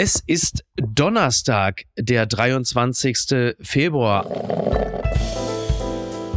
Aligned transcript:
Es 0.00 0.22
ist 0.28 0.62
Donnerstag, 0.76 1.82
der 1.98 2.26
23. 2.26 3.56
Februar. 3.60 4.26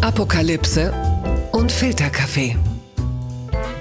Apokalypse 0.02 0.92
und 1.52 1.71
Filterkaffee. 1.71 2.58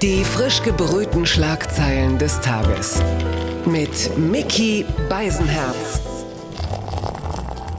Die 0.03 0.23
frisch 0.23 0.61
gebrühten 0.61 1.25
Schlagzeilen 1.25 2.19
des 2.19 2.39
Tages. 2.41 3.01
Mit 3.65 4.15
Mickey 4.19 4.85
Beisenherz. 5.09 6.10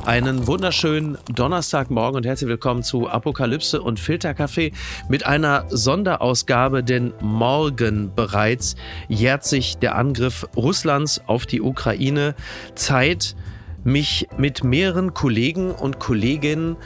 Einen 0.04 0.48
wunderschönen 0.48 1.16
Donnerstagmorgen 1.32 2.16
und 2.16 2.26
herzlich 2.26 2.48
willkommen 2.48 2.82
zu 2.82 3.08
Apokalypse 3.08 3.80
und 3.80 4.00
Filterkaffee 4.00 4.72
mit 5.08 5.24
einer 5.24 5.64
Sonderausgabe, 5.68 6.82
denn 6.82 7.12
morgen 7.20 8.12
bereits 8.12 8.74
jährt 9.06 9.44
sich 9.44 9.76
der 9.78 9.94
Angriff 9.94 10.44
Russlands 10.56 11.22
auf 11.28 11.46
die 11.46 11.62
Ukraine. 11.62 12.34
Zeit, 12.74 13.36
mich 13.84 14.28
mit 14.36 14.64
mehreren 14.64 15.14
Kollegen 15.14 15.72
und 15.72 15.98
Kolleginnen 15.98 16.76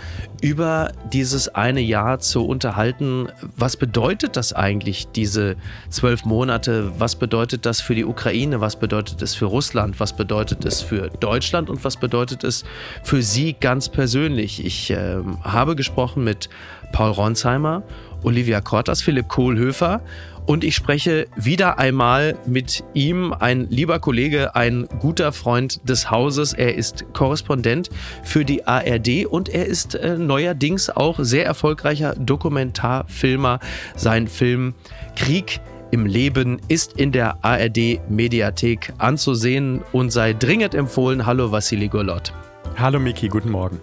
über 0.40 0.92
dieses 1.12 1.54
eine 1.54 1.80
Jahr 1.80 2.18
zu 2.18 2.46
unterhalten. 2.46 3.28
Was 3.56 3.76
bedeutet 3.76 4.36
das 4.36 4.52
eigentlich, 4.52 5.08
diese 5.08 5.56
zwölf 5.90 6.24
Monate? 6.24 6.92
Was 6.98 7.16
bedeutet 7.16 7.66
das 7.66 7.80
für 7.80 7.94
die 7.94 8.04
Ukraine? 8.04 8.60
Was 8.60 8.76
bedeutet 8.76 9.22
es 9.22 9.34
für 9.34 9.46
Russland? 9.46 10.00
Was 10.00 10.14
bedeutet 10.14 10.64
es 10.64 10.82
für 10.82 11.08
Deutschland? 11.20 11.70
Und 11.70 11.84
was 11.84 11.96
bedeutet 11.96 12.44
es 12.44 12.64
für 13.02 13.22
Sie 13.22 13.54
ganz 13.58 13.88
persönlich? 13.88 14.64
Ich 14.64 14.90
äh, 14.90 15.18
habe 15.42 15.76
gesprochen 15.76 16.24
mit 16.24 16.48
Paul 16.92 17.10
Ronsheimer, 17.10 17.82
Olivia 18.22 18.60
Kortas, 18.60 19.02
Philipp 19.02 19.28
Kohlhöfer 19.28 20.00
und 20.46 20.64
ich 20.64 20.74
spreche 20.74 21.26
wieder 21.36 21.78
einmal 21.78 22.38
mit 22.46 22.84
ihm, 22.94 23.32
ein 23.32 23.66
lieber 23.68 23.98
Kollege, 23.98 24.54
ein 24.54 24.88
guter 25.00 25.32
Freund 25.32 25.80
des 25.88 26.10
Hauses. 26.10 26.52
Er 26.52 26.74
ist 26.76 27.04
Korrespondent 27.12 27.90
für 28.22 28.44
die 28.44 28.66
ARD 28.66 29.26
und 29.26 29.48
er 29.48 29.66
ist 29.66 29.96
äh, 29.96 30.16
neuerdings 30.16 30.88
auch 30.88 31.18
sehr 31.18 31.44
erfolgreicher 31.44 32.14
Dokumentarfilmer. 32.14 33.58
Sein 33.96 34.28
Film 34.28 34.74
Krieg 35.16 35.60
im 35.90 36.06
Leben 36.06 36.60
ist 36.68 36.94
in 36.94 37.12
der 37.12 37.44
ARD 37.44 38.00
Mediathek 38.08 38.92
anzusehen 38.98 39.82
und 39.92 40.10
sei 40.10 40.32
dringend 40.32 40.74
empfohlen. 40.74 41.26
Hallo 41.26 41.50
Vassili 41.50 41.88
Golot. 41.88 42.32
Hallo 42.76 43.00
Miki, 43.00 43.28
guten 43.28 43.50
Morgen. 43.50 43.80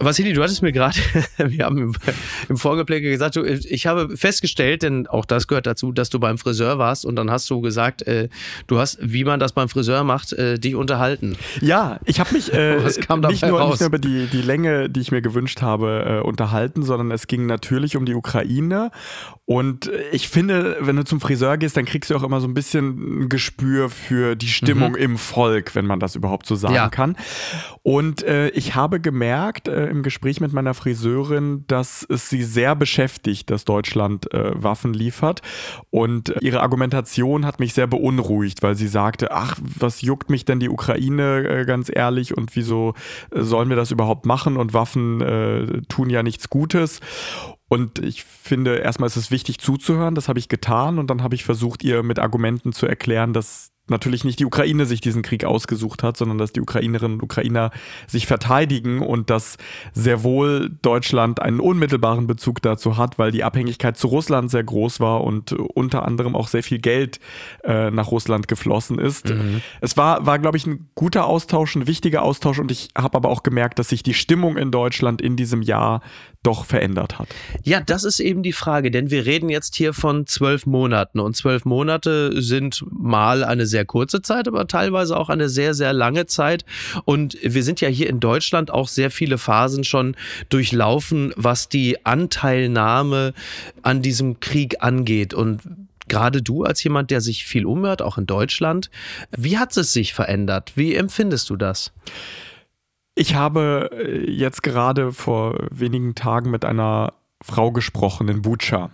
Vassili, 0.00 0.32
du 0.32 0.42
hattest 0.42 0.62
mir 0.62 0.72
gerade, 0.72 0.98
wir 1.38 1.64
haben 1.64 1.94
im, 2.48 2.56
Vorgeplänkel 2.56 3.10
gesagt, 3.10 3.36
du, 3.36 3.44
ich 3.44 3.86
habe 3.86 4.16
festgestellt, 4.16 4.82
denn 4.82 5.06
auch 5.06 5.26
das 5.26 5.46
gehört 5.46 5.66
dazu, 5.66 5.92
dass 5.92 6.08
du 6.08 6.18
beim 6.18 6.38
Friseur 6.38 6.78
warst 6.78 7.04
und 7.04 7.16
dann 7.16 7.30
hast 7.30 7.48
du 7.50 7.60
gesagt, 7.60 8.02
äh, 8.02 8.28
du 8.66 8.78
hast, 8.78 8.98
wie 9.00 9.24
man 9.24 9.40
das 9.40 9.52
beim 9.52 9.68
Friseur 9.68 10.02
macht, 10.04 10.32
äh, 10.32 10.58
dich 10.58 10.74
unterhalten. 10.74 11.36
Ja, 11.60 12.00
ich 12.06 12.18
habe 12.18 12.32
mich 12.34 12.52
äh, 12.52 12.76
nicht, 12.76 13.08
nur, 13.08 13.18
nicht, 13.28 13.46
nur, 13.46 13.80
über 13.80 13.98
die, 13.98 14.26
die 14.26 14.42
Länge, 14.42 14.88
die 14.88 15.00
ich 15.00 15.12
mir 15.12 15.22
gewünscht 15.22 15.62
habe, 15.62 16.20
äh, 16.22 16.26
unterhalten, 16.26 16.82
sondern 16.82 17.10
es 17.10 17.26
ging 17.26 17.46
natürlich 17.46 17.96
um 17.96 18.06
die 18.06 18.14
Ukraine 18.14 18.90
und 19.50 19.90
ich 20.12 20.28
finde, 20.28 20.76
wenn 20.78 20.94
du 20.94 21.04
zum 21.04 21.20
Friseur 21.20 21.56
gehst, 21.56 21.76
dann 21.76 21.84
kriegst 21.84 22.08
du 22.08 22.14
auch 22.14 22.22
immer 22.22 22.40
so 22.40 22.46
ein 22.46 22.54
bisschen 22.54 23.22
ein 23.22 23.28
Gespür 23.28 23.90
für 23.90 24.36
die 24.36 24.46
Stimmung 24.46 24.92
mhm. 24.92 24.98
im 24.98 25.18
Volk, 25.18 25.74
wenn 25.74 25.86
man 25.86 25.98
das 25.98 26.14
überhaupt 26.14 26.46
so 26.46 26.54
sagen 26.54 26.74
ja. 26.74 26.88
kann. 26.88 27.16
Und 27.82 28.22
äh, 28.22 28.50
ich 28.50 28.76
habe 28.76 29.00
gemerkt, 29.00 29.66
äh, 29.66 29.89
im 29.90 30.02
Gespräch 30.02 30.40
mit 30.40 30.52
meiner 30.52 30.74
Friseurin, 30.74 31.64
dass 31.66 32.06
es 32.08 32.30
sie 32.30 32.42
sehr 32.42 32.74
beschäftigt, 32.74 33.50
dass 33.50 33.64
Deutschland 33.64 34.32
äh, 34.32 34.52
Waffen 34.54 34.94
liefert. 34.94 35.42
Und 35.90 36.30
äh, 36.30 36.38
ihre 36.40 36.60
Argumentation 36.60 37.44
hat 37.44 37.60
mich 37.60 37.74
sehr 37.74 37.86
beunruhigt, 37.86 38.62
weil 38.62 38.76
sie 38.76 38.88
sagte, 38.88 39.32
ach, 39.32 39.58
was 39.60 40.02
juckt 40.02 40.30
mich 40.30 40.44
denn 40.44 40.60
die 40.60 40.70
Ukraine 40.70 41.46
äh, 41.46 41.64
ganz 41.64 41.90
ehrlich 41.92 42.36
und 42.36 42.56
wieso 42.56 42.94
äh, 43.30 43.42
sollen 43.42 43.68
wir 43.68 43.76
das 43.76 43.90
überhaupt 43.90 44.26
machen 44.26 44.56
und 44.56 44.72
Waffen 44.72 45.20
äh, 45.20 45.82
tun 45.88 46.10
ja 46.10 46.22
nichts 46.22 46.48
Gutes. 46.48 47.00
Und 47.68 48.00
ich 48.00 48.24
finde, 48.24 48.78
erstmal 48.78 49.06
ist 49.06 49.16
es 49.16 49.30
wichtig 49.30 49.58
zuzuhören, 49.58 50.16
das 50.16 50.28
habe 50.28 50.40
ich 50.40 50.48
getan 50.48 50.98
und 50.98 51.08
dann 51.08 51.22
habe 51.22 51.36
ich 51.36 51.44
versucht, 51.44 51.84
ihr 51.84 52.02
mit 52.02 52.18
Argumenten 52.18 52.72
zu 52.72 52.86
erklären, 52.86 53.32
dass 53.32 53.70
natürlich 53.90 54.24
nicht 54.24 54.38
die 54.38 54.46
Ukraine 54.46 54.86
sich 54.86 55.00
diesen 55.00 55.22
Krieg 55.22 55.44
ausgesucht 55.44 56.02
hat, 56.02 56.16
sondern 56.16 56.38
dass 56.38 56.52
die 56.52 56.60
Ukrainerinnen 56.60 57.18
und 57.18 57.22
Ukrainer 57.22 57.70
sich 58.06 58.26
verteidigen 58.26 59.00
und 59.00 59.30
dass 59.30 59.56
sehr 59.92 60.22
wohl 60.22 60.70
Deutschland 60.82 61.42
einen 61.42 61.60
unmittelbaren 61.60 62.26
Bezug 62.26 62.62
dazu 62.62 62.96
hat, 62.96 63.18
weil 63.18 63.32
die 63.32 63.44
Abhängigkeit 63.44 63.96
zu 63.96 64.08
Russland 64.08 64.50
sehr 64.50 64.64
groß 64.64 65.00
war 65.00 65.24
und 65.24 65.52
unter 65.52 66.04
anderem 66.04 66.36
auch 66.36 66.48
sehr 66.48 66.62
viel 66.62 66.78
Geld 66.78 67.20
äh, 67.64 67.90
nach 67.90 68.10
Russland 68.10 68.48
geflossen 68.48 68.98
ist. 68.98 69.28
Mhm. 69.28 69.62
Es 69.80 69.96
war, 69.96 70.26
war 70.26 70.38
glaube 70.38 70.56
ich, 70.56 70.66
ein 70.66 70.88
guter 70.94 71.26
Austausch, 71.26 71.76
ein 71.76 71.86
wichtiger 71.86 72.22
Austausch 72.22 72.58
und 72.58 72.70
ich 72.70 72.88
habe 72.96 73.16
aber 73.16 73.28
auch 73.28 73.42
gemerkt, 73.42 73.78
dass 73.78 73.88
sich 73.88 74.02
die 74.02 74.14
Stimmung 74.14 74.56
in 74.56 74.70
Deutschland 74.70 75.20
in 75.20 75.36
diesem 75.36 75.62
Jahr 75.62 76.00
doch 76.42 76.64
verändert 76.64 77.18
hat. 77.18 77.28
Ja, 77.64 77.80
das 77.80 78.04
ist 78.04 78.18
eben 78.18 78.42
die 78.42 78.52
Frage, 78.52 78.90
denn 78.90 79.10
wir 79.10 79.26
reden 79.26 79.50
jetzt 79.50 79.76
hier 79.76 79.92
von 79.92 80.26
zwölf 80.26 80.64
Monaten 80.64 81.20
und 81.20 81.36
zwölf 81.36 81.66
Monate 81.66 82.40
sind 82.40 82.82
mal 82.90 83.44
eine 83.44 83.66
sehr 83.66 83.79
kurze 83.84 84.22
Zeit, 84.22 84.48
aber 84.48 84.66
teilweise 84.66 85.16
auch 85.16 85.28
eine 85.28 85.48
sehr, 85.48 85.74
sehr 85.74 85.92
lange 85.92 86.26
Zeit. 86.26 86.64
Und 87.04 87.36
wir 87.42 87.62
sind 87.62 87.80
ja 87.80 87.88
hier 87.88 88.08
in 88.08 88.20
Deutschland 88.20 88.70
auch 88.70 88.88
sehr 88.88 89.10
viele 89.10 89.38
Phasen 89.38 89.84
schon 89.84 90.16
durchlaufen, 90.48 91.32
was 91.36 91.68
die 91.68 92.04
Anteilnahme 92.04 93.34
an 93.82 94.02
diesem 94.02 94.40
Krieg 94.40 94.82
angeht. 94.82 95.34
Und 95.34 95.60
gerade 96.08 96.42
du 96.42 96.64
als 96.64 96.84
jemand, 96.84 97.10
der 97.10 97.20
sich 97.20 97.46
viel 97.46 97.64
umhört, 97.64 98.02
auch 98.02 98.18
in 98.18 98.26
Deutschland, 98.26 98.90
wie 99.36 99.58
hat 99.58 99.76
es 99.76 99.92
sich 99.92 100.12
verändert? 100.12 100.72
Wie 100.74 100.94
empfindest 100.94 101.48
du 101.48 101.56
das? 101.56 101.92
Ich 103.14 103.34
habe 103.34 103.90
äh, 103.92 104.30
jetzt 104.30 104.62
gerade 104.62 105.12
vor 105.12 105.58
wenigen 105.70 106.14
Tagen 106.14 106.50
mit 106.50 106.64
einer 106.64 107.14
Frau 107.42 107.72
gesprochen 107.72 108.28
in 108.28 108.42
Bucha. 108.42 108.90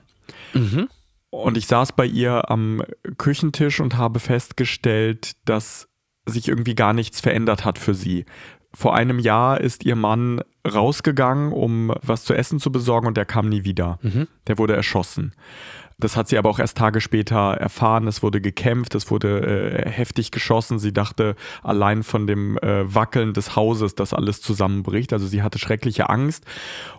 Mhm. 0.53 0.89
Und 1.31 1.57
ich 1.57 1.67
saß 1.67 1.93
bei 1.93 2.07
ihr 2.07 2.51
am 2.51 2.83
Küchentisch 3.19 3.81
und 3.81 3.97
habe 3.97 4.21
festgestellt, 4.21 5.33
dass 5.45 5.89
sich 6.27 6.49
irgendwie 6.49 6.75
gar 6.75 6.93
nichts 6.93 7.21
verändert 7.21 7.65
hat 7.65 7.79
für 7.79 7.95
sie. 7.95 8.25
Vor 8.75 8.95
einem 8.95 9.19
Jahr 9.19 9.61
ist 9.61 9.85
ihr 9.85 9.97
Mann 9.97 10.43
rausgegangen, 10.67 11.53
um 11.53 11.93
was 12.03 12.25
zu 12.25 12.35
essen 12.35 12.59
zu 12.61 12.71
besorgen 12.71 13.07
und 13.07 13.17
der 13.17 13.25
kam 13.25 13.49
nie 13.49 13.65
wieder. 13.65 13.99
Mhm. 14.03 14.29
Der 14.47 14.59
wurde 14.59 14.77
erschossen. 14.77 15.33
Das 15.99 16.15
hat 16.15 16.29
sie 16.29 16.37
aber 16.37 16.51
auch 16.51 16.59
erst 16.59 16.77
Tage 16.77 17.01
später 17.01 17.55
erfahren. 17.55 18.07
Es 18.07 18.23
wurde 18.23 18.43
gekämpft, 18.43 18.95
es 18.95 19.11
wurde 19.11 19.87
äh, 19.87 19.91
heftig 19.91 20.31
geschossen. 20.31 20.79
Sie 20.79 20.93
dachte 20.93 21.37
allein 21.63 22.03
von 22.03 22.27
dem 22.27 22.59
äh, 22.59 22.95
Wackeln 22.95 23.33
des 23.33 23.57
Hauses, 23.57 23.95
dass 23.95 24.13
alles 24.13 24.43
zusammenbricht. 24.43 25.15
Also 25.15 25.27
sie 25.27 25.43
hatte 25.43 25.59
schreckliche 25.59 26.11
Angst. 26.11 26.45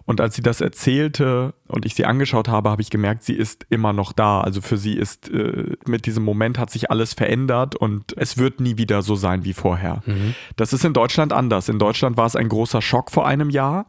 Und 0.05 0.19
als 0.19 0.35
sie 0.35 0.41
das 0.41 0.61
erzählte 0.61 1.53
und 1.67 1.85
ich 1.85 1.93
sie 1.93 2.05
angeschaut 2.05 2.47
habe, 2.47 2.71
habe 2.71 2.81
ich 2.81 2.89
gemerkt, 2.89 3.21
sie 3.21 3.35
ist 3.35 3.67
immer 3.69 3.93
noch 3.93 4.13
da. 4.13 4.41
Also 4.41 4.61
für 4.61 4.77
sie 4.77 4.93
ist 4.93 5.29
äh, 5.29 5.75
mit 5.85 6.07
diesem 6.07 6.23
Moment 6.23 6.57
hat 6.57 6.71
sich 6.71 6.89
alles 6.89 7.13
verändert 7.13 7.75
und 7.75 8.17
es 8.17 8.37
wird 8.37 8.59
nie 8.59 8.77
wieder 8.77 9.03
so 9.03 9.15
sein 9.15 9.43
wie 9.43 9.53
vorher. 9.53 10.01
Mhm. 10.07 10.33
Das 10.55 10.73
ist 10.73 10.83
in 10.83 10.93
Deutschland 10.93 11.33
anders. 11.33 11.69
In 11.69 11.77
Deutschland 11.77 12.17
war 12.17 12.25
es 12.25 12.35
ein 12.35 12.49
großer 12.49 12.81
Schock 12.81 13.11
vor 13.11 13.27
einem 13.27 13.51
Jahr. 13.51 13.85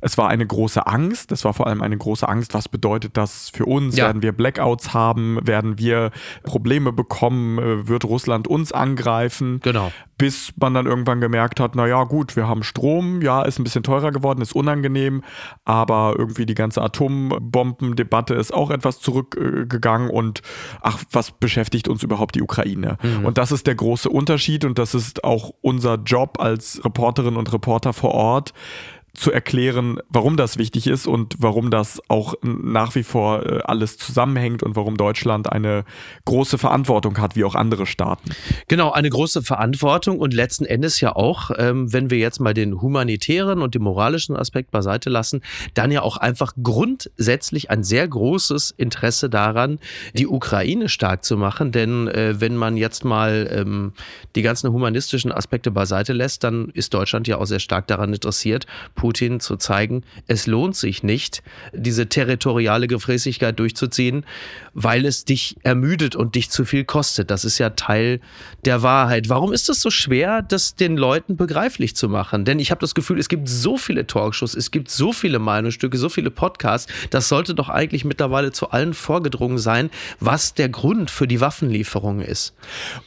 Es 0.00 0.18
war 0.18 0.28
eine 0.28 0.46
große 0.46 0.86
Angst. 0.86 1.32
Es 1.32 1.44
war 1.44 1.54
vor 1.54 1.66
allem 1.66 1.82
eine 1.82 1.96
große 1.96 2.28
Angst. 2.28 2.54
Was 2.54 2.68
bedeutet 2.68 3.16
das 3.16 3.50
für 3.50 3.66
uns? 3.66 3.96
Ja. 3.96 4.06
Werden 4.06 4.22
wir 4.22 4.32
Blackouts 4.32 4.94
haben? 4.94 5.38
Werden 5.46 5.78
wir 5.78 6.10
Probleme 6.42 6.92
bekommen? 6.92 7.58
Äh, 7.58 7.88
wird 7.88 8.04
Russland 8.04 8.48
uns 8.48 8.72
angreifen? 8.72 9.60
Genau. 9.62 9.92
Bis 10.18 10.52
man 10.60 10.74
dann 10.74 10.86
irgendwann 10.86 11.20
gemerkt 11.20 11.60
hat, 11.60 11.74
naja, 11.74 12.04
gut, 12.04 12.36
wir 12.36 12.46
haben 12.46 12.62
Strom. 12.62 13.22
Ja, 13.22 13.42
ist 13.42 13.58
ein 13.58 13.64
bisschen 13.64 13.82
teurer 13.82 14.12
geworden, 14.12 14.42
ist 14.42 14.54
unangenehm. 14.54 15.22
Aber 15.64 16.14
irgendwie 16.18 16.46
die 16.46 16.54
ganze 16.54 16.82
Atombombendebatte 16.82 18.34
ist 18.34 18.52
auch 18.52 18.70
etwas 18.70 19.00
zurückgegangen. 19.00 20.10
Und 20.10 20.42
ach, 20.82 21.02
was 21.12 21.30
beschäftigt 21.30 21.88
uns 21.88 22.02
überhaupt 22.02 22.34
die 22.34 22.42
Ukraine? 22.42 22.98
Mhm. 23.02 23.24
Und 23.24 23.38
das 23.38 23.52
ist 23.52 23.66
der 23.66 23.74
große 23.74 24.08
Unterschied. 24.08 24.64
Und 24.64 24.78
das 24.78 24.94
ist 24.94 25.24
auch 25.24 25.52
unser 25.60 25.96
Job 25.96 26.38
als 26.40 26.84
Reporterinnen 26.84 27.38
und 27.38 27.52
Reporter 27.52 27.92
vor 27.92 28.12
Ort 28.12 28.52
zu 29.14 29.32
erklären, 29.32 29.98
warum 30.08 30.36
das 30.36 30.56
wichtig 30.56 30.86
ist 30.86 31.06
und 31.06 31.34
warum 31.38 31.70
das 31.70 32.00
auch 32.08 32.34
nach 32.42 32.94
wie 32.94 33.02
vor 33.02 33.44
äh, 33.44 33.60
alles 33.64 33.98
zusammenhängt 33.98 34.62
und 34.62 34.76
warum 34.76 34.96
Deutschland 34.96 35.50
eine 35.50 35.84
große 36.24 36.58
Verantwortung 36.58 37.18
hat, 37.18 37.36
wie 37.36 37.44
auch 37.44 37.54
andere 37.54 37.86
Staaten. 37.86 38.30
Genau, 38.68 38.92
eine 38.92 39.10
große 39.10 39.42
Verantwortung 39.42 40.18
und 40.18 40.32
letzten 40.32 40.64
Endes 40.64 41.00
ja 41.00 41.14
auch, 41.16 41.50
ähm, 41.56 41.92
wenn 41.92 42.10
wir 42.10 42.18
jetzt 42.18 42.40
mal 42.40 42.54
den 42.54 42.80
humanitären 42.80 43.62
und 43.62 43.74
den 43.74 43.82
moralischen 43.82 44.36
Aspekt 44.36 44.70
beiseite 44.70 45.10
lassen, 45.10 45.42
dann 45.74 45.90
ja 45.90 46.02
auch 46.02 46.16
einfach 46.16 46.54
grundsätzlich 46.62 47.70
ein 47.70 47.82
sehr 47.82 48.06
großes 48.06 48.72
Interesse 48.76 49.28
daran, 49.28 49.78
die 50.14 50.26
Ukraine 50.26 50.88
stark 50.88 51.24
zu 51.24 51.36
machen. 51.36 51.72
Denn 51.72 52.08
äh, 52.08 52.40
wenn 52.40 52.56
man 52.56 52.76
jetzt 52.76 53.04
mal 53.04 53.48
ähm, 53.50 53.92
die 54.36 54.42
ganzen 54.42 54.72
humanistischen 54.72 55.32
Aspekte 55.32 55.70
beiseite 55.70 56.12
lässt, 56.12 56.44
dann 56.44 56.70
ist 56.70 56.94
Deutschland 56.94 57.26
ja 57.28 57.38
auch 57.38 57.46
sehr 57.46 57.58
stark 57.58 57.86
daran 57.86 58.12
interessiert, 58.12 58.66
Putin 59.00 59.40
zu 59.40 59.56
zeigen, 59.56 60.04
es 60.26 60.46
lohnt 60.46 60.76
sich 60.76 61.02
nicht, 61.02 61.42
diese 61.72 62.10
territoriale 62.10 62.86
Gefräßigkeit 62.86 63.58
durchzuziehen, 63.58 64.26
weil 64.74 65.06
es 65.06 65.24
dich 65.24 65.56
ermüdet 65.62 66.16
und 66.16 66.34
dich 66.34 66.50
zu 66.50 66.64
viel 66.64 66.84
kostet. 66.84 67.30
Das 67.30 67.44
ist 67.44 67.58
ja 67.58 67.70
Teil 67.70 68.20
der 68.64 68.82
Wahrheit. 68.82 69.28
Warum 69.28 69.52
ist 69.52 69.68
es 69.68 69.80
so 69.80 69.90
schwer, 69.90 70.42
das 70.42 70.74
den 70.74 70.96
Leuten 70.96 71.36
begreiflich 71.36 71.96
zu 71.96 72.08
machen? 72.08 72.44
Denn 72.44 72.58
ich 72.58 72.70
habe 72.70 72.80
das 72.80 72.94
Gefühl, 72.94 73.18
es 73.18 73.28
gibt 73.28 73.48
so 73.48 73.76
viele 73.76 74.06
Talkshows, 74.06 74.54
es 74.54 74.70
gibt 74.70 74.90
so 74.90 75.12
viele 75.12 75.38
Meinungsstücke, 75.38 75.96
so 75.98 76.08
viele 76.08 76.30
Podcasts. 76.30 76.90
Das 77.10 77.28
sollte 77.28 77.54
doch 77.54 77.68
eigentlich 77.68 78.04
mittlerweile 78.04 78.52
zu 78.52 78.70
allen 78.70 78.94
vorgedrungen 78.94 79.58
sein, 79.58 79.90
was 80.20 80.54
der 80.54 80.68
Grund 80.68 81.10
für 81.10 81.26
die 81.26 81.40
Waffenlieferung 81.40 82.20
ist. 82.20 82.54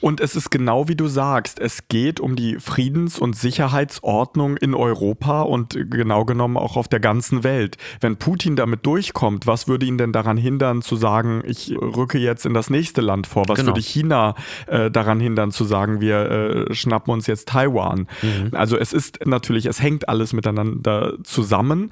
Und 0.02 0.20
es 0.20 0.36
ist 0.36 0.50
genau 0.50 0.88
wie 0.88 0.96
du 0.96 1.08
sagst, 1.08 1.60
es 1.60 1.88
geht 1.88 2.20
um 2.20 2.36
die 2.36 2.58
Friedens- 2.60 3.20
und 3.20 3.36
Sicherheitsordnung 3.36 4.58
in 4.58 4.74
Europa 4.74 5.42
und 5.42 5.78
genau 5.90 6.26
genommen 6.26 6.58
auch 6.58 6.78
auf 6.78 6.88
der 6.88 7.00
ganzen 7.00 7.44
Welt. 7.44 7.78
Wenn 8.02 8.18
Putin 8.18 8.56
damit 8.56 8.86
durchkommt, 8.86 9.48
was 9.48 9.68
würde 9.68 9.86
ihn 9.86 9.98
denn 9.98 10.12
daran 10.12 10.38
hindern 10.38 10.82
zu 10.82 10.96
sagen, 10.96 11.44
ich 11.54 11.76
rücke 11.80 12.18
jetzt 12.18 12.46
in 12.46 12.54
das 12.54 12.70
nächste 12.70 13.02
Land 13.02 13.28
vor? 13.28 13.44
Was 13.48 13.58
genau. 13.58 13.70
würde 13.70 13.82
China 13.82 14.36
äh, 14.68 14.90
daran 14.90 15.20
hindern 15.20 15.52
zu 15.52 15.64
sagen, 15.64 16.02
wir 16.02 16.68
äh, 16.70 16.74
schnappen 16.74 17.14
uns 17.14 17.28
jetzt 17.28 17.48
Taiwan? 17.48 18.08
Mhm. 18.22 18.50
Also 18.52 18.78
es 18.78 18.92
ist 18.92 19.26
natürlich, 19.26 19.66
es 19.68 19.82
hängt 19.82 20.10
alles 20.10 20.34
miteinander 20.34 21.14
zusammen. 21.24 21.92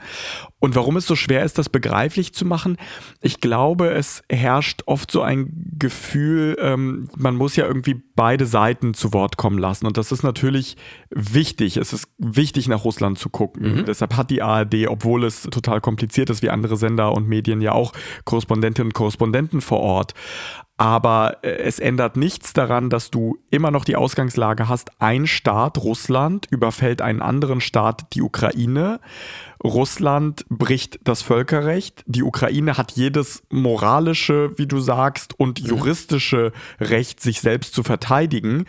Und 0.59 0.75
warum 0.75 0.97
es 0.97 1.07
so 1.07 1.15
schwer 1.15 1.43
ist, 1.43 1.57
das 1.57 1.69
begreiflich 1.69 2.33
zu 2.33 2.45
machen, 2.45 2.77
ich 3.21 3.39
glaube, 3.39 3.91
es 3.91 4.23
herrscht 4.31 4.83
oft 4.85 5.11
so 5.11 5.21
ein 5.21 5.75
Gefühl, 5.77 6.57
ähm, 6.59 7.09
man 7.17 7.35
muss 7.35 7.55
ja 7.55 7.65
irgendwie 7.65 8.01
beide 8.15 8.45
Seiten 8.45 8.93
zu 8.93 9.13
Wort 9.13 9.37
kommen 9.37 9.57
lassen. 9.57 9.87
Und 9.87 9.97
das 9.97 10.11
ist 10.11 10.23
natürlich 10.23 10.77
wichtig. 11.09 11.77
Es 11.77 11.93
ist 11.93 12.07
wichtig, 12.17 12.67
nach 12.67 12.83
Russland 12.83 13.17
zu 13.17 13.29
gucken. 13.29 13.77
Mhm. 13.77 13.85
Deshalb 13.85 14.15
hat 14.15 14.29
die 14.29 14.41
ARD, 14.41 14.87
obwohl 14.87 15.23
es 15.23 15.43
total 15.43 15.81
kompliziert 15.81 16.29
ist, 16.29 16.41
wie 16.41 16.49
andere 16.49 16.77
Sender 16.77 17.13
und 17.13 17.27
Medien 17.27 17.61
ja 17.61 17.71
auch 17.71 17.93
Korrespondentinnen 18.25 18.89
und 18.89 18.93
Korrespondenten 18.93 19.50
vor 19.59 19.81
Ort. 19.81 20.13
Aber 20.81 21.43
äh, 21.43 21.57
es 21.57 21.77
ändert 21.77 22.17
nichts 22.17 22.53
daran, 22.53 22.89
dass 22.89 23.11
du 23.11 23.37
immer 23.51 23.69
noch 23.69 23.85
die 23.85 23.95
Ausgangslage 23.95 24.67
hast, 24.67 24.89
ein 24.99 25.27
Staat, 25.27 25.77
Russland, 25.77 26.47
überfällt 26.49 27.03
einen 27.03 27.21
anderen 27.21 27.61
Staat, 27.61 28.13
die 28.13 28.23
Ukraine. 28.23 28.99
Russland 29.63 30.43
bricht 30.49 30.99
das 31.03 31.21
Völkerrecht. 31.21 32.03
Die 32.07 32.23
Ukraine 32.23 32.77
hat 32.77 32.93
jedes 32.93 33.43
moralische, 33.51 34.57
wie 34.57 34.65
du 34.65 34.79
sagst, 34.79 35.39
und 35.39 35.59
juristische 35.59 36.51
Recht, 36.79 37.19
sich 37.19 37.41
selbst 37.41 37.75
zu 37.75 37.83
verteidigen. 37.83 38.65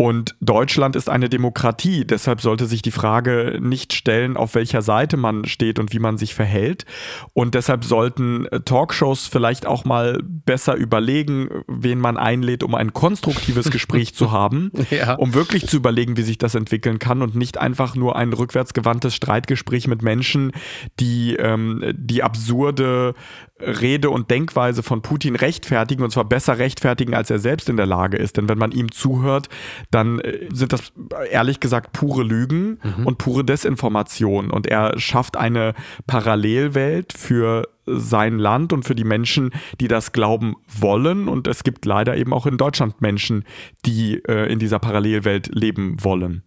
Und 0.00 0.34
Deutschland 0.40 0.96
ist 0.96 1.10
eine 1.10 1.28
Demokratie, 1.28 2.06
deshalb 2.06 2.40
sollte 2.40 2.64
sich 2.64 2.80
die 2.80 2.90
Frage 2.90 3.58
nicht 3.60 3.92
stellen, 3.92 4.38
auf 4.38 4.54
welcher 4.54 4.80
Seite 4.80 5.18
man 5.18 5.44
steht 5.44 5.78
und 5.78 5.92
wie 5.92 5.98
man 5.98 6.16
sich 6.16 6.34
verhält. 6.34 6.86
Und 7.34 7.54
deshalb 7.54 7.84
sollten 7.84 8.46
äh, 8.46 8.60
Talkshows 8.60 9.26
vielleicht 9.26 9.66
auch 9.66 9.84
mal 9.84 10.18
besser 10.24 10.74
überlegen, 10.74 11.50
wen 11.68 11.98
man 11.98 12.16
einlädt, 12.16 12.62
um 12.62 12.74
ein 12.74 12.94
konstruktives 12.94 13.70
Gespräch 13.70 14.14
zu 14.14 14.32
haben, 14.32 14.72
ja. 14.88 15.16
um 15.16 15.34
wirklich 15.34 15.66
zu 15.66 15.76
überlegen, 15.76 16.16
wie 16.16 16.22
sich 16.22 16.38
das 16.38 16.54
entwickeln 16.54 16.98
kann 16.98 17.20
und 17.20 17.34
nicht 17.34 17.58
einfach 17.58 17.94
nur 17.94 18.16
ein 18.16 18.32
rückwärtsgewandtes 18.32 19.14
Streitgespräch 19.14 19.86
mit 19.86 20.00
Menschen, 20.00 20.52
die 20.98 21.36
ähm, 21.36 21.84
die 21.92 22.22
absurde 22.22 23.14
Rede 23.60 24.10
und 24.10 24.30
Denkweise 24.30 24.82
von 24.82 25.02
Putin 25.02 25.36
rechtfertigen 25.36 26.02
und 26.02 26.10
zwar 26.10 26.24
besser 26.24 26.58
rechtfertigen, 26.58 27.14
als 27.14 27.30
er 27.30 27.38
selbst 27.38 27.68
in 27.68 27.76
der 27.76 27.86
Lage 27.86 28.16
ist. 28.16 28.36
Denn 28.36 28.48
wenn 28.48 28.58
man 28.58 28.72
ihm 28.72 28.90
zuhört, 28.90 29.48
dann 29.90 30.20
äh, 30.20 30.48
sind 30.52 30.72
das 30.72 30.92
ehrlich 31.30 31.60
gesagt 31.60 31.92
pure 31.92 32.22
Lügen 32.22 32.78
mhm. 32.82 33.06
und 33.06 33.18
pure 33.18 33.44
Desinformation. 33.44 34.50
Und 34.50 34.66
er 34.66 34.98
schafft 34.98 35.36
eine 35.36 35.74
Parallelwelt 36.06 37.12
für 37.12 37.68
sein 37.86 38.38
Land 38.38 38.72
und 38.72 38.84
für 38.84 38.94
die 38.94 39.04
Menschen, 39.04 39.50
die 39.80 39.88
das 39.88 40.12
glauben 40.12 40.56
wollen. 40.68 41.28
Und 41.28 41.46
es 41.48 41.64
gibt 41.64 41.84
leider 41.84 42.16
eben 42.16 42.32
auch 42.32 42.46
in 42.46 42.56
Deutschland 42.56 43.00
Menschen, 43.00 43.44
die 43.84 44.22
äh, 44.28 44.50
in 44.50 44.58
dieser 44.58 44.78
Parallelwelt 44.78 45.48
leben 45.52 45.96
wollen. 46.02 46.44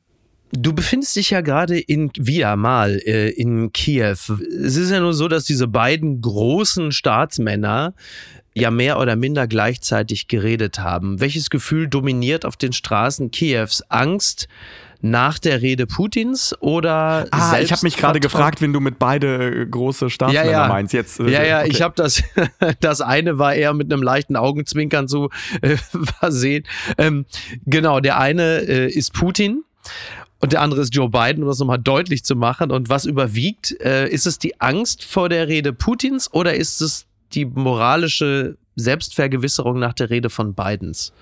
Du 0.55 0.71
befindest 0.71 1.15
dich 1.15 1.31
ja 1.31 1.41
gerade 1.41 1.79
in 1.79 2.11
wieder 2.15 2.55
mal 2.55 3.01
äh, 3.05 3.29
in 3.31 3.73
Kiew. 3.73 4.11
Es 4.11 4.77
ist 4.77 4.91
ja 4.91 4.99
nur 4.99 5.13
so, 5.13 5.27
dass 5.27 5.45
diese 5.45 5.67
beiden 5.67 6.21
großen 6.21 6.91
Staatsmänner 6.91 7.95
ja 8.53 8.71
mehr 8.71 9.00
oder 9.00 9.15
minder 9.15 9.47
gleichzeitig 9.47 10.27
geredet 10.27 10.79
haben. 10.79 11.19
Welches 11.19 11.50
Gefühl 11.50 11.88
dominiert 11.88 12.45
auf 12.45 12.55
den 12.55 12.73
Straßen 12.73 13.31
Kiews? 13.31 13.83
Angst 13.89 14.47
nach 15.03 15.38
der 15.38 15.61
Rede 15.61 15.85
Putins 15.85 16.55
oder 16.61 17.27
Ah, 17.31 17.59
ich 17.59 17.71
habe 17.73 17.81
mich 17.83 17.97
gerade 17.97 18.21
gefragt, 18.21 18.61
wenn 18.61 18.71
du 18.71 18.79
mit 18.79 19.00
beide 19.00 19.63
äh, 19.63 19.65
große 19.65 20.09
Staatsmänner 20.09 20.45
ja, 20.45 20.61
ja. 20.63 20.67
meinst. 20.69 20.94
Jetzt, 20.94 21.19
äh, 21.19 21.29
ja, 21.29 21.44
ja, 21.44 21.59
okay. 21.59 21.69
ich 21.69 21.81
habe 21.81 21.94
das. 21.95 22.23
das 22.79 23.01
eine 23.01 23.38
war 23.38 23.53
eher 23.53 23.73
mit 23.73 23.91
einem 23.91 24.01
leichten 24.01 24.38
Augenzwinkern 24.38 25.09
zu 25.09 25.29
äh, 25.61 25.75
versehen. 26.19 26.63
Ähm, 26.97 27.25
genau, 27.65 28.00
der 28.00 28.17
eine 28.17 28.59
äh, 28.59 28.89
ist 28.89 29.13
Putin. 29.13 29.63
Und 30.39 30.51
der 30.51 30.61
andere 30.61 30.81
ist 30.81 30.94
Joe 30.94 31.09
Biden, 31.09 31.44
um 31.44 31.50
das 31.50 31.59
nochmal 31.59 31.79
deutlich 31.79 32.23
zu 32.23 32.35
machen. 32.35 32.71
Und 32.71 32.89
was 32.89 33.05
überwiegt? 33.05 33.79
Äh, 33.81 34.09
ist 34.09 34.25
es 34.25 34.39
die 34.39 34.59
Angst 34.61 35.03
vor 35.03 35.29
der 35.29 35.47
Rede 35.47 35.73
Putins 35.73 36.31
oder 36.33 36.53
ist 36.53 36.81
es 36.81 37.05
die 37.35 37.45
moralische 37.45 38.57
Selbstvergewisserung 38.75 39.80
nach 39.80 39.94
der 39.94 40.09
Rede 40.09 40.30
von 40.30 40.53
Bidens? 40.53 41.13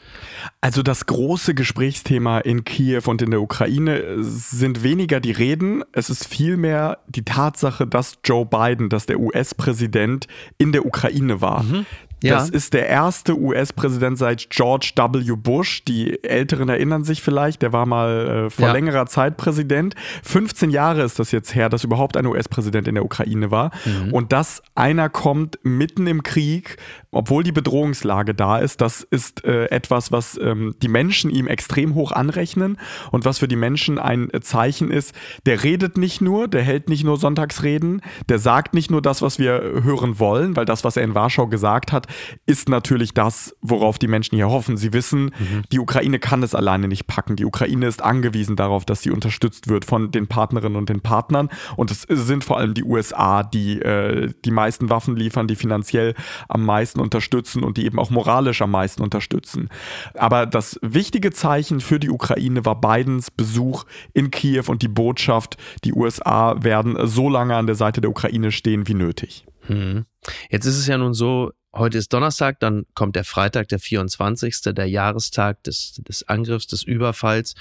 Also 0.61 0.83
das 0.83 1.05
große 1.05 1.53
Gesprächsthema 1.53 2.39
in 2.39 2.63
Kiew 2.63 3.03
und 3.07 3.21
in 3.21 3.31
der 3.31 3.41
Ukraine 3.41 4.23
sind 4.23 4.83
weniger 4.83 5.19
die 5.19 5.31
Reden, 5.31 5.83
es 5.91 6.09
ist 6.09 6.27
vielmehr 6.27 6.99
die 7.07 7.23
Tatsache, 7.23 7.85
dass 7.85 8.19
Joe 8.23 8.45
Biden, 8.45 8.89
dass 8.89 9.05
der 9.05 9.19
US-Präsident 9.19 10.27
in 10.57 10.71
der 10.71 10.85
Ukraine 10.85 11.41
war. 11.41 11.63
Mhm. 11.63 11.85
Ja. 12.23 12.35
Das 12.35 12.49
ist 12.49 12.73
der 12.73 12.87
erste 12.87 13.37
US-Präsident 13.37 14.17
seit 14.17 14.49
George 14.49 14.91
W. 14.95 15.35
Bush. 15.35 15.83
Die 15.85 16.23
Älteren 16.23 16.69
erinnern 16.69 17.03
sich 17.03 17.21
vielleicht, 17.21 17.61
der 17.61 17.73
war 17.73 17.85
mal 17.85 18.45
äh, 18.45 18.49
vor 18.49 18.67
ja. 18.67 18.73
längerer 18.73 19.07
Zeit 19.07 19.37
Präsident. 19.37 19.95
15 20.23 20.69
Jahre 20.69 21.03
ist 21.03 21.19
das 21.19 21.31
jetzt 21.31 21.55
her, 21.55 21.69
dass 21.69 21.83
überhaupt 21.83 22.17
ein 22.17 22.25
US-Präsident 22.25 22.87
in 22.87 22.95
der 22.95 23.05
Ukraine 23.05 23.49
war. 23.49 23.71
Mhm. 23.85 24.13
Und 24.13 24.31
dass 24.31 24.61
einer 24.75 25.09
kommt 25.09 25.59
mitten 25.63 26.05
im 26.07 26.23
Krieg, 26.23 26.77
obwohl 27.11 27.43
die 27.43 27.51
Bedrohungslage 27.51 28.33
da 28.33 28.57
ist, 28.57 28.81
das 28.81 29.01
ist 29.01 29.43
äh, 29.43 29.65
etwas, 29.65 30.11
was 30.11 30.39
ähm, 30.41 30.75
die 30.81 30.87
Menschen 30.87 31.29
ihm 31.29 31.47
extrem 31.47 31.93
hoch 31.93 32.11
anrechnen 32.11 32.77
und 33.11 33.25
was 33.25 33.39
für 33.39 33.47
die 33.47 33.55
Menschen 33.55 33.99
ein 33.99 34.29
Zeichen 34.41 34.89
ist. 34.89 35.13
Der 35.45 35.63
redet 35.63 35.97
nicht 35.97 36.21
nur, 36.21 36.47
der 36.47 36.63
hält 36.63 36.89
nicht 36.89 37.03
nur 37.03 37.17
Sonntagsreden, 37.17 38.01
der 38.29 38.39
sagt 38.39 38.73
nicht 38.73 38.89
nur 38.89 39.01
das, 39.01 39.21
was 39.21 39.39
wir 39.39 39.81
hören 39.83 40.19
wollen, 40.19 40.55
weil 40.55 40.65
das, 40.65 40.83
was 40.83 40.95
er 40.95 41.03
in 41.03 41.13
Warschau 41.13 41.47
gesagt 41.47 41.91
hat, 41.91 42.07
ist 42.45 42.69
natürlich 42.69 43.13
das, 43.13 43.55
worauf 43.61 43.99
die 43.99 44.07
Menschen 44.07 44.35
hier 44.35 44.49
hoffen. 44.49 44.77
Sie 44.77 44.93
wissen, 44.93 45.25
mhm. 45.25 45.63
die 45.71 45.79
Ukraine 45.79 46.19
kann 46.19 46.43
es 46.43 46.55
alleine 46.55 46.87
nicht 46.87 47.07
packen. 47.07 47.35
Die 47.35 47.45
Ukraine 47.45 47.87
ist 47.87 48.01
angewiesen 48.01 48.55
darauf, 48.55 48.85
dass 48.85 49.01
sie 49.01 49.11
unterstützt 49.11 49.67
wird 49.67 49.83
von 49.83 50.11
den 50.11 50.27
Partnerinnen 50.27 50.77
und 50.77 50.87
den 50.87 51.01
Partnern. 51.01 51.49
Und 51.75 51.91
es 51.91 52.05
sind 52.07 52.45
vor 52.45 52.57
allem 52.57 52.73
die 52.73 52.83
USA, 52.83 53.43
die 53.43 53.81
äh, 53.81 54.31
die 54.45 54.51
meisten 54.51 54.89
Waffen 54.89 55.15
liefern, 55.15 55.47
die 55.47 55.55
finanziell 55.55 56.15
am 56.47 56.65
meisten 56.65 57.00
unterstützen 57.01 57.63
und 57.63 57.77
die 57.77 57.85
eben 57.85 57.99
auch 57.99 58.09
moralisch 58.09 58.61
am 58.61 58.71
meisten 58.71 59.01
unterstützen. 59.01 59.69
Aber 60.13 60.45
das 60.45 60.79
wichtige 60.81 61.31
Zeichen 61.31 61.79
für 61.79 61.99
die 61.99 62.09
Ukraine 62.09 62.65
war 62.65 62.79
Bidens 62.79 63.31
Besuch 63.31 63.85
in 64.13 64.31
Kiew 64.31 64.65
und 64.67 64.81
die 64.81 64.87
Botschaft, 64.87 65.57
die 65.83 65.93
USA 65.93 66.55
werden 66.63 66.97
so 67.07 67.29
lange 67.29 67.55
an 67.55 67.67
der 67.67 67.75
Seite 67.75 68.01
der 68.01 68.09
Ukraine 68.09 68.51
stehen 68.51 68.87
wie 68.87 68.93
nötig. 68.93 69.45
Hm. 69.67 70.05
Jetzt 70.49 70.65
ist 70.65 70.77
es 70.77 70.87
ja 70.87 70.97
nun 70.97 71.13
so, 71.13 71.51
Heute 71.73 71.97
ist 71.97 72.11
Donnerstag, 72.11 72.59
dann 72.59 72.85
kommt 72.95 73.15
der 73.15 73.23
Freitag, 73.23 73.69
der 73.69 73.79
24., 73.79 74.73
der 74.73 74.87
Jahrestag 74.87 75.63
des, 75.63 76.01
des 76.05 76.27
Angriffs, 76.27 76.67
des 76.67 76.83
Überfalls. 76.83 77.55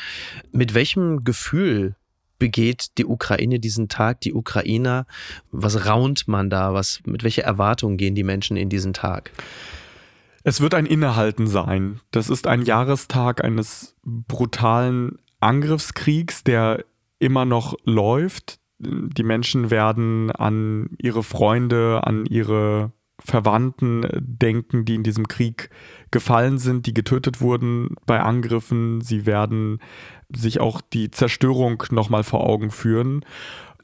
Mit 0.51 0.75
welchem 0.75 1.23
Gefühl 1.23 1.95
begeht 2.41 2.99
die 2.99 3.07
Ukraine 3.07 3.61
diesen 3.61 3.89
Tag, 3.89 4.21
die 4.23 4.35
Ukrainer? 4.35 5.07
Was 5.53 5.87
raunt 5.87 6.27
man 6.27 6.51
da? 6.51 6.75
Was, 6.75 7.01
mit 7.07 7.23
welcher 7.23 7.45
Erwartung 7.45 7.97
gehen 7.97 8.17
die 8.17 8.25
Menschen 8.25 8.57
in 8.57 8.69
diesen 8.69 8.93
Tag? 8.93 9.31
Es 10.43 10.61
wird 10.61 10.75
ein 10.75 10.87
Innehalten 10.87 11.47
sein. 11.47 12.01
Das 12.11 12.29
ist 12.29 12.49
ein 12.49 12.63
Jahrestag 12.63 13.45
eines 13.45 13.95
brutalen 14.03 15.19
Angriffskriegs, 15.39 16.43
der 16.43 16.85
immer 17.21 17.45
noch 17.45 17.77
läuft. 17.85 18.59
Die 18.79 19.23
Menschen 19.23 19.71
werden 19.71 20.33
an 20.33 20.91
ihre 20.99 21.23
Freunde, 21.23 22.01
an 22.05 22.25
ihre 22.27 22.91
Verwandten 23.25 24.07
denken, 24.19 24.85
die 24.85 24.95
in 24.95 25.03
diesem 25.03 25.29
Krieg 25.29 25.71
gefallen 26.11 26.59
sind, 26.59 26.87
die 26.87 26.95
getötet 26.95 27.41
wurden 27.41 27.95
bei 28.07 28.21
Angriffen. 28.21 29.01
Sie 29.01 29.27
werden 29.27 29.81
sich 30.35 30.61
auch 30.61 30.81
die 30.81 31.11
Zerstörung 31.11 31.83
nochmal 31.91 32.25
vor 32.25 32.47
Augen 32.47 32.71
führen. 32.71 33.25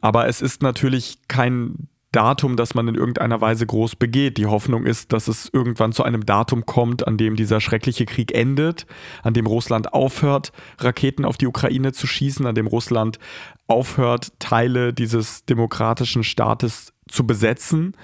Aber 0.00 0.28
es 0.28 0.40
ist 0.40 0.62
natürlich 0.62 1.18
kein 1.28 1.88
Datum, 2.16 2.56
das 2.56 2.74
man 2.74 2.88
in 2.88 2.94
irgendeiner 2.94 3.42
Weise 3.42 3.66
groß 3.66 3.96
begeht. 3.96 4.38
Die 4.38 4.46
Hoffnung 4.46 4.86
ist, 4.86 5.12
dass 5.12 5.28
es 5.28 5.50
irgendwann 5.52 5.92
zu 5.92 6.02
einem 6.02 6.24
Datum 6.24 6.64
kommt, 6.64 7.06
an 7.06 7.18
dem 7.18 7.36
dieser 7.36 7.60
schreckliche 7.60 8.06
Krieg 8.06 8.34
endet, 8.34 8.86
an 9.22 9.34
dem 9.34 9.46
Russland 9.46 9.92
aufhört, 9.92 10.52
Raketen 10.78 11.26
auf 11.26 11.36
die 11.36 11.46
Ukraine 11.46 11.92
zu 11.92 12.06
schießen, 12.06 12.46
an 12.46 12.54
dem 12.54 12.68
Russland 12.68 13.18
aufhört, 13.66 14.32
Teile 14.38 14.94
dieses 14.94 15.44
demokratischen 15.44 16.24
Staates 16.24 16.94
zu 17.08 17.26
besetzen 17.26 17.94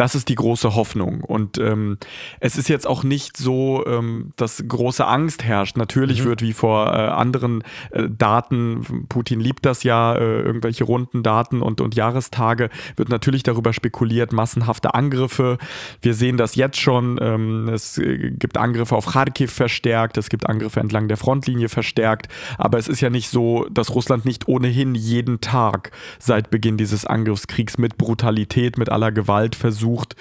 das 0.00 0.14
ist 0.14 0.30
die 0.30 0.34
große 0.34 0.74
Hoffnung. 0.74 1.22
Und 1.22 1.58
ähm, 1.58 1.98
es 2.40 2.56
ist 2.56 2.70
jetzt 2.70 2.86
auch 2.86 3.04
nicht 3.04 3.36
so, 3.36 3.84
ähm, 3.86 4.32
dass 4.36 4.64
große 4.66 5.06
Angst 5.06 5.44
herrscht. 5.44 5.76
Natürlich 5.76 6.22
mhm. 6.22 6.28
wird 6.28 6.42
wie 6.42 6.54
vor 6.54 6.86
äh, 6.86 7.08
anderen 7.08 7.62
äh, 7.90 8.08
Daten, 8.08 9.06
Putin 9.10 9.40
liebt 9.40 9.66
das 9.66 9.82
ja, 9.82 10.14
äh, 10.14 10.40
irgendwelche 10.40 10.84
runden 10.84 11.22
Daten 11.22 11.60
und, 11.60 11.82
und 11.82 11.94
Jahrestage, 11.94 12.70
wird 12.96 13.10
natürlich 13.10 13.42
darüber 13.42 13.74
spekuliert, 13.74 14.32
massenhafte 14.32 14.94
Angriffe. 14.94 15.58
Wir 16.00 16.14
sehen 16.14 16.38
das 16.38 16.54
jetzt 16.54 16.80
schon. 16.80 17.18
Ähm, 17.20 17.68
es 17.68 17.98
äh, 17.98 18.30
gibt 18.30 18.56
Angriffe 18.56 18.96
auf 18.96 19.04
Kharkiv 19.04 19.52
verstärkt, 19.52 20.16
es 20.16 20.30
gibt 20.30 20.48
Angriffe 20.48 20.80
entlang 20.80 21.08
der 21.08 21.18
Frontlinie 21.18 21.68
verstärkt. 21.68 22.28
Aber 22.56 22.78
es 22.78 22.88
ist 22.88 23.02
ja 23.02 23.10
nicht 23.10 23.28
so, 23.28 23.66
dass 23.70 23.94
Russland 23.94 24.24
nicht 24.24 24.48
ohnehin 24.48 24.94
jeden 24.94 25.42
Tag 25.42 25.90
seit 26.18 26.48
Beginn 26.48 26.78
dieses 26.78 27.04
Angriffskriegs 27.04 27.76
mit 27.76 27.98
Brutalität, 27.98 28.39
mit 28.78 28.88
aller 28.90 29.12
Gewalt 29.12 29.56
versucht, 29.56 29.80
versucht, 29.80 30.16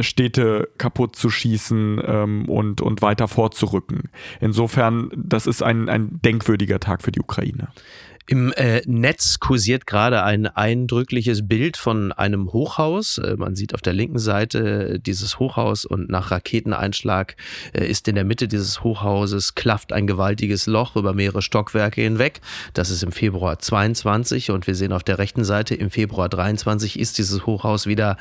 Städte 0.00 0.68
kaputt 0.78 1.16
zu 1.16 1.30
schießen 1.30 2.00
ähm, 2.04 2.48
und, 2.48 2.80
und 2.80 3.02
weiter 3.02 3.28
vorzurücken. 3.28 4.10
Insofern, 4.40 5.10
das 5.16 5.46
ist 5.46 5.62
ein, 5.62 5.88
ein 5.88 6.20
denkwürdiger 6.24 6.80
Tag 6.80 7.02
für 7.02 7.12
die 7.12 7.20
Ukraine. 7.20 7.68
Im 8.26 8.52
äh, 8.52 8.80
Netz 8.86 9.38
kursiert 9.38 9.86
gerade 9.86 10.22
ein 10.22 10.46
eindrückliches 10.46 11.46
Bild 11.46 11.76
von 11.76 12.10
einem 12.10 12.50
Hochhaus. 12.54 13.18
Äh, 13.18 13.36
man 13.36 13.54
sieht 13.54 13.74
auf 13.74 13.82
der 13.82 13.92
linken 13.92 14.18
Seite 14.18 14.98
dieses 14.98 15.38
Hochhaus 15.38 15.84
und 15.84 16.08
nach 16.08 16.30
Raketeneinschlag 16.30 17.36
äh, 17.74 17.86
ist 17.86 18.08
in 18.08 18.14
der 18.14 18.24
Mitte 18.24 18.48
dieses 18.48 18.82
Hochhauses 18.82 19.54
klafft 19.54 19.92
ein 19.92 20.06
gewaltiges 20.06 20.66
Loch 20.66 20.96
über 20.96 21.12
mehrere 21.12 21.42
Stockwerke 21.42 22.00
hinweg. 22.00 22.40
Das 22.72 22.88
ist 22.88 23.02
im 23.02 23.12
Februar 23.12 23.58
22 23.58 24.50
und 24.50 24.66
wir 24.66 24.74
sehen 24.74 24.94
auf 24.94 25.04
der 25.04 25.18
rechten 25.18 25.44
Seite 25.44 25.74
im 25.74 25.90
Februar 25.90 26.30
23 26.30 26.98
ist 26.98 27.18
dieses 27.18 27.44
Hochhaus 27.44 27.86
wieder 27.86 28.16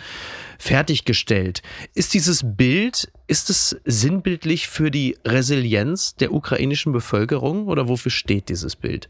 fertiggestellt. 0.59 1.61
Ist 1.93 2.13
dieses 2.13 2.43
Bild, 2.43 3.09
ist 3.27 3.49
es 3.49 3.77
sinnbildlich 3.85 4.67
für 4.67 4.91
die 4.91 5.17
Resilienz 5.25 6.15
der 6.15 6.33
ukrainischen 6.33 6.91
Bevölkerung 6.91 7.67
oder 7.67 7.87
wofür 7.87 8.11
steht 8.11 8.49
dieses 8.49 8.75
Bild? 8.75 9.09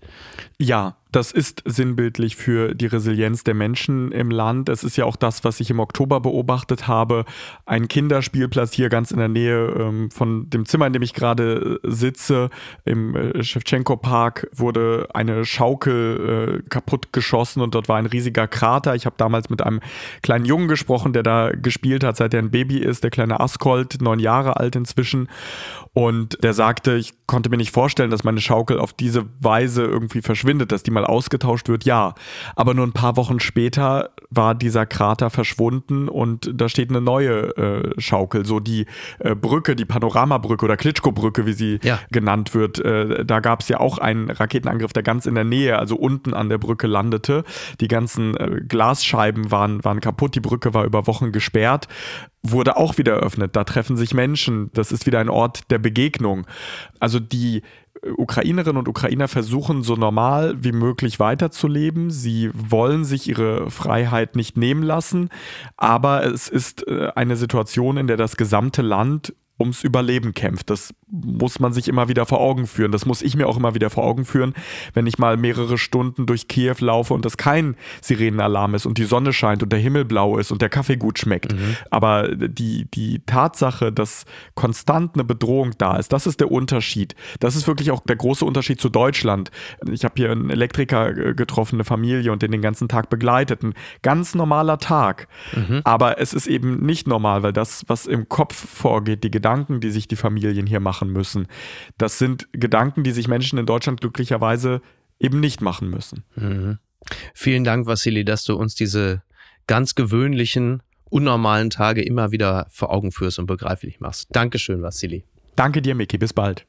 Ja, 0.57 0.97
das 1.15 1.31
ist 1.31 1.61
sinnbildlich 1.65 2.35
für 2.35 2.73
die 2.73 2.87
Resilienz 2.87 3.43
der 3.43 3.53
Menschen 3.53 4.11
im 4.11 4.31
Land. 4.31 4.67
Es 4.67 4.83
ist 4.83 4.97
ja 4.97 5.05
auch 5.05 5.15
das, 5.15 5.43
was 5.43 5.59
ich 5.59 5.69
im 5.69 5.79
Oktober 5.79 6.19
beobachtet 6.19 6.87
habe. 6.87 7.25
Ein 7.65 7.87
Kinderspielplatz 7.87 8.73
hier 8.73 8.89
ganz 8.89 9.11
in 9.11 9.19
der 9.19 9.27
Nähe 9.27 9.67
ähm, 9.79 10.09
von 10.09 10.49
dem 10.49 10.65
Zimmer, 10.65 10.87
in 10.87 10.93
dem 10.93 11.03
ich 11.03 11.13
gerade 11.13 11.79
äh, 11.83 11.91
sitze, 11.91 12.49
im 12.83 13.15
äh, 13.15 13.43
Shevchenko-Park, 13.43 14.49
wurde 14.53 15.07
eine 15.13 15.45
Schaukel 15.45 16.63
äh, 16.63 16.69
kaputt 16.69 17.13
geschossen 17.13 17.61
und 17.61 17.75
dort 17.75 17.87
war 17.89 17.97
ein 17.97 18.07
riesiger 18.07 18.47
Krater. 18.47 18.95
Ich 18.95 19.05
habe 19.05 19.15
damals 19.17 19.49
mit 19.49 19.61
einem 19.61 19.81
kleinen 20.23 20.45
Jungen 20.45 20.67
gesprochen, 20.67 21.13
der 21.13 21.23
da 21.23 21.51
gespielt 21.51 22.03
hat, 22.03 22.17
seit 22.17 22.33
er 22.33 22.39
ein 22.39 22.51
Baby 22.51 22.79
ist, 22.79 23.03
der 23.03 23.11
kleine 23.11 23.39
Askold, 23.39 24.01
neun 24.01 24.19
Jahre 24.19 24.57
alt 24.57 24.75
inzwischen. 24.75 25.29
Und 25.93 26.43
der 26.43 26.53
sagte, 26.53 26.95
ich 26.95 27.13
konnte 27.27 27.51
mir 27.51 27.57
nicht 27.57 27.71
vorstellen, 27.71 28.09
dass 28.09 28.23
meine 28.23 28.41
Schaukel 28.41 28.79
auf 28.79 28.93
diese 28.93 29.25
Weise 29.39 29.83
irgendwie 29.83 30.23
verschwindet, 30.23 30.71
dass 30.71 30.81
die 30.81 30.89
mal 30.89 31.02
ausgetauscht 31.03 31.69
wird, 31.69 31.85
ja. 31.85 32.15
Aber 32.55 32.73
nur 32.73 32.85
ein 32.85 32.93
paar 32.93 33.15
Wochen 33.17 33.39
später 33.39 34.11
war 34.29 34.55
dieser 34.55 34.85
Krater 34.85 35.29
verschwunden 35.29 36.09
und 36.09 36.49
da 36.53 36.69
steht 36.69 36.89
eine 36.89 37.01
neue 37.01 37.55
äh, 37.57 38.01
Schaukel, 38.01 38.45
so 38.45 38.59
die 38.59 38.85
äh, 39.19 39.35
Brücke, 39.35 39.75
die 39.75 39.85
Panoramabrücke 39.85 40.65
oder 40.65 40.77
Klitschko-Brücke, 40.77 41.45
wie 41.45 41.53
sie 41.53 41.79
ja. 41.83 41.99
genannt 42.11 42.53
wird. 42.53 42.79
Äh, 42.79 43.25
da 43.25 43.39
gab 43.39 43.61
es 43.61 43.69
ja 43.69 43.79
auch 43.79 43.97
einen 43.97 44.29
Raketenangriff, 44.29 44.93
der 44.93 45.03
ganz 45.03 45.25
in 45.25 45.35
der 45.35 45.43
Nähe, 45.43 45.77
also 45.77 45.95
unten 45.95 46.33
an 46.33 46.49
der 46.49 46.57
Brücke 46.57 46.87
landete. 46.87 47.43
Die 47.79 47.87
ganzen 47.87 48.35
äh, 48.37 48.61
Glasscheiben 48.67 49.51
waren, 49.51 49.83
waren 49.83 49.99
kaputt, 49.99 50.35
die 50.35 50.41
Brücke 50.41 50.73
war 50.73 50.85
über 50.85 51.07
Wochen 51.07 51.31
gesperrt 51.31 51.87
wurde 52.43 52.75
auch 52.75 52.97
wieder 52.97 53.13
eröffnet. 53.13 53.55
Da 53.55 53.63
treffen 53.63 53.95
sich 53.95 54.13
Menschen. 54.13 54.69
Das 54.73 54.91
ist 54.91 55.05
wieder 55.05 55.19
ein 55.19 55.29
Ort 55.29 55.71
der 55.71 55.79
Begegnung. 55.79 56.45
Also 56.99 57.19
die 57.19 57.63
Ukrainerinnen 58.17 58.77
und 58.77 58.87
Ukrainer 58.87 59.27
versuchen 59.27 59.83
so 59.83 59.95
normal 59.95 60.55
wie 60.63 60.71
möglich 60.71 61.19
weiterzuleben. 61.19 62.11
Sie 62.11 62.49
wollen 62.53 63.05
sich 63.05 63.29
ihre 63.29 63.69
Freiheit 63.71 64.35
nicht 64.35 64.57
nehmen 64.57 64.83
lassen, 64.83 65.29
aber 65.77 66.25
es 66.25 66.49
ist 66.49 66.87
äh, 66.87 67.09
eine 67.15 67.35
Situation, 67.35 67.97
in 67.97 68.07
der 68.07 68.17
das 68.17 68.37
gesamte 68.37 68.81
Land 68.81 69.33
ums 69.59 69.83
Überleben 69.83 70.33
kämpft. 70.33 70.69
Das 70.69 70.93
muss 71.09 71.59
man 71.59 71.73
sich 71.73 71.87
immer 71.87 72.07
wieder 72.07 72.25
vor 72.25 72.41
Augen 72.41 72.65
führen. 72.65 72.91
Das 72.91 73.05
muss 73.05 73.21
ich 73.21 73.35
mir 73.35 73.47
auch 73.47 73.57
immer 73.57 73.75
wieder 73.75 73.89
vor 73.89 74.03
Augen 74.03 74.25
führen, 74.25 74.53
wenn 74.93 75.05
ich 75.05 75.19
mal 75.19 75.37
mehrere 75.37 75.77
Stunden 75.77 76.25
durch 76.25 76.47
Kiew 76.47 76.75
laufe 76.79 77.13
und 77.13 77.23
das 77.23 77.37
kein 77.37 77.75
Sirenenalarm 78.01 78.73
ist 78.73 78.85
und 78.85 78.97
die 78.97 79.03
Sonne 79.03 79.31
scheint 79.31 79.61
und 79.61 79.71
der 79.71 79.79
Himmel 79.79 80.05
blau 80.05 80.37
ist 80.37 80.51
und 80.51 80.61
der 80.61 80.69
Kaffee 80.69 80.97
gut 80.97 81.19
schmeckt. 81.19 81.53
Mhm. 81.53 81.77
Aber 81.91 82.35
die, 82.35 82.87
die 82.93 83.21
Tatsache, 83.25 83.91
dass 83.91 84.25
konstant 84.55 85.11
eine 85.13 85.23
Bedrohung 85.23 85.71
da 85.77 85.97
ist, 85.97 86.11
das 86.13 86.25
ist 86.25 86.39
der 86.39 86.51
Unterschied. 86.51 87.15
Das 87.39 87.55
ist 87.55 87.67
wirklich 87.67 87.91
auch 87.91 88.01
der 88.01 88.15
große 88.15 88.43
Unterschied 88.43 88.81
zu 88.81 88.89
Deutschland. 88.89 89.51
Ich 89.91 90.03
habe 90.03 90.15
hier 90.17 90.31
einen 90.31 90.49
Elektriker 90.49 91.15
äh, 91.15 91.33
getroffen, 91.35 91.75
eine 91.75 91.83
Familie 91.83 92.31
und 92.31 92.41
den 92.41 92.51
den 92.51 92.61
ganzen 92.61 92.87
Tag 92.87 93.09
begleitet. 93.09 93.63
Ein 93.63 93.73
ganz 94.01 94.33
normaler 94.33 94.79
Tag. 94.79 95.27
Mhm. 95.55 95.81
Aber 95.83 96.19
es 96.19 96.33
ist 96.33 96.47
eben 96.47 96.85
nicht 96.85 97.07
normal, 97.07 97.43
weil 97.43 97.53
das, 97.53 97.83
was 97.87 98.07
im 98.07 98.29
Kopf 98.29 98.55
vorgeht, 98.55 99.23
die 99.23 99.31
Gedanken, 99.43 99.81
die 99.81 99.91
sich 99.91 100.07
die 100.07 100.15
Familien 100.15 100.65
hier 100.65 100.79
machen 100.79 101.11
müssen. 101.11 101.47
Das 101.97 102.17
sind 102.17 102.47
Gedanken, 102.53 103.03
die 103.03 103.11
sich 103.11 103.27
Menschen 103.27 103.59
in 103.59 103.65
Deutschland 103.65 103.99
glücklicherweise 103.99 104.81
eben 105.19 105.41
nicht 105.41 105.59
machen 105.59 105.89
müssen. 105.89 106.23
Mhm. 106.35 106.77
Vielen 107.33 107.65
Dank, 107.65 107.85
Vassili, 107.85 108.23
dass 108.23 108.45
du 108.45 108.55
uns 108.55 108.73
diese 108.73 109.21
ganz 109.67 109.95
gewöhnlichen, 109.95 110.81
unnormalen 111.09 111.69
Tage 111.69 112.01
immer 112.01 112.31
wieder 112.31 112.67
vor 112.69 112.89
Augen 112.89 113.11
führst 113.11 113.37
und 113.37 113.45
begreiflich 113.45 113.99
machst. 113.99 114.29
Dankeschön, 114.31 114.81
Vassili. 114.81 115.25
Danke 115.57 115.81
dir, 115.81 115.93
Miki. 115.93 116.17
Bis 116.17 116.31
bald. 116.31 116.65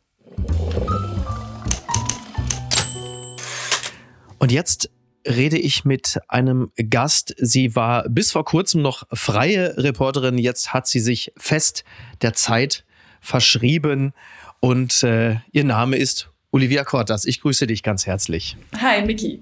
Und 4.40 4.50
jetzt 4.50 4.90
rede 5.26 5.59
ich 5.59 5.85
mit 5.85 6.21
einem 6.28 6.71
Gast. 6.90 7.35
Sie 7.38 7.75
war 7.76 8.09
bis 8.09 8.33
vor 8.33 8.45
kurzem 8.45 8.83
noch 8.83 9.04
freie 9.12 9.76
Reporterin, 9.76 10.38
jetzt 10.38 10.73
hat 10.73 10.87
sie 10.87 11.00
sich 11.00 11.33
fest 11.37 11.85
der 12.23 12.35
Zeit 12.35 12.85
verschrieben 13.21 14.12
und 14.61 15.02
äh, 15.02 15.37
ihr 15.52 15.64
Name 15.64 15.97
ist 15.97 16.31
Olivia 16.50 16.85
Cortas. 16.85 17.25
Ich 17.25 17.40
grüße 17.40 17.66
dich 17.66 17.83
ganz 17.83 18.07
herzlich. 18.07 18.57
Hi, 18.81 19.04
Miki. 19.04 19.40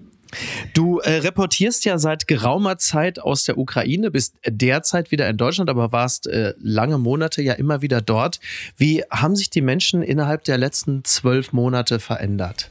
Du 0.73 0.99
äh, 0.99 1.19
reportierst 1.19 1.85
ja 1.85 1.99
seit 1.99 2.27
geraumer 2.27 2.79
Zeit 2.79 3.19
aus 3.19 3.45
der 3.45 3.59
Ukraine, 3.59 4.11
bist 4.11 4.37
derzeit 4.47 5.11
wieder 5.11 5.29
in 5.29 5.37
Deutschland, 5.37 5.69
aber 5.69 5.93
warst 5.93 6.27
äh, 6.27 6.55
lange 6.59 6.99
Monate 6.99 7.43
ja 7.43 7.53
immer 7.53 7.83
wieder 7.83 8.01
dort. 8.01 8.41
Wie 8.77 9.05
haben 9.11 9.37
sich 9.37 9.51
die 9.51 9.61
Menschen 9.61 10.03
innerhalb 10.03 10.45
der 10.45 10.59
letzten 10.59 11.05
zwölf 11.05 11.53
Monate 11.53 12.01
verändert? 12.01 12.71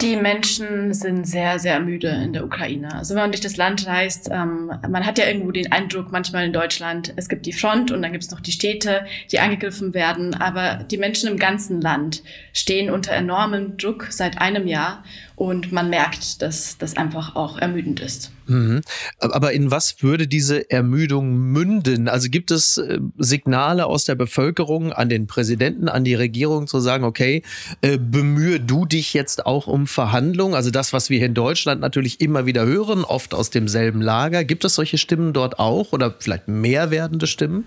Die 0.00 0.16
Menschen 0.16 0.94
sind 0.94 1.26
sehr, 1.26 1.58
sehr 1.58 1.78
müde 1.78 2.08
in 2.08 2.32
der 2.32 2.44
Ukraine. 2.44 2.94
Also 2.94 3.14
wenn 3.14 3.22
man 3.22 3.32
durch 3.32 3.42
das 3.42 3.58
Land 3.58 3.86
reist, 3.86 4.30
ähm, 4.32 4.72
man 4.88 5.04
hat 5.04 5.18
ja 5.18 5.26
irgendwo 5.26 5.50
den 5.50 5.70
Eindruck, 5.72 6.10
manchmal 6.10 6.46
in 6.46 6.54
Deutschland, 6.54 7.12
es 7.16 7.28
gibt 7.28 7.44
die 7.44 7.52
Front 7.52 7.90
und 7.90 8.00
dann 8.00 8.12
gibt 8.12 8.24
es 8.24 8.30
noch 8.30 8.40
die 8.40 8.52
Städte, 8.52 9.04
die 9.30 9.40
angegriffen 9.40 9.92
werden. 9.92 10.34
Aber 10.34 10.84
die 10.90 10.96
Menschen 10.96 11.28
im 11.28 11.36
ganzen 11.36 11.82
Land 11.82 12.22
stehen 12.54 12.88
unter 12.88 13.12
enormem 13.12 13.76
Druck 13.76 14.06
seit 14.08 14.40
einem 14.40 14.66
Jahr 14.66 15.04
und 15.40 15.72
man 15.72 15.88
merkt, 15.88 16.42
dass 16.42 16.76
das 16.76 16.98
einfach 16.98 17.34
auch 17.34 17.56
ermüdend 17.56 18.00
ist. 18.00 18.30
Mhm. 18.50 18.82
Aber 19.20 19.52
in 19.52 19.70
was 19.70 20.02
würde 20.02 20.26
diese 20.26 20.70
Ermüdung 20.70 21.34
münden? 21.34 22.08
Also 22.08 22.28
gibt 22.28 22.50
es 22.50 22.76
äh, 22.76 22.98
Signale 23.16 23.86
aus 23.86 24.04
der 24.04 24.16
Bevölkerung 24.16 24.92
an 24.92 25.08
den 25.08 25.26
Präsidenten, 25.26 25.88
an 25.88 26.04
die 26.04 26.14
Regierung 26.14 26.66
zu 26.66 26.80
sagen, 26.80 27.04
okay, 27.04 27.42
äh, 27.80 27.96
bemühe 27.96 28.60
du 28.60 28.84
dich 28.84 29.14
jetzt 29.14 29.46
auch 29.46 29.66
um 29.66 29.86
Verhandlungen? 29.86 30.54
Also 30.54 30.70
das, 30.70 30.92
was 30.92 31.08
wir 31.08 31.16
hier 31.16 31.28
in 31.28 31.34
Deutschland 31.34 31.80
natürlich 31.80 32.20
immer 32.20 32.44
wieder 32.44 32.66
hören, 32.66 33.04
oft 33.04 33.32
aus 33.32 33.48
demselben 33.48 34.02
Lager. 34.02 34.44
Gibt 34.44 34.66
es 34.66 34.74
solche 34.74 34.98
Stimmen 34.98 35.32
dort 35.32 35.58
auch 35.58 35.92
oder 35.92 36.16
vielleicht 36.18 36.48
mehr 36.48 36.90
werdende 36.90 37.26
Stimmen? 37.26 37.64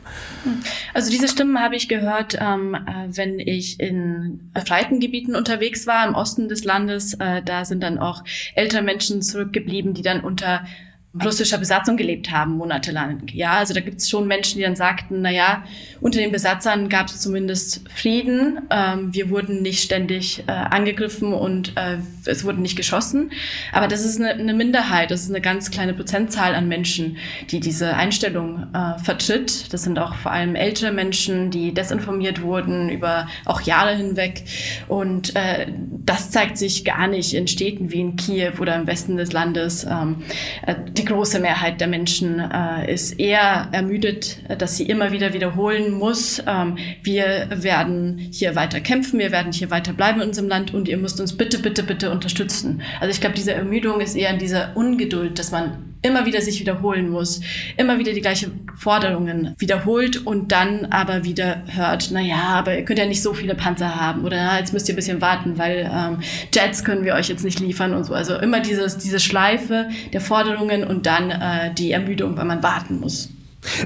Also 0.93 1.09
diese 1.09 1.27
Stimmen 1.27 1.59
habe 1.59 1.75
ich 1.75 1.87
gehört, 1.87 2.37
ähm, 2.39 2.75
äh, 2.75 3.07
wenn 3.15 3.39
ich 3.39 3.79
in 3.79 4.51
befreiten 4.53 4.99
Gebieten 4.99 5.35
unterwegs 5.35 5.87
war, 5.87 6.07
im 6.07 6.13
Osten 6.13 6.49
des 6.49 6.65
Landes. 6.65 7.17
da 7.17 7.62
sind 7.65 7.81
dann 7.81 7.97
auch 7.97 8.23
ältere 8.55 8.81
Menschen 8.81 9.21
zurückgeblieben, 9.21 9.93
die 9.93 10.01
dann 10.01 10.21
unter 10.21 10.65
russischer 11.21 11.59
Besatzung 11.59 11.95
gelebt 11.95 12.31
haben, 12.31 12.57
monatelang. 12.57 13.27
Ja, 13.33 13.51
also 13.53 13.75
da 13.75 13.81
gibt 13.81 13.99
es 13.99 14.09
schon 14.09 14.27
Menschen, 14.27 14.57
die 14.57 14.63
dann 14.63 14.75
sagten, 14.75 15.21
na 15.21 15.29
ja, 15.29 15.63
unter 16.01 16.17
den 16.17 16.31
Besatzern 16.31 16.89
gab 16.89 17.05
es 17.05 17.21
zumindest 17.21 17.87
Frieden. 17.87 18.61
Ähm, 18.71 19.13
wir 19.13 19.29
wurden 19.29 19.61
nicht 19.61 19.83
ständig 19.83 20.43
äh, 20.47 20.51
angegriffen 20.51 21.31
und 21.33 21.77
äh, 21.77 21.97
es 22.25 22.43
wurde 22.43 22.61
nicht 22.61 22.75
geschossen. 22.75 23.31
Aber 23.71 23.87
das 23.87 24.03
ist 24.03 24.19
eine, 24.19 24.31
eine, 24.31 24.55
Minderheit, 24.55 25.11
das 25.11 25.21
ist 25.21 25.29
eine 25.29 25.41
ganz 25.41 25.69
kleine 25.69 25.93
Prozentzahl 25.93 26.55
an 26.55 26.67
Menschen, 26.67 27.17
die 27.51 27.59
diese 27.59 27.95
Einstellung 27.95 28.67
äh, 28.73 28.97
vertritt. 28.97 29.71
Das 29.71 29.83
sind 29.83 29.99
auch 29.99 30.15
vor 30.15 30.31
allem 30.31 30.55
ältere 30.55 30.91
Menschen, 30.91 31.51
die 31.51 31.75
desinformiert 31.75 32.41
wurden 32.41 32.89
über 32.89 33.27
auch 33.45 33.61
Jahre 33.61 33.95
hinweg. 33.95 34.45
Und 34.87 35.35
äh, 35.35 35.67
das 36.03 36.31
zeigt 36.31 36.57
sich 36.57 36.83
gar 36.83 37.07
nicht 37.07 37.35
in 37.35 37.47
Städten 37.47 37.91
wie 37.91 38.01
in 38.01 38.15
Kiew 38.15 38.53
oder 38.59 38.75
im 38.75 38.87
Westen 38.87 39.15
des 39.15 39.31
Landes. 39.31 39.85
Ähm, 39.85 40.23
äh, 40.65 40.75
die 41.03 41.09
große 41.09 41.39
Mehrheit 41.39 41.81
der 41.81 41.87
Menschen 41.87 42.39
äh, 42.39 42.91
ist 42.91 43.19
eher 43.19 43.67
ermüdet, 43.73 44.37
dass 44.57 44.77
sie 44.77 44.85
immer 44.85 45.11
wieder 45.11 45.33
wiederholen 45.33 45.91
muss, 45.91 46.41
ähm, 46.47 46.77
wir 47.03 47.49
werden 47.51 48.17
hier 48.31 48.55
weiter 48.55 48.79
kämpfen, 48.79 49.19
wir 49.19 49.31
werden 49.31 49.51
hier 49.51 49.69
weiter 49.69 49.91
bleiben 49.91 50.21
in 50.21 50.29
unserem 50.29 50.47
Land 50.47 50.73
und 50.73 50.87
ihr 50.87 50.97
müsst 50.97 51.19
uns 51.19 51.35
bitte, 51.35 51.59
bitte, 51.59 51.83
bitte 51.83 52.09
unterstützen. 52.09 52.81
Also 53.01 53.11
ich 53.11 53.19
glaube, 53.19 53.35
diese 53.35 53.53
Ermüdung 53.53 53.99
ist 53.99 54.15
eher 54.15 54.29
in 54.29 54.39
dieser 54.39 54.77
Ungeduld, 54.77 55.37
dass 55.37 55.51
man 55.51 55.92
immer 56.03 56.25
wieder 56.25 56.41
sich 56.41 56.59
wiederholen 56.59 57.09
muss, 57.09 57.41
immer 57.77 57.97
wieder 57.97 58.13
die 58.13 58.21
gleichen 58.21 58.67
Forderungen 58.77 59.55
wiederholt 59.57 60.25
und 60.27 60.51
dann 60.51 60.85
aber 60.85 61.23
wieder 61.23 61.63
hört, 61.67 62.09
na 62.11 62.21
ja, 62.21 62.43
aber 62.43 62.77
ihr 62.77 62.85
könnt 62.85 62.99
ja 62.99 63.05
nicht 63.05 63.21
so 63.21 63.33
viele 63.33 63.55
Panzer 63.55 63.95
haben 63.99 64.23
oder 64.23 64.37
na, 64.37 64.59
jetzt 64.59 64.73
müsst 64.73 64.87
ihr 64.89 64.93
ein 64.93 64.97
bisschen 64.97 65.21
warten, 65.21 65.57
weil 65.57 65.89
ähm, 65.91 66.19
Jets 66.53 66.83
können 66.83 67.05
wir 67.05 67.15
euch 67.15 67.29
jetzt 67.29 67.43
nicht 67.43 67.59
liefern 67.59 67.93
und 67.93 68.03
so. 68.03 68.13
Also 68.13 68.35
immer 68.35 68.59
dieses, 68.59 68.97
diese 68.97 69.19
Schleife 69.19 69.89
der 70.11 70.21
Forderungen 70.21 70.83
und 70.83 71.05
dann 71.05 71.31
äh, 71.31 71.73
die 71.73 71.91
Ermüdung, 71.91 72.37
weil 72.37 72.45
man 72.45 72.61
warten 72.61 72.99
muss. 72.99 73.29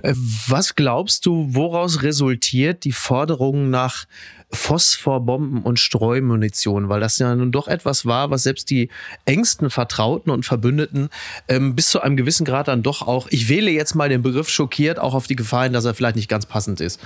Äh, 0.01 0.13
was 0.47 0.75
glaubst 0.75 1.25
du, 1.25 1.47
woraus 1.49 2.03
resultiert 2.03 2.83
die 2.83 2.91
Forderung 2.91 3.69
nach 3.69 4.05
Phosphorbomben 4.51 5.63
und 5.63 5.79
Streumunition, 5.79 6.87
weil 6.89 6.99
das 6.99 7.19
ja 7.19 7.35
nun 7.35 7.51
doch 7.51 7.67
etwas 7.67 8.05
war, 8.05 8.29
was 8.29 8.43
selbst 8.43 8.69
die 8.69 8.89
engsten 9.25 9.69
Vertrauten 9.69 10.31
und 10.31 10.45
Verbündeten 10.45 11.09
ähm, 11.47 11.75
bis 11.75 11.89
zu 11.89 12.01
einem 12.01 12.15
gewissen 12.15 12.45
Grad 12.45 12.67
dann 12.67 12.83
doch 12.83 13.01
auch, 13.01 13.27
ich 13.29 13.49
wähle 13.49 13.71
jetzt 13.71 13.95
mal 13.95 14.09
den 14.09 14.21
Begriff 14.21 14.49
schockiert, 14.49 14.99
auch 14.99 15.13
auf 15.13 15.27
die 15.27 15.35
Gefahr 15.35 15.63
hin, 15.63 15.73
dass 15.73 15.85
er 15.85 15.93
vielleicht 15.93 16.15
nicht 16.15 16.29
ganz 16.29 16.45
passend 16.45 16.79
ist. 16.79 16.99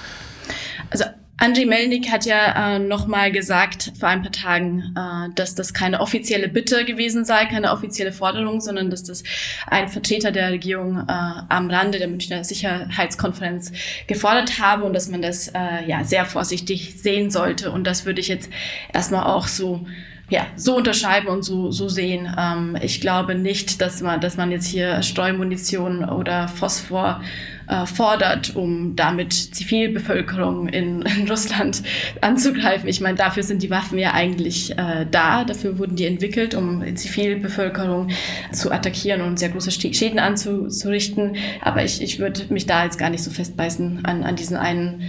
Also 0.91 1.05
Andriy 1.41 1.65
Melnik 1.65 2.11
hat 2.11 2.27
ja 2.27 2.75
äh, 2.75 2.77
nochmal 2.77 3.31
gesagt 3.31 3.93
vor 3.99 4.09
ein 4.09 4.21
paar 4.21 4.31
Tagen, 4.31 4.93
äh, 4.95 5.33
dass 5.33 5.55
das 5.55 5.73
keine 5.73 5.99
offizielle 5.99 6.47
Bitte 6.47 6.85
gewesen 6.85 7.25
sei, 7.25 7.45
keine 7.45 7.71
offizielle 7.71 8.11
Forderung, 8.11 8.61
sondern 8.61 8.91
dass 8.91 9.01
das 9.01 9.23
ein 9.65 9.87
Vertreter 9.87 10.31
der 10.31 10.51
Regierung 10.51 10.99
äh, 10.99 11.03
am 11.07 11.71
Rande 11.71 11.97
der 11.97 12.09
Münchner 12.09 12.43
Sicherheitskonferenz 12.43 13.71
gefordert 14.05 14.59
habe 14.59 14.83
und 14.83 14.93
dass 14.93 15.09
man 15.09 15.23
das 15.23 15.47
äh, 15.47 15.83
ja 15.87 16.03
sehr 16.03 16.25
vorsichtig 16.25 17.01
sehen 17.01 17.31
sollte. 17.31 17.71
Und 17.71 17.85
das 17.85 18.05
würde 18.05 18.21
ich 18.21 18.27
jetzt 18.27 18.51
erstmal 18.93 19.23
auch 19.23 19.47
so 19.47 19.87
ja, 20.31 20.47
so 20.55 20.77
unterschreiben 20.77 21.27
und 21.27 21.43
so, 21.43 21.71
so 21.71 21.89
sehen. 21.89 22.33
Ähm, 22.39 22.77
ich 22.81 23.01
glaube 23.01 23.35
nicht, 23.35 23.81
dass 23.81 24.01
man, 24.01 24.21
dass 24.21 24.37
man 24.37 24.49
jetzt 24.49 24.65
hier 24.65 25.03
Streumunition 25.03 26.05
oder 26.05 26.47
Phosphor 26.47 27.21
äh, 27.67 27.85
fordert, 27.85 28.55
um 28.55 28.95
damit 28.95 29.33
Zivilbevölkerung 29.33 30.69
in, 30.69 31.01
in, 31.01 31.29
Russland 31.29 31.83
anzugreifen. 32.21 32.87
Ich 32.87 33.01
meine, 33.01 33.17
dafür 33.17 33.43
sind 33.43 33.61
die 33.61 33.69
Waffen 33.69 33.99
ja 33.99 34.13
eigentlich 34.13 34.71
äh, 34.77 35.05
da, 35.11 35.43
dafür 35.43 35.77
wurden 35.77 35.97
die 35.97 36.05
entwickelt, 36.05 36.55
um 36.55 36.95
Zivilbevölkerung 36.95 38.07
zu 38.53 38.71
attackieren 38.71 39.19
und 39.19 39.37
sehr 39.37 39.49
große 39.49 39.71
Schäden 39.71 40.19
anzurichten. 40.19 41.35
Aber 41.59 41.83
ich, 41.83 42.01
ich 42.01 42.19
würde 42.19 42.45
mich 42.47 42.67
da 42.67 42.85
jetzt 42.85 42.97
gar 42.97 43.09
nicht 43.09 43.23
so 43.23 43.31
festbeißen 43.31 44.05
an, 44.05 44.23
an 44.23 44.37
diesen 44.37 44.55
einen, 44.55 45.01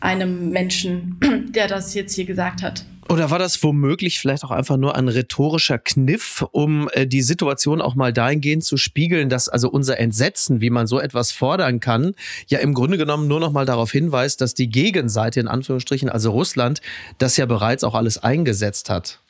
einem 0.00 0.50
Menschen, 0.50 1.18
der 1.54 1.66
das 1.66 1.94
jetzt 1.94 2.14
hier 2.14 2.26
gesagt 2.26 2.62
hat. 2.62 2.84
Oder 3.08 3.30
war 3.30 3.38
das 3.38 3.62
womöglich 3.62 4.18
vielleicht 4.18 4.44
auch 4.44 4.50
einfach 4.50 4.76
nur 4.76 4.96
ein 4.96 5.08
rhetorischer 5.08 5.78
Kniff, 5.78 6.44
um 6.50 6.88
äh, 6.92 7.06
die 7.06 7.22
Situation 7.22 7.80
auch 7.80 7.94
mal 7.94 8.12
dahingehend 8.12 8.64
zu 8.64 8.76
spiegeln, 8.76 9.28
dass 9.28 9.48
also 9.48 9.70
unser 9.70 9.98
Entsetzen, 9.98 10.60
wie 10.60 10.70
man 10.70 10.88
so 10.88 10.98
etwas 10.98 11.30
fordern 11.30 11.78
kann, 11.78 12.14
ja 12.48 12.58
im 12.58 12.74
Grunde 12.74 12.98
genommen 12.98 13.28
nur 13.28 13.38
noch 13.38 13.52
mal 13.52 13.64
darauf 13.64 13.92
hinweist, 13.92 14.40
dass 14.40 14.54
die 14.54 14.68
Gegenseite 14.68 15.38
in 15.38 15.46
Anführungsstrichen, 15.46 16.08
also 16.08 16.32
Russland, 16.32 16.80
das 17.18 17.36
ja 17.36 17.46
bereits 17.46 17.84
auch 17.84 17.94
alles 17.94 18.18
eingesetzt 18.18 18.90
hat? 18.90 19.20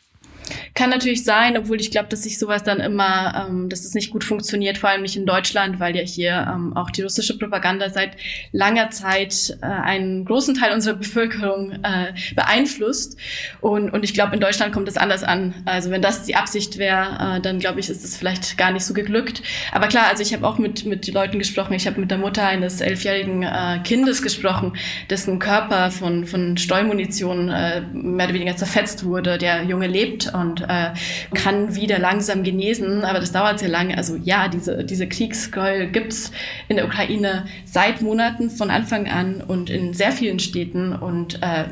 Kann 0.74 0.90
natürlich 0.90 1.24
sein, 1.24 1.56
obwohl 1.56 1.80
ich 1.80 1.90
glaube, 1.90 2.08
dass 2.08 2.22
sich 2.22 2.38
sowas 2.38 2.62
dann 2.62 2.80
immer, 2.80 3.48
ähm, 3.48 3.68
dass 3.68 3.84
es 3.84 3.94
nicht 3.94 4.10
gut 4.10 4.24
funktioniert, 4.24 4.78
vor 4.78 4.90
allem 4.90 5.02
nicht 5.02 5.16
in 5.16 5.26
Deutschland, 5.26 5.80
weil 5.80 5.96
ja 5.96 6.02
hier 6.02 6.46
ähm, 6.52 6.76
auch 6.76 6.90
die 6.90 7.02
russische 7.02 7.38
Propaganda 7.38 7.90
seit 7.90 8.16
langer 8.52 8.90
Zeit 8.90 9.56
äh, 9.62 9.66
einen 9.66 10.24
großen 10.24 10.54
Teil 10.54 10.72
unserer 10.72 10.94
Bevölkerung 10.94 11.72
äh, 11.72 12.12
beeinflusst. 12.34 13.16
Und, 13.60 13.90
und 13.90 14.04
ich 14.04 14.14
glaube, 14.14 14.34
in 14.34 14.40
Deutschland 14.40 14.72
kommt 14.72 14.88
es 14.88 14.96
anders 14.96 15.24
an. 15.24 15.54
Also 15.64 15.90
wenn 15.90 16.02
das 16.02 16.24
die 16.24 16.36
Absicht 16.36 16.78
wäre, 16.78 17.36
äh, 17.36 17.40
dann 17.40 17.58
glaube 17.58 17.80
ich, 17.80 17.90
ist 17.90 18.04
es 18.04 18.16
vielleicht 18.16 18.58
gar 18.58 18.70
nicht 18.70 18.84
so 18.84 18.94
geglückt. 18.94 19.42
Aber 19.72 19.88
klar, 19.88 20.06
also 20.08 20.22
ich 20.22 20.32
habe 20.32 20.46
auch 20.46 20.58
mit, 20.58 20.84
mit 20.84 21.06
Leuten 21.08 21.38
gesprochen. 21.38 21.75
Ich 21.75 21.86
habe 21.86 22.00
mit 22.00 22.10
der 22.10 22.18
Mutter 22.18 22.47
eines 22.47 22.80
elfjährigen 22.80 23.42
äh, 23.42 23.80
Kindes 23.84 24.23
gesprochen, 24.23 24.76
dessen 25.10 25.38
Körper 25.38 25.90
von, 25.90 26.26
von 26.26 26.56
Streumunition 26.56 27.49
äh, 27.49 27.82
mehr 27.92 28.26
oder 28.26 28.34
weniger 28.34 28.56
zerfetzt 28.56 29.04
wurde. 29.04 29.38
Der 29.38 29.64
Junge 29.64 29.86
lebt 29.86 30.32
und 30.36 30.62
äh, 30.62 30.92
kann 31.34 31.75
wieder 31.75 31.99
langsam 31.99 32.42
genesen, 32.42 33.04
aber 33.04 33.20
das 33.20 33.32
dauert 33.32 33.58
sehr 33.58 33.68
lange. 33.68 33.96
Also 33.96 34.16
ja, 34.16 34.49
diese, 34.49 34.84
diese 34.84 35.08
Kriegsgräuel 35.08 35.88
gibt's 35.90 36.32
in 36.68 36.76
der 36.76 36.86
Ukraine 36.86 37.46
seit 37.64 38.02
Monaten 38.02 38.50
von 38.50 38.70
Anfang 38.70 39.08
an 39.08 39.40
und 39.40 39.70
in 39.70 39.94
sehr 39.94 40.12
vielen 40.12 40.38
Städten 40.38 40.92
und 40.92 41.42
äh, 41.42 41.64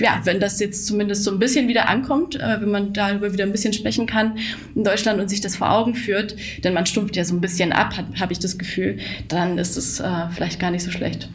ja, 0.00 0.20
wenn 0.24 0.38
das 0.40 0.60
jetzt 0.60 0.86
zumindest 0.86 1.24
so 1.24 1.32
ein 1.32 1.38
bisschen 1.38 1.68
wieder 1.68 1.88
ankommt, 1.88 2.36
äh, 2.36 2.60
wenn 2.60 2.70
man 2.70 2.92
darüber 2.92 3.32
wieder 3.32 3.44
ein 3.44 3.52
bisschen 3.52 3.72
sprechen 3.72 4.06
kann 4.06 4.38
in 4.74 4.84
Deutschland 4.84 5.20
und 5.20 5.28
sich 5.28 5.40
das 5.40 5.56
vor 5.56 5.70
Augen 5.70 5.94
führt, 5.94 6.36
denn 6.62 6.72
man 6.74 6.86
stumpft 6.86 7.16
ja 7.16 7.24
so 7.24 7.34
ein 7.34 7.40
bisschen 7.40 7.72
ab, 7.72 7.94
habe 8.18 8.32
ich 8.32 8.38
das 8.38 8.58
Gefühl, 8.58 8.98
dann 9.28 9.58
ist 9.58 9.76
es 9.76 10.00
äh, 10.00 10.28
vielleicht 10.30 10.60
gar 10.60 10.70
nicht 10.70 10.84
so 10.84 10.90
schlecht. 10.90 11.28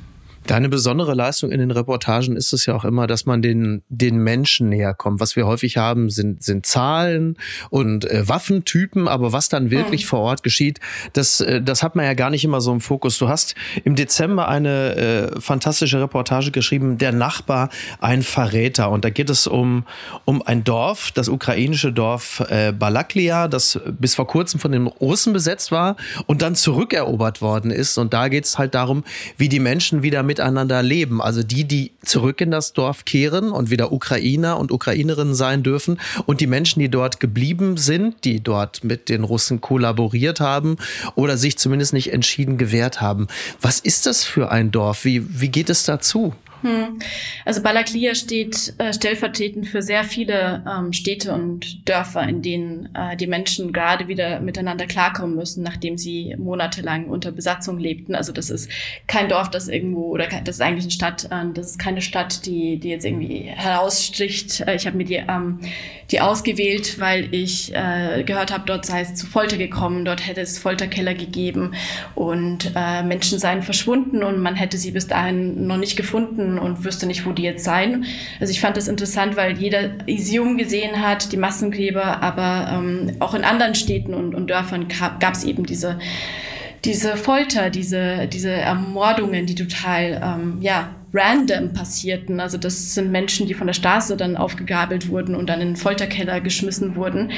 Deine 0.47 0.69
besondere 0.69 1.13
Leistung 1.13 1.51
in 1.51 1.59
den 1.59 1.71
Reportagen 1.71 2.35
ist 2.35 2.53
es 2.53 2.65
ja 2.65 2.75
auch 2.75 2.85
immer, 2.85 3.07
dass 3.07 3.25
man 3.25 3.41
den, 3.41 3.83
den 3.89 4.17
Menschen 4.17 4.69
näher 4.69 4.93
kommt. 4.93 5.19
Was 5.19 5.35
wir 5.35 5.47
häufig 5.47 5.77
haben, 5.77 6.09
sind, 6.09 6.43
sind 6.43 6.65
Zahlen 6.65 7.37
und 7.69 8.09
äh, 8.09 8.27
Waffentypen, 8.27 9.07
aber 9.07 9.31
was 9.31 9.49
dann 9.49 9.71
wirklich 9.71 10.03
mhm. 10.03 10.07
vor 10.07 10.19
Ort 10.19 10.43
geschieht, 10.43 10.79
das, 11.13 11.39
äh, 11.39 11.61
das 11.61 11.83
hat 11.83 11.95
man 11.95 12.05
ja 12.05 12.13
gar 12.13 12.29
nicht 12.29 12.43
immer 12.43 12.61
so 12.61 12.71
im 12.73 12.81
Fokus. 12.81 13.17
Du 13.17 13.29
hast 13.29 13.55
im 13.83 13.95
Dezember 13.95 14.47
eine 14.47 14.95
äh, 14.95 15.41
fantastische 15.41 16.01
Reportage 16.01 16.51
geschrieben, 16.51 16.97
Der 16.97 17.11
Nachbar, 17.11 17.69
ein 18.01 18.21
Verräter. 18.21 18.89
Und 18.89 19.05
da 19.05 19.09
geht 19.09 19.29
es 19.29 19.47
um, 19.47 19.85
um 20.25 20.41
ein 20.41 20.63
Dorf, 20.63 21.11
das 21.11 21.29
ukrainische 21.29 21.93
Dorf 21.93 22.43
äh, 22.49 22.71
Balaklia, 22.71 23.47
das 23.47 23.79
bis 23.87 24.15
vor 24.15 24.27
kurzem 24.27 24.59
von 24.59 24.71
den 24.71 24.87
Russen 24.87 25.33
besetzt 25.33 25.71
war 25.71 25.95
und 26.27 26.41
dann 26.41 26.55
zurückerobert 26.55 27.41
worden 27.41 27.71
ist. 27.71 27.97
Und 27.97 28.13
da 28.13 28.27
geht 28.27 28.45
es 28.45 28.57
halt 28.57 28.75
darum, 28.75 29.03
wie 29.37 29.49
die 29.49 29.59
Menschen 29.59 30.03
wieder 30.03 30.23
mit 30.23 30.32
miteinander 30.33 30.81
leben. 30.81 31.21
Also 31.21 31.43
die, 31.43 31.63
die 31.63 31.91
zurück 32.03 32.41
in 32.41 32.49
das 32.49 32.73
Dorf 32.73 33.05
kehren 33.05 33.51
und 33.51 33.69
wieder 33.69 33.91
Ukrainer 33.91 34.57
und 34.57 34.71
Ukrainerinnen 34.71 35.35
sein 35.35 35.61
dürfen 35.61 35.99
und 36.25 36.41
die 36.41 36.47
Menschen, 36.47 36.79
die 36.79 36.89
dort 36.89 37.19
geblieben 37.19 37.77
sind, 37.77 38.25
die 38.25 38.41
dort 38.41 38.83
mit 38.83 39.09
den 39.09 39.23
Russen 39.23 39.61
kollaboriert 39.61 40.39
haben 40.39 40.77
oder 41.13 41.37
sich 41.37 41.59
zumindest 41.59 41.93
nicht 41.93 42.11
entschieden 42.11 42.57
gewehrt 42.57 42.99
haben. 42.99 43.27
Was 43.61 43.79
ist 43.79 44.07
das 44.07 44.23
für 44.23 44.49
ein 44.49 44.71
Dorf? 44.71 45.05
Wie, 45.05 45.23
wie 45.39 45.49
geht 45.49 45.69
es 45.69 45.83
dazu? 45.83 46.33
Hm. 46.63 46.99
Also 47.43 47.61
Balaklia 47.61 48.15
steht 48.15 48.73
äh, 48.77 48.93
stellvertretend 48.93 49.67
für 49.67 49.81
sehr 49.81 50.05
viele 50.05 50.63
ähm, 50.65 50.93
Städte 50.93 51.33
und 51.33 51.87
Dörfer, 51.89 52.23
in 52.23 52.41
denen 52.41 52.89
äh, 52.95 53.17
die 53.17 53.27
Menschen 53.27 53.73
gerade 53.73 54.07
wieder 54.07 54.39
miteinander 54.39 54.85
klarkommen 54.85 55.35
müssen, 55.35 55.61
nachdem 55.61 55.97
sie 55.97 56.35
monatelang 56.37 57.07
unter 57.07 57.33
Besatzung 57.33 57.79
lebten. 57.79 58.15
Also 58.15 58.31
das 58.31 58.49
ist 58.49 58.71
kein 59.07 59.27
Dorf, 59.27 59.49
das 59.49 59.67
irgendwo, 59.67 60.03
oder 60.05 60.27
das 60.27 60.55
ist 60.55 60.61
eigentlich 60.61 60.85
eine 60.85 60.91
Stadt, 60.91 61.25
äh, 61.25 61.53
das 61.53 61.71
ist 61.71 61.79
keine 61.79 62.01
Stadt, 62.01 62.45
die, 62.45 62.79
die 62.79 62.89
jetzt 62.89 63.03
irgendwie 63.03 63.41
herausstricht. 63.53 64.61
Äh, 64.61 64.75
ich 64.75 64.87
habe 64.87 64.95
mir 64.95 65.05
die, 65.05 65.15
ähm, 65.15 65.59
die 66.11 66.21
ausgewählt, 66.21 66.99
weil 67.01 67.33
ich 67.33 67.73
äh, 67.75 68.23
gehört 68.23 68.53
habe, 68.53 68.63
dort 68.65 68.85
sei 68.85 69.01
es 69.01 69.15
zu 69.15 69.25
Folter 69.25 69.57
gekommen, 69.57 70.05
dort 70.05 70.25
hätte 70.25 70.39
es 70.39 70.59
Folterkeller 70.59 71.13
gegeben 71.13 71.73
und 72.15 72.71
äh, 72.73 73.03
Menschen 73.03 73.37
seien 73.37 73.63
verschwunden 73.63 74.23
und 74.23 74.39
man 74.39 74.55
hätte 74.55 74.77
sie 74.77 74.91
bis 74.91 75.07
dahin 75.07 75.67
noch 75.67 75.77
nicht 75.77 75.97
gefunden 75.97 76.52
und 76.59 76.83
wüsste 76.83 77.05
nicht, 77.05 77.25
wo 77.25 77.31
die 77.31 77.43
jetzt 77.43 77.63
seien. 77.63 78.05
Also 78.39 78.51
ich 78.51 78.61
fand 78.61 78.77
das 78.77 78.87
interessant, 78.87 79.35
weil 79.35 79.57
jeder 79.57 80.07
Isium 80.07 80.57
gesehen 80.57 81.01
hat, 81.01 81.31
die 81.31 81.37
Massengräber, 81.37 82.21
aber 82.21 82.69
ähm, 82.71 83.17
auch 83.19 83.33
in 83.33 83.43
anderen 83.43 83.75
Städten 83.75 84.13
und, 84.13 84.35
und 84.35 84.49
Dörfern 84.49 84.87
gab 85.19 85.33
es 85.33 85.43
eben 85.43 85.65
diese, 85.65 85.99
diese 86.85 87.15
Folter, 87.15 87.69
diese, 87.69 88.27
diese 88.27 88.51
Ermordungen, 88.51 89.45
die 89.45 89.55
total, 89.55 90.21
ähm, 90.23 90.57
ja, 90.61 90.89
random 91.13 91.73
passierten. 91.73 92.39
Also 92.39 92.57
das 92.57 92.95
sind 92.95 93.11
Menschen, 93.11 93.47
die 93.47 93.53
von 93.53 93.67
der 93.67 93.73
Straße 93.73 94.17
dann 94.17 94.35
aufgegabelt 94.35 95.09
wurden 95.09 95.35
und 95.35 95.47
dann 95.47 95.61
in 95.61 95.69
den 95.69 95.75
Folterkeller 95.75 96.41
geschmissen 96.41 96.95
wurden. 96.95 97.31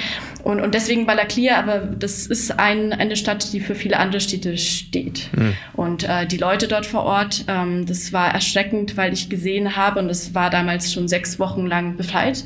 Und, 0.44 0.62
und 0.62 0.74
deswegen 0.74 1.06
Balaklia, 1.06 1.60
aber 1.60 1.80
das 1.80 2.26
ist 2.26 2.58
ein, 2.58 2.94
eine 2.94 3.18
Stadt, 3.18 3.52
die 3.52 3.60
für 3.60 3.76
viele 3.76 4.00
andere 4.00 4.22
Städte 4.22 4.58
steht. 4.58 5.30
Mhm. 5.36 5.54
Und 5.74 6.04
äh, 6.04 6.26
die 6.26 6.38
Leute 6.38 6.68
dort 6.68 6.86
vor 6.86 7.04
Ort, 7.04 7.46
ähm, 7.48 7.86
das 7.86 8.14
war 8.14 8.34
erschreckend, 8.34 8.96
weil 8.96 9.12
ich 9.12 9.30
gesehen 9.30 9.76
habe, 9.76 10.00
und 10.00 10.08
das 10.08 10.34
war 10.34 10.50
damals 10.50 10.94
schon 10.94 11.10
sechs 11.10 11.38
Wochen 11.38 11.66
lang 11.66 11.98
befreit, 11.98 12.46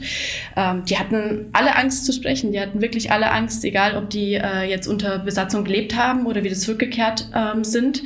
ähm, 0.55 0.83
die 0.85 0.97
hatten 0.97 1.49
alle 1.53 1.75
Angst 1.75 2.05
zu 2.05 2.13
sprechen. 2.13 2.51
Die 2.51 2.59
hatten 2.59 2.81
wirklich 2.81 3.11
alle 3.11 3.31
Angst, 3.31 3.63
egal 3.63 3.95
ob 3.95 4.09
die 4.09 4.33
äh, 4.33 4.63
jetzt 4.63 4.87
unter 4.87 5.19
Besatzung 5.19 5.63
gelebt 5.63 5.95
haben 5.95 6.25
oder 6.25 6.43
wieder 6.43 6.55
zurückgekehrt 6.55 7.29
ähm, 7.35 7.63
sind. 7.63 8.01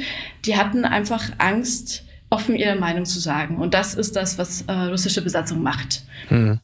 Die 0.45 0.57
hatten 0.57 0.83
einfach 0.83 1.31
Angst, 1.38 2.03
offen 2.34 2.56
ihre 2.56 2.76
Meinung 2.76 3.06
zu 3.06 3.19
sagen. 3.19 3.58
Und 3.58 3.74
das 3.74 3.93
ist 3.93 4.15
das, 4.15 4.38
was 4.38 4.63
äh, 4.63 4.72
russische 4.72 5.22
Besatzung 5.22 5.62
macht. 5.62 6.04
Hm. 6.28 6.60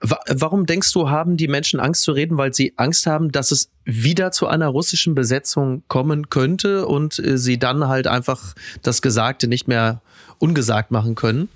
Warum 0.00 0.66
denkst 0.66 0.92
du, 0.92 1.08
haben 1.08 1.38
die 1.38 1.48
Menschen 1.48 1.80
Angst 1.80 2.02
zu 2.02 2.12
reden? 2.12 2.36
Weil 2.36 2.52
sie 2.52 2.74
Angst 2.76 3.06
haben, 3.06 3.32
dass 3.32 3.52
es 3.52 3.70
wieder 3.84 4.32
zu 4.32 4.46
einer 4.46 4.68
russischen 4.68 5.14
Besetzung 5.14 5.82
kommen 5.88 6.28
könnte 6.28 6.86
und 6.86 7.18
äh, 7.18 7.38
sie 7.38 7.58
dann 7.58 7.88
halt 7.88 8.06
einfach 8.06 8.54
das 8.82 9.00
Gesagte 9.00 9.46
nicht 9.48 9.66
mehr 9.66 10.02
ungesagt 10.38 10.90
machen 10.90 11.14
können? 11.14 11.48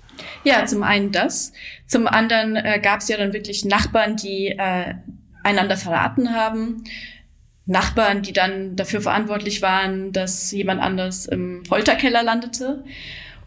Ja, 0.43 0.65
zum 0.65 0.83
einen 0.83 1.11
das. 1.11 1.53
Zum 1.85 2.07
anderen 2.07 2.55
äh, 2.55 2.79
gab 2.81 3.01
es 3.01 3.09
ja 3.09 3.17
dann 3.17 3.33
wirklich 3.33 3.65
Nachbarn, 3.65 4.15
die 4.15 4.47
äh, 4.47 4.95
einander 5.43 5.77
verraten 5.77 6.33
haben. 6.33 6.83
Nachbarn, 7.65 8.23
die 8.23 8.33
dann 8.33 8.75
dafür 8.75 9.01
verantwortlich 9.01 9.61
waren, 9.61 10.11
dass 10.11 10.51
jemand 10.51 10.81
anders 10.81 11.27
im 11.27 11.63
Folterkeller 11.65 12.23
landete. 12.23 12.83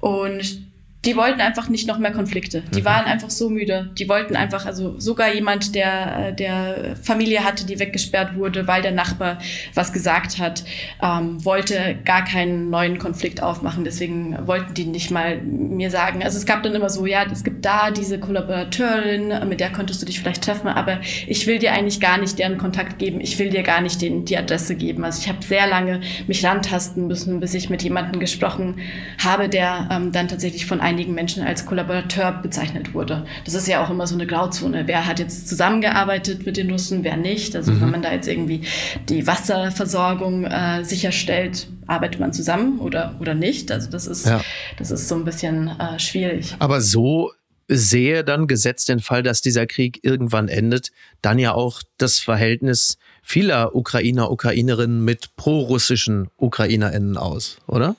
Und 0.03 0.72
die 1.05 1.17
wollten 1.17 1.41
einfach 1.41 1.69
nicht 1.69 1.89
noch 1.89 1.99
mehr 1.99 2.13
Konflikte. 2.13 2.63
Die 2.75 2.81
mhm. 2.81 2.85
waren 2.85 3.05
einfach 3.07 3.31
so 3.31 3.51
müde. 3.51 3.91
Die 3.99 4.09
wollten 4.09 4.37
einfach, 4.37 4.67
also 4.67 5.01
sogar 5.01 5.35
jemand, 5.35 5.75
der, 5.75 6.31
der 6.31 6.97
Familie 7.03 7.43
hatte, 7.45 7.67
die 7.67 7.81
weggesperrt 7.81 8.37
wurde, 8.37 8.69
weil 8.69 8.83
der 8.83 8.93
Nachbar 8.93 9.39
was 9.75 9.93
gesagt 9.93 10.39
hat, 10.39 10.63
ähm, 11.03 11.45
wollte 11.45 11.99
gar 12.05 12.25
keinen 12.25 12.71
neuen 12.71 12.99
Konflikt 12.99 13.43
aufmachen. 13.43 13.83
Deswegen 13.83 14.47
wollten 14.47 14.75
die 14.75 14.85
nicht 14.85 15.11
mal 15.11 15.41
mir 15.41 15.91
sagen. 15.91 16.23
Also 16.23 16.39
es 16.39 16.47
gab 16.47 16.63
dann 16.63 16.75
immer 16.75 16.89
so, 16.89 17.05
ja, 17.05 17.25
es 17.33 17.43
gibt 17.43 17.65
da 17.65 17.91
diese 17.91 18.21
Kollaborateurin, 18.21 19.49
mit 19.49 19.59
der 19.59 19.73
konntest 19.73 20.03
du 20.03 20.07
dich 20.07 20.21
vielleicht 20.21 20.45
treffen, 20.45 20.69
aber 20.69 21.01
ich 21.27 21.49
will 21.49 21.59
dir 21.59 21.73
eigentlich 21.73 21.99
gar 21.99 22.19
nicht 22.19 22.39
deren 22.39 22.59
Kontakt 22.59 23.01
geben. 23.01 23.21
Ich 23.21 23.41
will 23.41 23.51
dir 23.51 23.65
gar 23.65 23.81
nicht 23.81 24.01
den, 24.01 24.25
die 24.25 24.39
Adresse 24.39 24.77
geben. 24.77 25.05
Also 25.05 25.21
ich 25.21 25.29
habe 25.29 25.43
sehr 25.45 25.67
lange 25.67 26.01
mich 26.29 26.45
rantasten 26.45 27.09
müssen, 27.09 27.41
bis 27.41 27.55
ich 27.55 27.71
mit 27.71 27.83
jemandem 27.83 28.21
gesprochen 28.21 28.79
habe, 29.19 29.49
der 29.49 29.89
ähm, 29.91 30.13
dann 30.13 30.29
tatsächlich 30.29 30.65
von 30.65 30.81
einem 30.81 30.92
einigen 30.93 31.15
Menschen 31.15 31.43
als 31.43 31.65
Kollaborateur 31.65 32.33
bezeichnet 32.43 32.93
wurde. 32.93 33.25
Das 33.45 33.55
ist 33.55 33.67
ja 33.67 33.83
auch 33.85 33.89
immer 33.89 34.07
so 34.07 34.15
eine 34.15 34.27
Grauzone. 34.27 34.87
Wer 34.87 35.07
hat 35.07 35.19
jetzt 35.19 35.49
zusammengearbeitet 35.49 36.45
mit 36.45 36.59
den 36.59 36.71
Russen, 36.71 37.03
wer 37.03 37.17
nicht? 37.17 37.57
Also 37.57 37.73
mhm. 37.73 37.81
wenn 37.81 37.91
man 37.91 38.03
da 38.03 38.13
jetzt 38.13 38.29
irgendwie 38.29 38.63
die 39.09 39.27
Wasserversorgung 39.27 40.45
äh, 40.45 40.85
sicherstellt, 40.85 41.67
arbeitet 41.87 42.21
man 42.21 42.35
zusammen 42.35 42.79
oder, 42.79 43.17
oder 43.21 43.35
nicht? 43.35 43.73
Also 43.73 43.91
das 43.91 44.07
ist, 44.07 44.27
ja. 44.27 44.43
das 44.77 44.91
ist 44.91 45.09
so 45.09 45.15
ein 45.15 45.25
bisschen 45.25 45.69
äh, 45.69 45.99
schwierig. 45.99 46.55
Aber 46.59 46.83
so 46.83 47.33
sehe 47.69 48.23
dann, 48.23 48.47
gesetzt 48.47 48.91
den 48.91 49.01
Fall, 49.01 49.23
dass 49.23 49.41
dieser 49.41 49.67
Krieg 49.67 50.01
irgendwann 50.03 50.49
endet, 50.49 50.91
dann 51.23 51.39
ja 51.39 51.55
auch 51.55 51.83
das 51.97 52.19
Verhältnis 52.19 52.99
vieler 53.23 53.75
Ukrainer, 53.75 54.31
Ukrainerinnen 54.31 55.03
mit 55.05 55.37
prorussischen 55.37 56.29
UkrainerInnen 56.37 57.17
aus, 57.17 57.57
oder? 57.67 57.97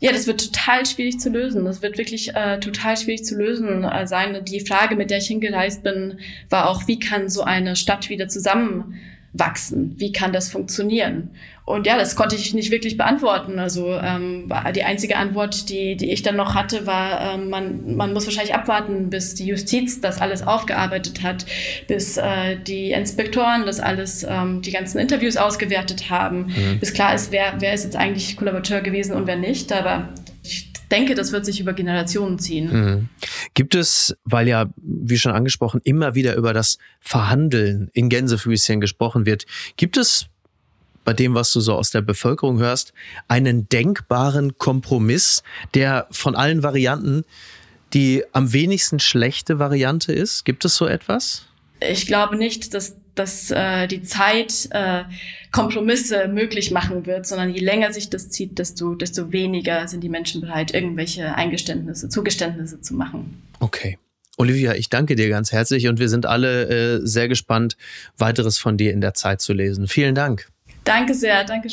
Ja, 0.00 0.12
das 0.12 0.26
wird 0.26 0.52
total 0.52 0.84
schwierig 0.86 1.18
zu 1.18 1.30
lösen. 1.30 1.64
Das 1.64 1.82
wird 1.82 1.98
wirklich 1.98 2.34
äh, 2.34 2.58
total 2.60 2.96
schwierig 2.96 3.24
zu 3.24 3.36
lösen 3.36 3.84
äh, 3.84 4.06
sein. 4.06 4.44
Die 4.44 4.60
Frage, 4.60 4.96
mit 4.96 5.10
der 5.10 5.18
ich 5.18 5.26
hingereist 5.26 5.82
bin, 5.82 6.18
war 6.50 6.68
auch, 6.68 6.86
wie 6.88 6.98
kann 6.98 7.28
so 7.28 7.42
eine 7.42 7.76
Stadt 7.76 8.08
wieder 8.08 8.28
zusammenwachsen? 9.34 9.94
Wie 9.98 10.12
kann 10.12 10.32
das 10.32 10.50
funktionieren? 10.50 11.30
Und 11.66 11.86
ja, 11.86 11.96
das 11.96 12.14
konnte 12.14 12.36
ich 12.36 12.52
nicht 12.52 12.70
wirklich 12.70 12.98
beantworten. 12.98 13.58
Also 13.58 13.94
ähm, 13.94 14.52
die 14.76 14.84
einzige 14.84 15.16
Antwort, 15.16 15.70
die, 15.70 15.96
die 15.96 16.10
ich 16.10 16.22
dann 16.22 16.36
noch 16.36 16.54
hatte, 16.54 16.86
war, 16.86 17.34
ähm, 17.34 17.48
man, 17.48 17.96
man 17.96 18.12
muss 18.12 18.26
wahrscheinlich 18.26 18.54
abwarten, 18.54 19.08
bis 19.08 19.34
die 19.34 19.46
Justiz 19.46 20.00
das 20.00 20.20
alles 20.20 20.46
aufgearbeitet 20.46 21.22
hat, 21.22 21.46
bis 21.88 22.18
äh, 22.18 22.56
die 22.66 22.90
Inspektoren 22.90 23.64
das 23.64 23.80
alles, 23.80 24.26
ähm, 24.28 24.60
die 24.60 24.72
ganzen 24.72 24.98
Interviews 24.98 25.38
ausgewertet 25.38 26.10
haben, 26.10 26.48
mhm. 26.48 26.80
bis 26.80 26.92
klar 26.92 27.14
ist, 27.14 27.32
wer, 27.32 27.54
wer 27.60 27.72
ist 27.72 27.84
jetzt 27.84 27.96
eigentlich 27.96 28.36
Kollaborateur 28.36 28.82
gewesen 28.82 29.14
und 29.14 29.26
wer 29.26 29.36
nicht. 29.36 29.72
Aber 29.72 30.10
denke, 30.94 31.14
das 31.14 31.32
wird 31.32 31.44
sich 31.44 31.60
über 31.60 31.72
Generationen 31.72 32.38
ziehen. 32.38 32.72
Mhm. 32.72 33.08
Gibt 33.54 33.74
es, 33.74 34.16
weil 34.24 34.48
ja, 34.48 34.66
wie 34.76 35.18
schon 35.18 35.32
angesprochen, 35.32 35.80
immer 35.84 36.14
wieder 36.14 36.34
über 36.36 36.52
das 36.52 36.78
Verhandeln 37.00 37.90
in 37.92 38.08
Gänsefüßchen 38.08 38.80
gesprochen 38.80 39.26
wird, 39.26 39.46
gibt 39.76 39.96
es 39.96 40.26
bei 41.04 41.12
dem, 41.12 41.34
was 41.34 41.52
du 41.52 41.60
so 41.60 41.74
aus 41.74 41.90
der 41.90 42.00
Bevölkerung 42.00 42.58
hörst, 42.58 42.94
einen 43.28 43.68
denkbaren 43.68 44.56
Kompromiss, 44.56 45.42
der 45.74 46.06
von 46.10 46.34
allen 46.34 46.62
Varianten 46.62 47.24
die 47.94 48.24
am 48.32 48.52
wenigsten 48.52 48.98
schlechte 48.98 49.58
Variante 49.58 50.12
ist? 50.12 50.44
Gibt 50.44 50.64
es 50.64 50.76
so 50.76 50.86
etwas? 50.86 51.46
Ich 51.80 52.06
glaube 52.06 52.36
nicht, 52.36 52.74
dass 52.74 52.96
dass 53.14 53.50
äh, 53.50 53.86
die 53.86 54.02
Zeit 54.02 54.68
äh, 54.70 55.04
Kompromisse 55.52 56.28
möglich 56.28 56.70
machen 56.70 57.06
wird, 57.06 57.26
sondern 57.26 57.50
je 57.50 57.60
länger 57.60 57.92
sich 57.92 58.10
das 58.10 58.30
zieht, 58.30 58.58
desto, 58.58 58.94
desto 58.94 59.32
weniger 59.32 59.86
sind 59.88 60.02
die 60.02 60.08
Menschen 60.08 60.40
bereit, 60.40 60.74
irgendwelche 60.74 61.34
Eingeständnisse, 61.34 62.08
Zugeständnisse 62.08 62.80
zu 62.80 62.94
machen. 62.94 63.42
Okay. 63.60 63.98
Olivia, 64.36 64.74
ich 64.74 64.90
danke 64.90 65.14
dir 65.14 65.28
ganz 65.28 65.52
herzlich 65.52 65.86
und 65.86 66.00
wir 66.00 66.08
sind 66.08 66.26
alle 66.26 66.96
äh, 66.96 67.06
sehr 67.06 67.28
gespannt, 67.28 67.76
weiteres 68.18 68.58
von 68.58 68.76
dir 68.76 68.92
in 68.92 69.00
der 69.00 69.14
Zeit 69.14 69.40
zu 69.40 69.52
lesen. 69.52 69.86
Vielen 69.86 70.16
Dank. 70.16 70.48
Danke 70.82 71.14
sehr, 71.14 71.44
danke 71.44 71.68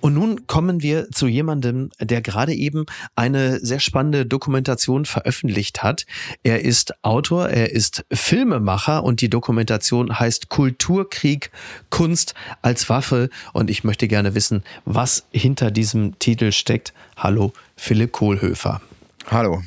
Und 0.00 0.14
nun 0.14 0.46
kommen 0.46 0.82
wir 0.82 1.10
zu 1.10 1.26
jemandem, 1.26 1.90
der 2.00 2.22
gerade 2.22 2.54
eben 2.54 2.86
eine 3.16 3.60
sehr 3.60 3.80
spannende 3.80 4.26
Dokumentation 4.26 5.04
veröffentlicht 5.04 5.82
hat. 5.82 6.06
Er 6.42 6.64
ist 6.64 6.94
Autor, 7.02 7.48
er 7.48 7.72
ist 7.72 8.04
Filmemacher 8.12 9.04
und 9.04 9.20
die 9.20 9.30
Dokumentation 9.30 10.18
heißt 10.18 10.48
Kulturkrieg, 10.48 11.50
Kunst 11.90 12.34
als 12.62 12.88
Waffe. 12.88 13.30
Und 13.52 13.70
ich 13.70 13.84
möchte 13.84 14.08
gerne 14.08 14.34
wissen, 14.34 14.62
was 14.84 15.26
hinter 15.30 15.70
diesem 15.70 16.18
Titel 16.18 16.52
steckt. 16.52 16.92
Hallo, 17.16 17.52
Philipp 17.76 18.12
Kohlhöfer. 18.12 18.80
Hallo. 19.26 19.62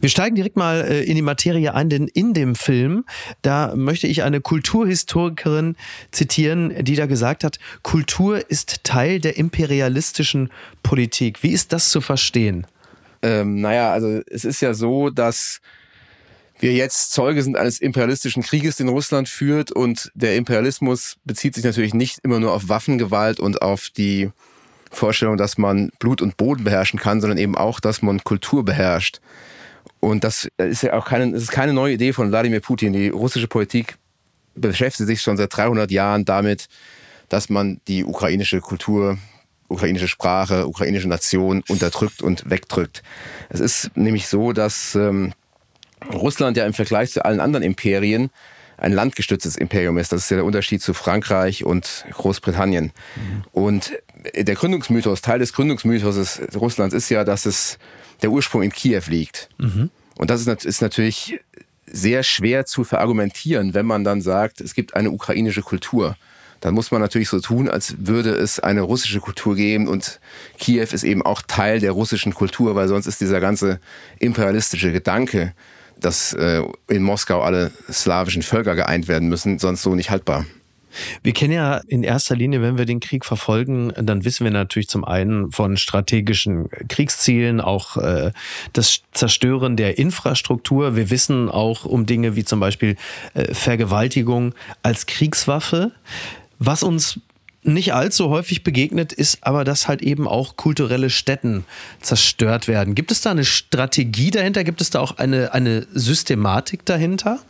Wir 0.00 0.08
steigen 0.08 0.36
direkt 0.36 0.56
mal 0.56 0.82
äh, 0.82 1.02
in 1.02 1.16
die 1.16 1.22
Materie 1.22 1.74
ein, 1.74 1.88
denn 1.88 2.06
in 2.08 2.34
dem 2.34 2.54
Film, 2.54 3.04
da 3.42 3.74
möchte 3.74 4.06
ich 4.06 4.22
eine 4.22 4.40
Kulturhistorikerin 4.40 5.76
zitieren, 6.12 6.84
die 6.84 6.94
da 6.94 7.06
gesagt 7.06 7.42
hat, 7.42 7.58
Kultur 7.82 8.48
ist 8.50 8.84
Teil 8.84 9.20
der 9.20 9.36
imperialistischen 9.36 10.50
Politik. 10.82 11.42
Wie 11.42 11.50
ist 11.50 11.72
das 11.72 11.90
zu 11.90 12.00
verstehen? 12.00 12.66
Ähm, 13.22 13.60
naja, 13.60 13.92
also 13.92 14.20
es 14.30 14.44
ist 14.44 14.60
ja 14.60 14.74
so, 14.74 15.10
dass 15.10 15.60
wir 16.58 16.72
jetzt 16.72 17.12
Zeuge 17.12 17.42
sind 17.42 17.56
eines 17.56 17.80
imperialistischen 17.80 18.42
Krieges, 18.42 18.76
den 18.76 18.88
Russland 18.88 19.28
führt 19.28 19.72
und 19.72 20.10
der 20.14 20.36
Imperialismus 20.36 21.16
bezieht 21.24 21.54
sich 21.54 21.64
natürlich 21.64 21.92
nicht 21.92 22.20
immer 22.22 22.40
nur 22.40 22.52
auf 22.52 22.68
Waffengewalt 22.68 23.40
und 23.40 23.60
auf 23.60 23.90
die 23.90 24.30
Vorstellung, 24.90 25.36
dass 25.36 25.58
man 25.58 25.90
Blut 25.98 26.22
und 26.22 26.36
Boden 26.36 26.64
beherrschen 26.64 26.98
kann, 26.98 27.20
sondern 27.20 27.38
eben 27.38 27.56
auch, 27.56 27.80
dass 27.80 28.00
man 28.00 28.24
Kultur 28.24 28.64
beherrscht. 28.64 29.20
Und 30.00 30.24
das 30.24 30.48
ist 30.58 30.82
ja 30.82 30.94
auch 30.94 31.06
keine, 31.06 31.34
ist 31.34 31.50
keine 31.50 31.72
neue 31.72 31.94
Idee 31.94 32.12
von 32.12 32.30
Wladimir 32.30 32.60
Putin. 32.60 32.92
Die 32.92 33.08
russische 33.08 33.48
Politik 33.48 33.96
beschäftigt 34.54 35.06
sich 35.06 35.20
schon 35.20 35.36
seit 35.36 35.54
300 35.56 35.90
Jahren 35.90 36.24
damit, 36.24 36.68
dass 37.28 37.48
man 37.48 37.80
die 37.88 38.04
ukrainische 38.04 38.60
Kultur, 38.60 39.18
ukrainische 39.68 40.08
Sprache, 40.08 40.66
ukrainische 40.66 41.08
Nation 41.08 41.62
unterdrückt 41.68 42.22
und 42.22 42.48
wegdrückt. 42.48 43.02
Es 43.48 43.60
ist 43.60 43.96
nämlich 43.96 44.28
so, 44.28 44.52
dass 44.52 44.94
ähm, 44.94 45.32
Russland 46.12 46.56
ja 46.56 46.66
im 46.66 46.74
Vergleich 46.74 47.10
zu 47.10 47.24
allen 47.24 47.40
anderen 47.40 47.64
Imperien 47.64 48.30
ein 48.78 48.92
landgestütztes 48.92 49.56
Imperium 49.56 49.98
ist. 49.98 50.12
Das 50.12 50.24
ist 50.24 50.30
ja 50.30 50.36
der 50.36 50.44
Unterschied 50.44 50.82
zu 50.82 50.92
Frankreich 50.92 51.64
und 51.64 52.04
Großbritannien. 52.12 52.92
Mhm. 53.16 53.44
Und 53.52 53.92
der 54.34 54.54
Gründungsmythos, 54.54 55.22
Teil 55.22 55.38
des 55.38 55.52
Gründungsmythos 55.52 56.40
Russlands 56.54 56.94
ist 56.94 57.08
ja, 57.08 57.24
dass 57.24 57.46
es 57.46 57.78
der 58.22 58.30
Ursprung 58.30 58.62
in 58.62 58.72
Kiew 58.72 59.02
liegt. 59.08 59.48
Mhm. 59.58 59.90
Und 60.16 60.30
das 60.30 60.46
ist, 60.46 60.64
ist 60.64 60.82
natürlich 60.82 61.40
sehr 61.86 62.22
schwer 62.22 62.66
zu 62.66 62.84
verargumentieren, 62.84 63.74
wenn 63.74 63.86
man 63.86 64.04
dann 64.04 64.20
sagt, 64.20 64.60
es 64.60 64.74
gibt 64.74 64.94
eine 64.94 65.10
ukrainische 65.10 65.62
Kultur. 65.62 66.16
Dann 66.60 66.74
muss 66.74 66.90
man 66.90 67.00
natürlich 67.00 67.28
so 67.28 67.40
tun, 67.40 67.68
als 67.68 67.94
würde 67.98 68.30
es 68.30 68.58
eine 68.60 68.80
russische 68.80 69.20
Kultur 69.20 69.54
geben 69.54 69.88
und 69.88 70.20
Kiew 70.58 70.88
ist 70.90 71.04
eben 71.04 71.22
auch 71.22 71.42
Teil 71.42 71.80
der 71.80 71.92
russischen 71.92 72.34
Kultur, 72.34 72.74
weil 72.74 72.88
sonst 72.88 73.06
ist 73.06 73.20
dieser 73.20 73.40
ganze 73.40 73.78
imperialistische 74.18 74.90
Gedanke, 74.90 75.52
dass 76.00 76.32
äh, 76.32 76.62
in 76.88 77.02
Moskau 77.02 77.42
alle 77.42 77.72
slawischen 77.90 78.42
Völker 78.42 78.74
geeint 78.74 79.06
werden 79.06 79.28
müssen, 79.28 79.58
sonst 79.58 79.82
so 79.82 79.94
nicht 79.94 80.10
haltbar. 80.10 80.46
Wir 81.22 81.32
kennen 81.32 81.52
ja 81.52 81.80
in 81.88 82.02
erster 82.02 82.36
Linie, 82.36 82.62
wenn 82.62 82.78
wir 82.78 82.86
den 82.86 83.00
Krieg 83.00 83.24
verfolgen, 83.24 83.92
dann 83.96 84.24
wissen 84.24 84.44
wir 84.44 84.50
natürlich 84.50 84.88
zum 84.88 85.04
einen 85.04 85.52
von 85.52 85.76
strategischen 85.76 86.68
Kriegszielen, 86.88 87.60
auch 87.60 87.96
äh, 87.96 88.32
das 88.72 89.00
Zerstören 89.12 89.76
der 89.76 89.98
Infrastruktur. 89.98 90.96
Wir 90.96 91.10
wissen 91.10 91.48
auch 91.48 91.84
um 91.84 92.06
Dinge 92.06 92.36
wie 92.36 92.44
zum 92.44 92.60
Beispiel 92.60 92.96
äh, 93.34 93.52
Vergewaltigung 93.54 94.54
als 94.82 95.06
Kriegswaffe. 95.06 95.92
Was 96.58 96.82
uns 96.82 97.20
nicht 97.66 97.94
allzu 97.94 98.30
häufig 98.30 98.62
begegnet, 98.62 99.12
ist 99.12 99.38
aber, 99.42 99.64
dass 99.64 99.88
halt 99.88 100.00
eben 100.00 100.28
auch 100.28 100.56
kulturelle 100.56 101.10
Stätten 101.10 101.64
zerstört 102.00 102.68
werden. 102.68 102.94
Gibt 102.94 103.10
es 103.10 103.20
da 103.20 103.32
eine 103.32 103.44
Strategie 103.44 104.30
dahinter? 104.30 104.64
Gibt 104.64 104.80
es 104.80 104.90
da 104.90 105.00
auch 105.00 105.18
eine, 105.18 105.52
eine 105.52 105.86
Systematik 105.92 106.84
dahinter? 106.84 107.40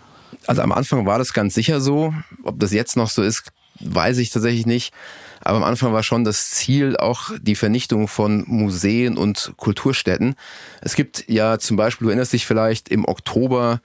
Also 0.47 0.63
am 0.63 0.73
Anfang 0.73 1.07
war 1.07 1.19
das 1.19 1.33
ganz 1.33 1.55
sicher 1.55 1.81
so. 1.81 2.15
Ob 2.43 2.59
das 2.59 2.73
jetzt 2.73 2.97
noch 2.97 3.11
so 3.11 3.23
ist, 3.23 3.51
weiß 3.81 4.19
ich 4.19 4.31
tatsächlich 4.31 4.67
nicht. 4.67 4.93
Aber 5.41 5.59
am 5.59 5.65
Anfang 5.65 5.93
war 5.93 6.03
schon 6.03 6.25
das 6.25 6.51
Ziel 6.51 6.97
auch 6.97 7.31
die 7.41 7.55
Vernichtung 7.55 8.09
von 8.09 8.45
Museen 8.47 9.17
und 9.17 9.53
Kulturstätten. 9.57 10.35
Es 10.81 10.95
gibt 10.95 11.25
ja 11.29 11.59
zum 11.59 11.77
Beispiel, 11.77 12.07
du 12.07 12.11
erinnerst 12.11 12.33
dich 12.33 12.47
vielleicht, 12.47 12.89
im 12.89 13.05
Oktober 13.05 13.81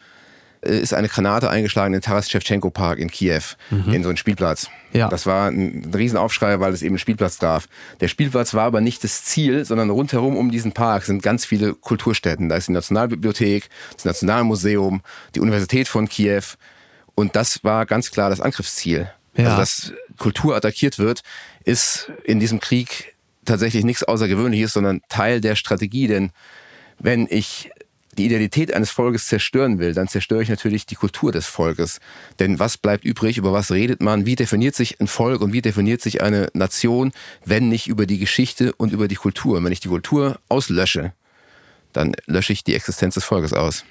ist 0.62 0.94
eine 0.94 1.08
Granate 1.08 1.50
eingeschlagen 1.50 1.94
in 1.94 2.00
den 2.00 2.06
Taras 2.06 2.30
Shevchenko 2.30 2.70
Park 2.70 3.00
in 3.00 3.10
Kiew, 3.10 3.42
mhm. 3.70 3.94
in 3.94 4.04
so 4.04 4.10
einen 4.10 4.18
Spielplatz. 4.18 4.70
Ja. 4.94 5.10
Das 5.10 5.26
war 5.26 5.50
ein 5.50 5.92
Riesenaufschrei, 5.94 6.60
weil 6.60 6.74
es 6.74 6.82
eben 6.82 6.96
ein 6.96 7.00
Spielplatz 7.00 7.38
darf. 7.38 7.68
Der 8.00 8.08
Spielplatz 8.08 8.54
war 8.54 8.66
aber 8.66 8.82
nicht 8.82 9.04
das 9.04 9.24
Ziel, 9.24 9.66
sondern 9.66 9.90
rundherum 9.90 10.38
um 10.38 10.52
diesen 10.52 10.72
Park 10.72 11.04
sind 11.04 11.24
ganz 11.24 11.46
viele 11.46 11.74
Kulturstätten. 11.74 12.50
Da 12.50 12.56
ist 12.56 12.68
die 12.68 12.74
Nationalbibliothek, 12.74 13.70
das 13.96 14.06
Nationalmuseum, 14.06 15.02
die 15.36 15.40
Universität 15.40 15.88
von 15.88 16.08
Kiew. 16.08 16.44
Und 17.16 17.36
das 17.36 17.64
war 17.64 17.86
ganz 17.86 18.12
klar 18.12 18.30
das 18.30 18.42
Angriffsziel. 18.42 19.10
Ja. 19.36 19.46
Also, 19.46 19.58
dass 19.58 19.94
Kultur 20.18 20.56
attackiert 20.56 21.00
wird, 21.00 21.24
ist 21.64 22.12
in 22.24 22.40
diesem 22.40 22.60
Krieg 22.60 23.16
tatsächlich 23.46 23.84
nichts 23.84 24.04
Außergewöhnliches, 24.04 24.74
sondern 24.74 25.02
Teil 25.10 25.42
der 25.42 25.56
Strategie. 25.56 26.08
Denn 26.08 26.32
wenn 27.00 27.28
ich 27.30 27.72
die 28.18 28.26
Identität 28.26 28.74
eines 28.74 28.92
Volkes 28.92 29.28
zerstören 29.28 29.80
will, 29.80 29.94
dann 29.94 30.08
zerstöre 30.08 30.44
ich 30.44 30.50
natürlich 30.50 30.86
die 30.86 30.96
Kultur 30.96 31.32
des 31.32 31.48
Volkes. 31.48 32.00
Denn 32.40 32.60
was 32.60 32.78
bleibt 32.78 33.06
übrig? 33.06 33.38
Über 33.38 33.54
was 33.54 33.72
redet 33.72 34.02
man? 34.02 34.26
Wie 34.26 34.36
definiert 34.36 34.76
sich 34.76 35.00
ein 35.00 35.08
Volk 35.08 35.42
und 35.42 35.54
wie 35.54 35.62
definiert 35.62 36.02
sich 36.02 36.22
eine 36.22 36.50
Nation, 36.54 37.12
wenn 37.46 37.70
nicht 37.70 37.88
über 37.88 38.06
die 38.06 38.20
Geschichte 38.20 38.74
und 38.74 38.92
über 38.92 39.08
die 39.08 39.16
Kultur? 39.16 39.58
Und 39.58 39.66
wenn 39.66 39.72
ich 39.72 39.80
die 39.80 39.88
Kultur 39.88 40.40
auslösche, 40.50 41.14
dann 41.94 42.14
lösche 42.26 42.54
ich 42.54 42.64
die 42.64 42.76
Existenz 42.76 43.16
des 43.16 43.24
Volkes 43.24 43.54
aus. 43.54 43.86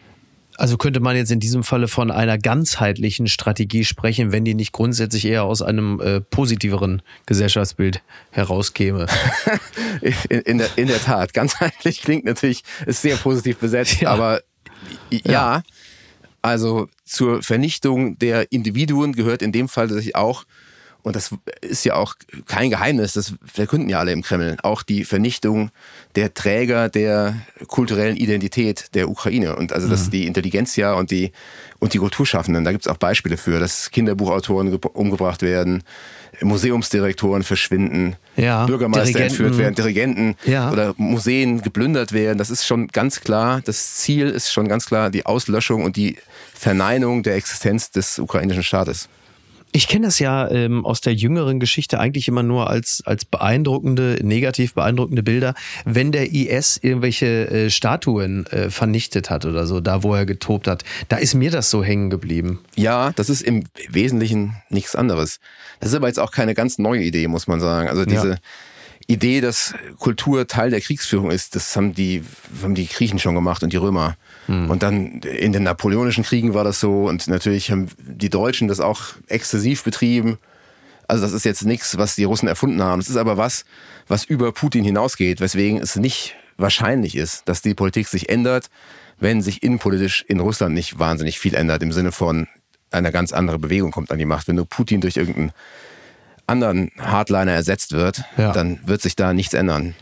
Also 0.56 0.76
könnte 0.76 1.00
man 1.00 1.16
jetzt 1.16 1.30
in 1.30 1.40
diesem 1.40 1.62
Falle 1.64 1.88
von 1.88 2.10
einer 2.10 2.36
ganzheitlichen 2.36 3.28
Strategie 3.28 3.84
sprechen, 3.84 4.32
wenn 4.32 4.44
die 4.44 4.54
nicht 4.54 4.72
grundsätzlich 4.72 5.24
eher 5.24 5.44
aus 5.44 5.62
einem 5.62 6.00
äh, 6.00 6.20
positiveren 6.20 7.02
Gesellschaftsbild 7.26 8.02
herauskäme. 8.30 9.06
in, 10.28 10.40
in, 10.40 10.58
der, 10.58 10.68
in 10.76 10.88
der 10.88 11.00
Tat, 11.00 11.32
ganzheitlich 11.32 12.02
klingt 12.02 12.24
natürlich, 12.24 12.62
ist 12.86 13.02
sehr 13.02 13.16
positiv 13.16 13.58
besetzt, 13.58 14.02
ja. 14.02 14.10
aber 14.10 14.42
ja, 15.10 15.20
ja, 15.24 15.62
also 16.42 16.88
zur 17.04 17.42
Vernichtung 17.42 18.18
der 18.18 18.50
Individuen 18.52 19.12
gehört 19.12 19.42
in 19.42 19.52
dem 19.52 19.68
Fall 19.68 19.88
tatsächlich 19.88 20.16
auch 20.16 20.44
und 21.02 21.16
das 21.16 21.30
ist 21.60 21.84
ja 21.84 21.94
auch 21.94 22.14
kein 22.46 22.70
Geheimnis, 22.70 23.14
das 23.14 23.34
verkünden 23.44 23.88
ja 23.88 23.98
alle 23.98 24.12
im 24.12 24.22
Kreml, 24.22 24.56
auch 24.62 24.82
die 24.82 25.04
Vernichtung 25.04 25.70
der 26.14 26.34
Träger 26.34 26.88
der 26.88 27.36
kulturellen 27.68 28.16
Identität 28.16 28.94
der 28.94 29.08
Ukraine. 29.08 29.56
Und 29.56 29.72
also 29.72 29.88
dass 29.88 30.06
mhm. 30.06 30.10
die 30.10 30.26
Intelligenzia 30.26 30.92
und 30.94 31.10
die, 31.10 31.32
und 31.78 31.94
die 31.94 31.98
Kulturschaffenden, 31.98 32.64
da 32.64 32.72
gibt 32.72 32.86
es 32.86 32.92
auch 32.92 32.98
Beispiele 32.98 33.36
für, 33.36 33.58
dass 33.58 33.90
Kinderbuchautoren 33.90 34.74
umgebracht 34.74 35.42
werden, 35.42 35.82
Museumsdirektoren 36.42 37.42
verschwinden, 37.42 38.16
ja, 38.36 38.64
Bürgermeister 38.66 39.04
Dirigenten. 39.12 39.30
entführt 39.30 39.58
werden, 39.58 39.74
Dirigenten 39.74 40.36
ja. 40.44 40.70
oder 40.70 40.94
Museen 40.96 41.60
geplündert 41.62 42.12
werden. 42.12 42.38
Das 42.38 42.50
ist 42.50 42.66
schon 42.66 42.88
ganz 42.88 43.20
klar, 43.20 43.60
das 43.64 43.96
Ziel 43.96 44.28
ist 44.28 44.52
schon 44.52 44.68
ganz 44.68 44.86
klar 44.86 45.10
die 45.10 45.26
Auslöschung 45.26 45.84
und 45.84 45.96
die 45.96 46.16
Verneinung 46.54 47.22
der 47.22 47.36
Existenz 47.36 47.90
des 47.90 48.18
ukrainischen 48.18 48.62
Staates. 48.62 49.08
Ich 49.72 49.88
kenne 49.88 50.06
das 50.06 50.18
ja 50.18 50.50
ähm, 50.50 50.84
aus 50.84 51.00
der 51.00 51.14
jüngeren 51.14 51.60
Geschichte 51.60 52.00
eigentlich 52.00 52.26
immer 52.28 52.42
nur 52.42 52.68
als, 52.68 53.02
als 53.06 53.24
beeindruckende, 53.24 54.18
negativ 54.22 54.74
beeindruckende 54.74 55.22
Bilder, 55.22 55.54
wenn 55.84 56.10
der 56.12 56.32
IS 56.32 56.78
irgendwelche 56.82 57.48
äh, 57.48 57.70
Statuen 57.70 58.46
äh, 58.46 58.70
vernichtet 58.70 59.30
hat 59.30 59.44
oder 59.44 59.66
so, 59.66 59.80
da 59.80 60.02
wo 60.02 60.14
er 60.14 60.26
getobt 60.26 60.66
hat. 60.66 60.84
Da 61.08 61.16
ist 61.16 61.34
mir 61.34 61.50
das 61.50 61.70
so 61.70 61.84
hängen 61.84 62.10
geblieben. 62.10 62.60
Ja, 62.74 63.12
das 63.14 63.30
ist 63.30 63.42
im 63.42 63.64
Wesentlichen 63.88 64.56
nichts 64.70 64.96
anderes. 64.96 65.38
Das 65.78 65.90
ist 65.90 65.94
aber 65.94 66.08
jetzt 66.08 66.18
auch 66.18 66.32
keine 66.32 66.54
ganz 66.54 66.78
neue 66.78 67.02
Idee, 67.02 67.28
muss 67.28 67.46
man 67.46 67.60
sagen. 67.60 67.88
Also 67.88 68.04
diese 68.04 68.30
ja. 68.30 68.36
Idee, 69.10 69.40
dass 69.40 69.74
Kultur 69.98 70.46
Teil 70.46 70.70
der 70.70 70.80
Kriegsführung 70.80 71.30
ist, 71.30 71.56
das 71.56 71.74
haben 71.76 71.94
die, 71.94 72.22
haben 72.62 72.74
die 72.74 72.86
Griechen 72.86 73.18
schon 73.18 73.34
gemacht 73.34 73.62
und 73.62 73.72
die 73.72 73.76
Römer. 73.76 74.16
Hm. 74.46 74.70
Und 74.70 74.82
dann 74.82 75.20
in 75.20 75.52
den 75.52 75.64
napoleonischen 75.64 76.24
Kriegen 76.24 76.54
war 76.54 76.64
das 76.64 76.80
so 76.80 77.08
und 77.08 77.26
natürlich 77.28 77.70
haben 77.70 77.88
die 77.98 78.30
Deutschen 78.30 78.68
das 78.68 78.80
auch 78.80 79.00
exzessiv 79.26 79.82
betrieben. 79.84 80.38
Also 81.08 81.24
das 81.24 81.32
ist 81.32 81.44
jetzt 81.44 81.64
nichts, 81.64 81.98
was 81.98 82.14
die 82.14 82.24
Russen 82.24 82.46
erfunden 82.46 82.82
haben. 82.82 83.00
Es 83.00 83.08
ist 83.08 83.16
aber 83.16 83.36
was, 83.36 83.64
was 84.06 84.24
über 84.24 84.52
Putin 84.52 84.84
hinausgeht, 84.84 85.40
weswegen 85.40 85.80
es 85.80 85.96
nicht 85.96 86.36
wahrscheinlich 86.56 87.16
ist, 87.16 87.48
dass 87.48 87.62
die 87.62 87.74
Politik 87.74 88.06
sich 88.06 88.28
ändert, 88.28 88.70
wenn 89.18 89.42
sich 89.42 89.62
innenpolitisch 89.62 90.24
in 90.28 90.38
Russland 90.38 90.74
nicht 90.74 90.98
wahnsinnig 90.98 91.38
viel 91.40 91.54
ändert, 91.54 91.82
im 91.82 91.92
Sinne 91.92 92.12
von 92.12 92.46
eine 92.92 93.10
ganz 93.12 93.32
andere 93.32 93.58
Bewegung 93.58 93.90
kommt 93.90 94.10
an 94.12 94.18
die 94.18 94.24
Macht. 94.24 94.48
Wenn 94.48 94.56
nur 94.56 94.66
Putin 94.66 95.00
durch 95.00 95.16
irgendeinen 95.16 95.52
anderen 96.50 96.90
Hardliner 96.98 97.52
ersetzt 97.52 97.92
wird, 97.92 98.24
ja. 98.36 98.52
dann 98.52 98.80
wird 98.84 99.00
sich 99.00 99.16
da 99.16 99.32
nichts 99.32 99.54
ändern. 99.54 99.94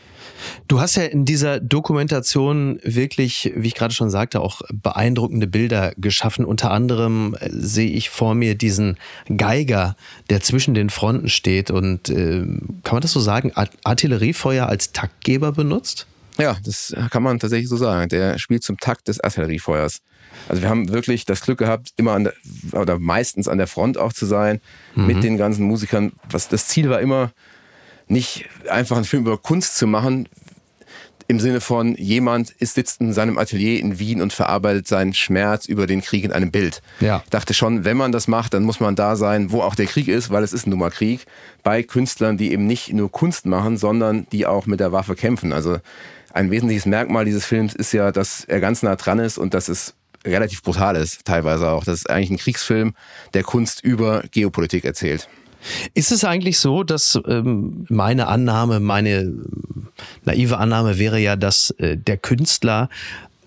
Du 0.69 0.81
hast 0.81 0.97
ja 0.97 1.05
in 1.05 1.25
dieser 1.25 1.61
Dokumentation 1.61 2.79
wirklich, 2.83 3.53
wie 3.57 3.69
ich 3.69 3.75
gerade 3.75 3.93
schon 3.93 4.11
sagte, 4.11 4.41
auch 4.41 4.63
beeindruckende 4.73 5.47
Bilder 5.47 5.93
geschaffen. 5.97 6.45
Unter 6.45 6.71
anderem 6.71 7.37
äh, 7.41 7.49
sehe 7.53 7.91
ich 7.91 8.11
vor 8.11 8.35
mir 8.35 8.55
diesen 8.55 8.99
Geiger, 9.37 9.97
der 10.31 10.41
zwischen 10.41 10.75
den 10.75 10.91
Fronten 10.91 11.29
steht 11.29 11.71
und 11.71 12.09
äh, 12.09 12.45
kann 12.85 12.95
man 12.95 13.03
das 13.03 13.13
so 13.13 13.21
sagen, 13.21 13.53
Artilleriefeuer 13.85 14.67
als 14.67 14.93
Taktgeber 14.93 15.53
benutzt? 15.53 16.07
Ja, 16.39 16.57
das 16.65 16.95
kann 17.11 17.25
man 17.25 17.41
tatsächlich 17.41 17.69
so 17.69 17.77
sagen. 17.77 18.09
Der 18.09 18.39
spielt 18.39 18.63
zum 18.63 18.79
Takt 18.79 19.09
des 19.09 19.19
Artilleriefeuers. 19.19 20.03
Also 20.49 20.63
wir 20.63 20.69
haben 20.69 20.91
wirklich 20.91 21.25
das 21.25 21.43
Glück 21.43 21.59
gehabt, 21.59 21.93
immer 21.97 22.13
an 22.13 22.25
der, 22.25 22.35
oder 22.73 22.99
meistens 22.99 23.49
an 23.49 23.59
der 23.59 23.67
Front 23.67 23.99
auch 23.99 24.13
zu 24.13 24.27
sein, 24.27 24.61
mhm. 24.95 25.07
mit 25.07 25.23
den 25.23 25.37
ganzen 25.37 25.65
Musikern. 25.65 26.13
Was 26.31 26.49
das 26.49 26.69
Ziel 26.69 26.91
war 26.91 27.01
immer, 27.01 27.33
nicht 28.07 28.47
einfach 28.71 28.97
einen 28.97 29.05
Film 29.05 29.23
über 29.25 29.39
Kunst 29.39 29.77
zu 29.77 29.87
machen, 29.87 30.29
im 31.31 31.41
Sinne 31.41 31.61
von 31.61 31.95
jemand 31.97 32.51
ist, 32.51 32.75
sitzt 32.75 33.03
in 33.03 33.13
seinem 33.13 33.37
Atelier 33.37 33.79
in 33.81 33.99
Wien 33.99 34.23
und 34.23 34.33
verarbeitet 34.33 34.89
seinen 34.89 35.13
Schmerz 35.13 35.67
über 35.67 35.87
den 35.87 36.01
Krieg 36.01 36.25
in 36.25 36.33
einem 36.33 36.51
Bild. 36.51 36.81
Ja. 37.01 37.21
Ich 37.23 37.31
dachte 37.31 37.53
schon, 37.53 37.85
wenn 37.85 37.99
man 37.99 38.13
das 38.13 38.29
macht, 38.29 38.55
dann 38.55 38.65
muss 38.65 38.81
man 38.81 38.97
da 38.97 39.15
sein, 39.15 39.53
wo 39.53 39.61
auch 39.61 39.75
der 39.75 39.87
Krieg 39.87 40.09
ist, 40.09 40.31
weil 40.31 40.43
es 40.43 40.55
ist 40.55 40.67
nun 40.67 40.79
mal 40.79 40.91
Krieg, 40.91 41.27
bei 41.63 41.83
Künstlern, 41.83 42.39
die 42.39 42.51
eben 42.51 42.67
nicht 42.67 42.95
nur 42.95 43.13
Kunst 43.13 43.45
machen, 43.45 43.77
sondern 43.77 44.27
die 44.33 44.47
auch 44.47 44.65
mit 44.65 44.81
der 44.81 44.91
Waffe 44.91 45.15
kämpfen. 45.15 45.53
Also 45.53 45.79
ein 46.33 46.51
wesentliches 46.51 46.87
Merkmal 46.87 47.27
dieses 47.27 47.45
Films 47.45 47.75
ist 47.75 47.93
ja, 47.93 48.11
dass 48.11 48.45
er 48.45 48.61
ganz 48.61 48.83
nah 48.83 48.97
dran 48.97 49.19
ist 49.19 49.37
und 49.37 49.53
dass 49.53 49.69
es 49.69 49.95
relativ 50.27 50.63
brutal 50.63 50.97
ist, 50.97 51.25
teilweise 51.25 51.69
auch. 51.69 51.85
Das 51.85 51.99
ist 51.99 52.11
eigentlich 52.11 52.31
ein 52.31 52.39
Kriegsfilm, 52.39 52.95
der 53.35 53.43
Kunst 53.43 53.83
über 53.83 54.23
Geopolitik 54.31 54.85
erzählt. 54.85 55.29
Ist 55.95 56.13
es 56.13 56.25
eigentlich 56.25 56.59
so, 56.59 56.85
dass 56.85 57.19
ähm, 57.27 57.85
meine 57.89 58.29
Annahme, 58.29 58.81
meine 58.81 59.35
naive 60.25 60.59
Annahme 60.59 60.99
wäre 60.99 61.19
ja, 61.19 61.37
dass 61.37 61.71
äh, 61.79 61.97
der 61.97 62.17
Künstler 62.17 62.89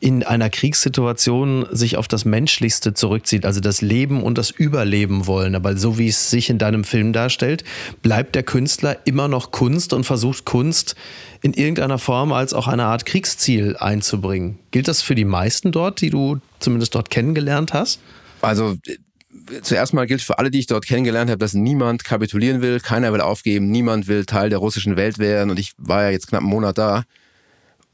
in 0.02 0.24
einer 0.24 0.50
Kriegssituation 0.50 1.68
sich 1.72 1.96
auf 1.96 2.08
das 2.08 2.26
Menschlichste 2.26 2.96
zurückzieht, 2.96 3.46
also 3.46 3.60
das 3.60 3.82
Leben 3.82 4.24
und 4.24 4.38
das 4.40 4.50
Überleben 4.50 5.28
wollen. 5.28 5.54
Aber 5.54 5.78
so 5.78 6.00
wie 6.00 6.08
es 6.08 6.32
sich 6.32 6.50
in 6.50 6.58
deinem 6.58 6.84
Film 6.84 7.14
darstellt, 7.14 7.64
bleibt 8.02 8.34
der 8.34 8.42
Künstler 8.42 8.98
immer 9.06 9.28
noch 9.28 9.52
Kunst 9.52 9.94
und 9.94 10.04
versucht 10.04 10.44
Kunst 10.44 10.96
in 11.42 11.54
irgendeiner 11.54 12.00
Form 12.00 12.34
als 12.34 12.54
auch 12.56 12.68
eine 12.68 12.86
Art 12.86 13.06
Kriegsziel 13.06 13.78
einzubringen. 13.78 14.58
Gilt 14.72 14.88
das 14.88 15.04
für 15.04 15.14
die 15.14 15.26
meisten 15.26 15.72
dort, 15.72 16.02
die 16.02 16.10
du 16.10 16.40
zumindest 16.62 16.96
dort 16.96 17.10
kennengelernt 17.10 17.74
hast? 17.74 18.00
Also 18.42 18.76
zuerst 19.62 19.94
mal 19.94 20.08
gilt 20.08 20.22
für 20.22 20.40
alle, 20.40 20.52
die 20.52 20.60
ich 20.60 20.68
dort 20.68 20.86
kennengelernt 20.86 21.30
habe, 21.30 21.40
dass 21.40 21.54
niemand 21.54 22.04
kapitulieren 22.04 22.62
will, 22.62 22.80
keiner 22.80 23.14
will 23.14 23.22
aufgeben, 23.22 23.70
niemand 23.70 24.08
will 24.08 24.26
Teil 24.26 24.50
der 24.50 24.60
russischen 24.60 24.96
Welt 24.96 25.20
werden. 25.20 25.50
Und 25.50 25.60
ich 25.60 25.74
war 25.78 26.04
ja 26.04 26.10
jetzt 26.10 26.28
knapp 26.28 26.42
einen 26.42 26.50
Monat 26.50 26.78
da 26.78 27.04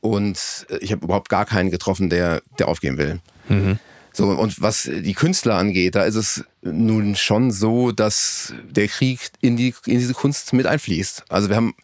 und 0.01 0.65
äh, 0.69 0.77
ich 0.77 0.91
habe 0.91 1.06
überhaupt 1.06 1.30
gar 1.30 1.45
keinen 1.45 1.71
getroffen, 1.71 2.10
der, 2.10 2.41
der 2.60 2.67
aufgeben 2.67 2.97
will. 2.97 3.19
Mhm. 3.49 3.80
So, 4.13 4.25
und 4.30 4.62
was 4.62 4.89
die 4.91 5.13
Künstler 5.13 5.56
angeht, 5.56 5.93
da 5.93 6.03
ist 6.03 6.15
es 6.15 6.43
nun 6.63 7.15
schon 7.15 7.51
so, 7.51 7.91
dass 7.91 8.53
der 8.67 8.88
Krieg 8.88 9.19
in, 9.41 9.58
die, 9.58 9.75
in 9.86 9.99
diese 9.99 10.15
Kunst 10.15 10.53
mit 10.53 10.65
einfließt. 10.65 11.25
Also 11.30 11.49
wir 11.49 11.56
haben 11.56 11.75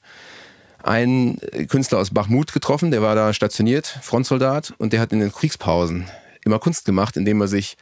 einen 0.82 1.40
Künstler 1.70 2.00
aus 2.00 2.10
Bachmut 2.10 2.52
getroffen, 2.52 2.90
der 2.90 3.04
war 3.04 3.14
da 3.14 3.34
stationiert, 3.34 4.00
Frontsoldat, 4.02 4.74
und 4.80 4.94
der 4.94 5.00
hat 5.00 5.14
in 5.14 5.20
den 5.20 5.32
Kriegspausen 5.32 6.08
immer 6.46 6.60
Kunst 6.60 6.86
gemacht, 6.86 7.18
indem 7.18 7.42
er 7.42 7.48
sich 7.48 7.78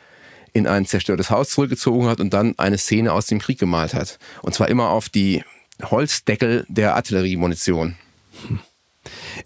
in 0.54 0.68
ein 0.68 0.86
zerstörtes 0.86 1.30
Haus 1.30 1.50
zurückgezogen 1.50 2.08
hat 2.08 2.20
und 2.20 2.34
dann 2.34 2.58
eine 2.58 2.78
Szene 2.78 3.14
aus 3.14 3.28
dem 3.28 3.40
Krieg 3.40 3.60
gemalt 3.60 3.94
hat. 3.94 4.20
Und 4.42 4.54
zwar 4.54 4.68
immer 4.68 4.90
auf 4.90 5.10
die 5.10 5.44
Holzdeckel 5.82 6.66
der 6.68 6.96
Artilleriemunition. 6.96 7.96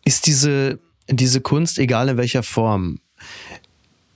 Ist 0.04 0.26
diese, 0.26 0.80
diese 1.08 1.42
Kunst, 1.42 1.80
egal 1.80 2.10
in 2.10 2.18
welcher 2.18 2.44
Form, 2.44 3.00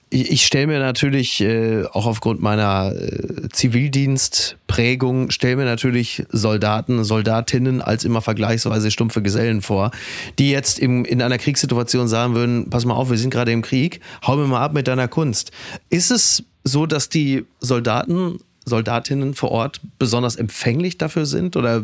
ich, 0.10 0.32
ich 0.32 0.46
stelle 0.46 0.68
mir 0.68 0.80
natürlich, 0.80 1.42
äh, 1.42 1.86
auch 1.86 2.06
aufgrund 2.06 2.42
meiner 2.42 2.94
äh, 2.96 3.50
Zivildienstprägung, 3.52 5.32
stelle 5.32 5.58
mir 5.58 5.66
natürlich 5.66 6.24
Soldaten, 6.30 7.04
Soldatinnen 7.04 7.82
als 7.82 8.04
immer 8.04 8.22
vergleichsweise 8.22 8.92
stumpfe 8.92 9.22
Gesellen 9.22 9.62
vor, 9.62 9.92
die 10.38 10.52
jetzt 10.52 10.80
im, 10.80 11.06
in 11.06 11.22
einer 11.22 11.38
Kriegssituation 11.38 12.08
sagen 12.08 12.36
würden, 12.36 12.70
pass 12.70 12.86
mal 12.86 12.96
auf, 12.96 13.10
wir 13.10 13.18
sind 13.18 13.30
gerade 13.30 13.52
im 13.52 13.62
Krieg, 13.62 14.02
hau 14.26 14.36
mir 14.36 14.48
mal 14.48 14.62
ab 14.62 14.74
mit 14.74 14.88
deiner 14.88 15.08
Kunst. 15.08 15.52
Ist 15.90 16.12
es 16.12 16.44
so, 16.64 16.86
dass 16.86 17.10
die 17.10 17.46
Soldaten 17.60 18.40
Soldatinnen 18.66 19.34
vor 19.34 19.50
Ort 19.52 19.82
besonders 19.98 20.36
empfänglich 20.36 21.00
dafür 21.00 21.26
sind? 21.26 21.56
Oder 21.56 21.82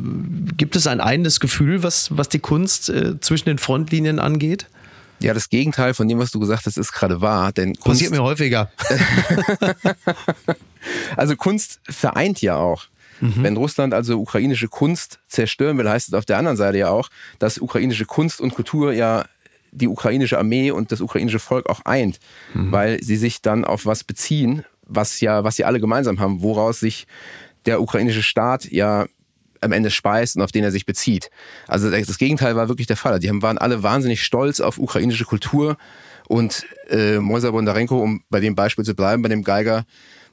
gibt 0.55 0.75
es 0.75 0.85
ein 0.85 1.01
eigenes 1.01 1.39
Gefühl, 1.39 1.81
was, 1.81 2.15
was 2.15 2.29
die 2.29 2.39
Kunst 2.39 2.89
äh, 2.89 3.19
zwischen 3.19 3.49
den 3.49 3.57
Frontlinien 3.57 4.19
angeht? 4.19 4.67
Ja, 5.21 5.34
das 5.34 5.49
Gegenteil 5.49 5.93
von 5.93 6.08
dem, 6.08 6.19
was 6.19 6.32
du 6.32 6.39
gesagt 6.39 6.65
hast, 6.65 6.78
ist 6.78 6.91
gerade 6.91 7.21
wahr. 7.21 7.51
Denn 7.51 7.75
Kunst 7.75 7.86
Passiert 7.86 8.12
mir 8.12 8.23
häufiger. 8.23 8.71
also 11.15 11.36
Kunst 11.36 11.80
vereint 11.89 12.41
ja 12.41 12.58
auch. 12.58 12.86
Mhm. 13.21 13.43
Wenn 13.43 13.58
Russland 13.58 13.93
also 13.93 14.19
ukrainische 14.19 14.67
Kunst 14.67 15.19
zerstören 15.28 15.78
will, 15.78 15.89
heißt 15.89 16.10
es 16.10 16.13
auf 16.13 16.25
der 16.25 16.38
anderen 16.38 16.58
Seite 16.58 16.80
ja 16.80 16.89
auch, 16.89 17.10
dass 17.39 17.60
ukrainische 17.60 18.06
Kunst 18.06 18.41
und 18.41 18.54
Kultur 18.54 18.91
ja 18.91 19.25
die 19.71 19.88
ukrainische 19.88 20.38
Armee 20.38 20.71
und 20.71 20.91
das 20.91 21.01
ukrainische 21.01 21.39
Volk 21.39 21.69
auch 21.69 21.82
eint, 21.86 22.19
mhm. 22.54 22.71
weil 22.71 23.04
sie 23.04 23.17
sich 23.17 23.41
dann 23.41 23.65
auf 23.65 23.86
was 23.86 24.04
beziehen, 24.04 24.65
was 24.86 25.21
ja, 25.21 25.43
was 25.43 25.56
sie 25.56 25.65
alle 25.65 25.80
gemeinsam 25.80 26.19
haben, 26.19 26.41
woraus 26.41 26.80
sich 26.80 27.08
der 27.65 27.82
ukrainische 27.82 28.23
Staat 28.23 28.71
ja 28.71 29.06
am 29.65 29.71
Ende 29.71 29.91
speist 29.91 30.36
und 30.36 30.41
auf 30.41 30.51
den 30.51 30.63
er 30.63 30.71
sich 30.71 30.86
bezieht. 30.86 31.30
Also 31.67 31.89
das 31.89 32.17
Gegenteil 32.17 32.56
war 32.56 32.69
wirklich 32.69 32.88
der 32.88 32.97
Fall. 32.97 33.19
Die 33.19 33.30
waren 33.41 33.58
alle 33.58 33.84
wahnsinnig 33.84 34.23
stolz 34.23 34.60
auf 34.60 34.78
ukrainische 34.78 35.25
Kultur 35.25 35.78
und 36.28 36.65
äh, 36.89 37.19
Moisa 37.19 37.51
Bondarenko, 37.51 37.99
um 38.01 38.23
bei 38.30 38.39
dem 38.39 38.56
Beispiel 38.56 38.86
zu 38.86 38.95
bleiben, 38.95 39.21
bei 39.21 39.30
dem 39.30 39.43
Geiger, 39.43 39.86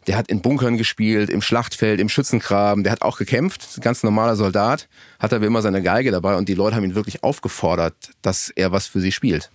der 0.06 0.16
hat 0.16 0.28
in 0.28 0.42
Bunkern 0.42 0.76
gespielt, 0.76 1.30
im 1.30 1.42
Schlachtfeld, 1.42 2.00
im 2.00 2.08
Schützengraben, 2.08 2.82
der 2.82 2.92
hat 2.92 3.02
auch 3.02 3.18
gekämpft, 3.18 3.80
ganz 3.82 4.02
normaler 4.02 4.36
Soldat, 4.36 4.88
hat 5.18 5.32
aber 5.32 5.46
immer 5.46 5.62
seine 5.62 5.82
Geige 5.82 6.10
dabei 6.10 6.36
und 6.36 6.48
die 6.48 6.54
Leute 6.54 6.76
haben 6.76 6.84
ihn 6.84 6.94
wirklich 6.94 7.22
aufgefordert, 7.22 7.94
dass 8.20 8.50
er 8.50 8.72
was 8.72 8.86
für 8.86 9.00
sie 9.00 9.12
spielt. 9.12 9.50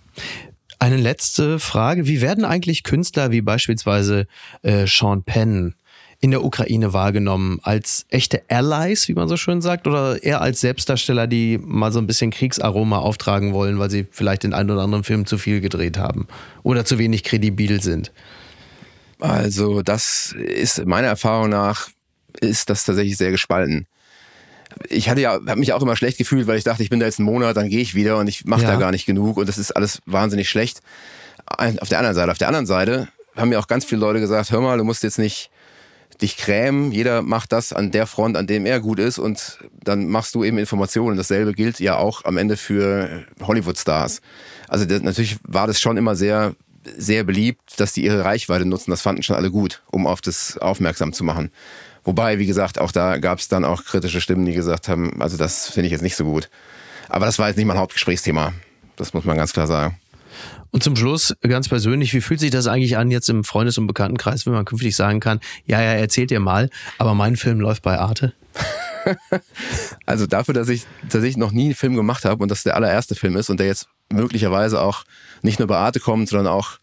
Eine 0.80 0.98
letzte 0.98 1.60
Frage. 1.60 2.06
Wie 2.06 2.22
werden 2.22 2.46
eigentlich 2.46 2.84
Künstler 2.84 3.32
wie 3.32 3.42
beispielsweise 3.42 4.28
äh, 4.62 4.86
Sean 4.86 5.24
Penn 5.24 5.74
in 6.20 6.32
der 6.32 6.44
Ukraine 6.44 6.94
wahrgenommen? 6.94 7.60
Als 7.64 8.06
echte 8.10 8.42
Allies, 8.50 9.08
wie 9.08 9.14
man 9.14 9.28
so 9.28 9.38
schön 9.38 9.62
sagt, 9.62 9.88
oder 9.88 10.22
eher 10.24 10.42
als 10.42 10.62
Selbstdarsteller, 10.62 11.28
die 11.28 11.60
mal 11.62 11.92
so 11.92 12.00
ein 12.00 12.08
bisschen 12.08 12.32
Kriegsaroma 12.32 13.00
auftragen 13.00 13.54
wollen, 13.54 13.80
weil 13.80 13.90
sie 13.90 14.08
vielleicht 14.10 14.44
den 14.44 14.54
einen 14.54 14.72
oder 14.72 14.82
anderen 14.82 15.04
Film 15.04 15.26
zu 15.26 15.38
viel 15.38 15.62
gedreht 15.62 15.98
haben 15.98 16.28
oder 16.64 16.86
zu 16.86 16.98
wenig 16.98 17.24
kredibil 17.24 17.82
sind? 17.82 18.12
Also, 19.20 19.82
das 19.82 20.36
ist 20.38 20.86
meiner 20.86 21.08
Erfahrung 21.08 21.50
nach, 21.50 21.90
ist 22.40 22.70
das 22.70 22.84
tatsächlich 22.84 23.18
sehr 23.18 23.32
gespalten. 23.32 23.88
Ich 24.90 25.10
hatte 25.10 25.22
ja, 25.22 25.34
habe 25.34 25.56
mich 25.56 25.74
auch 25.74 25.82
immer 25.82 25.96
schlecht 25.96 26.18
gefühlt, 26.18 26.46
weil 26.46 26.58
ich 26.58 26.64
dachte, 26.64 26.84
ich 26.84 26.90
bin 26.90 27.00
da 27.00 27.06
jetzt 27.06 27.20
einen 27.20 27.26
Monat, 27.26 27.58
dann 27.58 27.70
gehe 27.70 27.80
ich 27.80 27.96
wieder 27.96 28.18
und 28.18 28.28
ich 28.28 28.46
mache 28.46 28.64
ja. 28.64 28.72
da 28.72 28.76
gar 28.76 28.92
nicht 28.92 29.06
genug 29.06 29.38
und 29.38 29.50
das 29.50 29.58
ist 29.58 29.72
alles 29.72 30.02
wahnsinnig 30.06 30.50
schlecht. 30.50 30.82
Auf 31.46 31.90
der 31.90 32.00
anderen 32.00 32.16
Seite, 32.16 32.32
auf 32.32 32.38
der 32.38 32.48
anderen 32.48 32.66
Seite 32.66 33.08
haben 33.36 33.50
mir 33.50 33.60
auch 33.60 33.68
ganz 33.68 33.86
viele 33.86 34.02
Leute 34.02 34.20
gesagt, 34.20 34.52
hör 34.52 34.62
mal, 34.62 34.78
du 34.78 34.84
musst 34.84 35.04
jetzt 35.04 35.18
nicht 35.18 35.50
dich 36.22 36.38
krämen. 36.38 36.92
Jeder 36.92 37.22
macht 37.22 37.52
das 37.52 37.74
an 37.74 37.92
der 37.92 38.08
Front, 38.08 38.38
an 38.38 38.48
dem 38.48 38.66
er 38.66 38.80
gut 38.80 39.00
ist 39.00 39.20
und 39.20 39.60
dann 39.84 40.08
machst 40.08 40.36
du 40.36 40.44
eben 40.44 40.58
Informationen. 40.58 41.18
Dasselbe 41.18 41.54
gilt 41.54 41.80
ja 41.80 41.98
auch 41.98 42.26
am 42.26 42.38
Ende 42.38 42.58
für 42.58 43.26
Hollywood-Stars. 43.42 44.22
Also 44.68 44.86
das, 44.86 45.02
natürlich 45.02 45.38
war 45.44 45.68
das 45.68 45.80
schon 45.80 45.98
immer 45.98 46.16
sehr, 46.16 46.56
sehr 46.98 47.24
beliebt, 47.24 47.80
dass 47.80 47.94
die 47.94 48.04
ihre 48.04 48.24
Reichweite 48.24 48.66
nutzen. 48.66 48.92
Das 48.92 49.02
fanden 49.02 49.24
schon 49.24 49.36
alle 49.36 49.52
gut, 49.52 49.82
um 49.92 50.08
auf 50.08 50.22
das 50.22 50.58
aufmerksam 50.58 51.14
zu 51.14 51.24
machen. 51.24 51.52
Wobei, 52.04 52.40
wie 52.40 52.46
gesagt, 52.46 52.80
auch 52.80 52.92
da 52.92 53.18
gab 53.18 53.40
es 53.40 53.50
dann 53.50 53.66
auch 53.66 53.84
kritische 53.84 54.22
Stimmen, 54.22 54.46
die 54.46 54.54
gesagt 54.54 54.88
haben, 54.88 55.22
also 55.22 55.36
das 55.36 55.70
finde 55.70 55.88
ich 55.88 55.92
jetzt 55.92 56.04
nicht 56.04 56.16
so 56.16 56.24
gut. 56.24 56.50
Aber 57.10 57.26
das 57.26 57.38
war 57.38 57.48
jetzt 57.48 57.58
nicht 57.58 57.66
mein 57.66 57.78
Hauptgesprächsthema. 57.78 58.54
Das 58.96 59.14
muss 59.14 59.26
man 59.26 59.38
ganz 59.38 59.54
klar 59.54 59.68
sagen. 59.68 59.98
Und 60.78 60.84
zum 60.84 60.96
Schluss, 60.96 61.36
ganz 61.42 61.70
persönlich, 61.70 62.14
wie 62.14 62.22
fühlt 62.22 62.40
sich 62.40 62.52
das 62.52 62.68
eigentlich 62.68 62.98
an 62.98 63.10
jetzt 63.10 63.30
im 63.30 63.44
Freundes- 63.44 63.80
und 63.80 63.88
Bekanntenkreis, 63.88 64.46
wenn 64.46 64.54
man 64.54 64.64
künftig 64.64 64.96
sagen 64.96 65.20
kann, 65.20 65.40
ja, 65.66 65.82
ja, 65.82 65.94
erzählt 65.94 66.30
ihr 66.30 66.40
mal, 66.40 66.70
aber 67.00 67.16
mein 67.16 67.36
Film 67.36 67.60
läuft 67.60 67.82
bei 67.82 67.98
Arte? 67.98 68.34
also 70.06 70.28
dafür, 70.28 70.54
dass 70.54 70.70
ich 70.70 70.86
tatsächlich 71.10 71.38
noch 71.38 71.52
nie 71.52 71.66
einen 71.66 71.74
Film 71.74 71.96
gemacht 71.96 72.26
habe 72.26 72.44
und 72.44 72.52
das 72.52 72.62
der 72.62 72.76
allererste 72.76 73.16
Film 73.16 73.38
ist 73.38 73.50
und 73.50 73.60
der 73.60 73.66
jetzt 73.66 73.88
möglicherweise 74.14 74.80
auch 74.80 75.04
nicht 75.42 75.58
nur 75.58 75.68
bei 75.68 75.78
Arte 75.78 76.00
kommt, 76.00 76.30
sondern 76.30 76.46
auch 76.46 76.78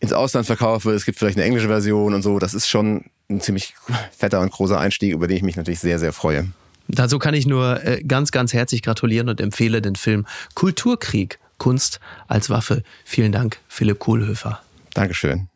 ins 0.00 0.14
Ausland 0.14 0.46
verkauft 0.46 0.86
wird, 0.86 0.96
es 0.96 1.04
gibt 1.04 1.18
vielleicht 1.18 1.36
eine 1.36 1.44
englische 1.44 1.68
Version 1.68 2.14
und 2.14 2.22
so, 2.22 2.38
das 2.38 2.54
ist 2.54 2.66
schon 2.66 3.04
ein 3.28 3.42
ziemlich 3.42 3.74
fetter 4.16 4.40
und 4.40 4.50
großer 4.50 4.80
Einstieg, 4.80 5.12
über 5.12 5.28
den 5.28 5.36
ich 5.36 5.42
mich 5.42 5.56
natürlich 5.56 5.80
sehr, 5.80 5.98
sehr 5.98 6.14
freue. 6.14 6.48
Dazu 6.88 7.18
kann 7.18 7.34
ich 7.34 7.46
nur 7.46 7.84
äh, 7.84 8.02
ganz, 8.02 8.32
ganz 8.32 8.54
herzlich 8.54 8.80
gratulieren 8.80 9.28
und 9.28 9.38
empfehle 9.38 9.82
den 9.82 9.96
Film 9.96 10.24
Kulturkrieg 10.54 11.38
Kunst 11.62 12.00
als 12.26 12.50
Waffe. 12.50 12.82
Vielen 13.04 13.30
Dank, 13.30 13.60
Philipp 13.68 14.00
Kohlhöfer. 14.00 14.60
Dankeschön. 14.94 15.46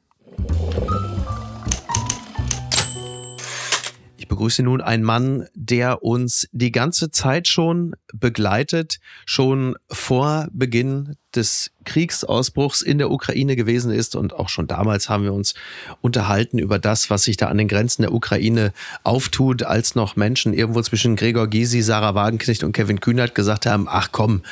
Ich 4.16 4.28
begrüße 4.28 4.62
nun 4.62 4.80
einen 4.80 5.02
Mann, 5.02 5.48
der 5.54 6.04
uns 6.04 6.48
die 6.52 6.70
ganze 6.70 7.10
Zeit 7.10 7.48
schon 7.48 7.96
begleitet, 8.12 9.00
schon 9.24 9.74
vor 9.90 10.46
Beginn 10.52 11.16
des 11.36 11.70
Kriegsausbruchs 11.84 12.82
in 12.82 12.98
der 12.98 13.10
Ukraine 13.10 13.56
gewesen 13.56 13.90
ist. 13.90 14.16
Und 14.16 14.34
auch 14.34 14.48
schon 14.48 14.66
damals 14.66 15.08
haben 15.08 15.24
wir 15.24 15.32
uns 15.32 15.54
unterhalten 16.00 16.58
über 16.58 16.78
das, 16.78 17.08
was 17.10 17.22
sich 17.22 17.36
da 17.36 17.46
an 17.48 17.58
den 17.58 17.68
Grenzen 17.68 18.02
der 18.02 18.12
Ukraine 18.12 18.72
auftut, 19.04 19.62
als 19.62 19.94
noch 19.94 20.16
Menschen 20.16 20.52
irgendwo 20.52 20.82
zwischen 20.82 21.16
Gregor 21.16 21.46
Gysi, 21.46 21.82
Sarah 21.82 22.14
Wagenknecht 22.14 22.64
und 22.64 22.72
Kevin 22.72 23.00
Kühnert 23.00 23.34
gesagt 23.34 23.66
haben, 23.66 23.86
ach 23.88 24.10
komm, 24.12 24.42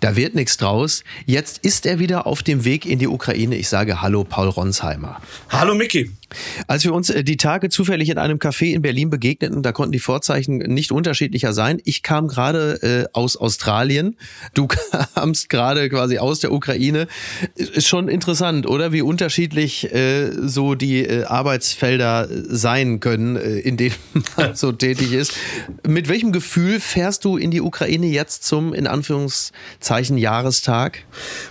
da 0.00 0.16
wird 0.16 0.34
nichts 0.34 0.56
draus. 0.56 1.02
Jetzt 1.26 1.58
ist 1.64 1.86
er 1.86 1.98
wieder 1.98 2.26
auf 2.26 2.42
dem 2.42 2.64
Weg 2.64 2.86
in 2.86 2.98
die 2.98 3.08
Ukraine. 3.08 3.56
Ich 3.56 3.68
sage 3.68 4.02
Hallo, 4.02 4.24
Paul 4.24 4.48
Ronsheimer. 4.48 5.20
Hallo, 5.48 5.74
Micky. 5.74 6.10
Als 6.66 6.84
wir 6.84 6.94
uns 6.94 7.10
äh, 7.10 7.24
die 7.24 7.36
Tage 7.36 7.68
zufällig 7.68 8.08
in 8.08 8.18
einem 8.18 8.38
Café 8.38 8.72
in 8.72 8.82
Berlin 8.82 9.10
begegneten, 9.10 9.62
da 9.62 9.72
konnten 9.72 9.92
die 9.92 9.98
Vorzeichen 9.98 10.58
nicht 10.58 10.92
unterschiedlicher 10.92 11.52
sein. 11.52 11.80
Ich 11.84 12.02
kam 12.02 12.28
gerade 12.28 12.82
äh, 12.82 13.08
aus 13.12 13.36
Australien. 13.36 14.16
Du 14.54 14.66
kamst 15.14 15.48
gerade 15.48 15.88
quasi 15.88 16.18
aus 16.18 16.31
der 16.40 16.52
Ukraine. 16.52 17.06
Ist 17.54 17.86
schon 17.86 18.08
interessant, 18.08 18.66
oder? 18.66 18.92
Wie 18.92 19.02
unterschiedlich 19.02 19.92
äh, 19.92 20.30
so 20.32 20.74
die 20.74 21.04
äh, 21.04 21.24
Arbeitsfelder 21.24 22.28
sein 22.30 23.00
können, 23.00 23.36
äh, 23.36 23.58
in 23.58 23.76
denen 23.76 23.94
man 24.36 24.54
so 24.54 24.72
tätig 24.72 25.12
ist. 25.12 25.34
Mit 25.86 26.08
welchem 26.08 26.32
Gefühl 26.32 26.80
fährst 26.80 27.24
du 27.24 27.36
in 27.36 27.50
die 27.50 27.60
Ukraine 27.60 28.06
jetzt 28.06 28.44
zum, 28.44 28.74
in 28.74 28.86
Anführungszeichen, 28.86 30.18
Jahrestag? 30.18 30.98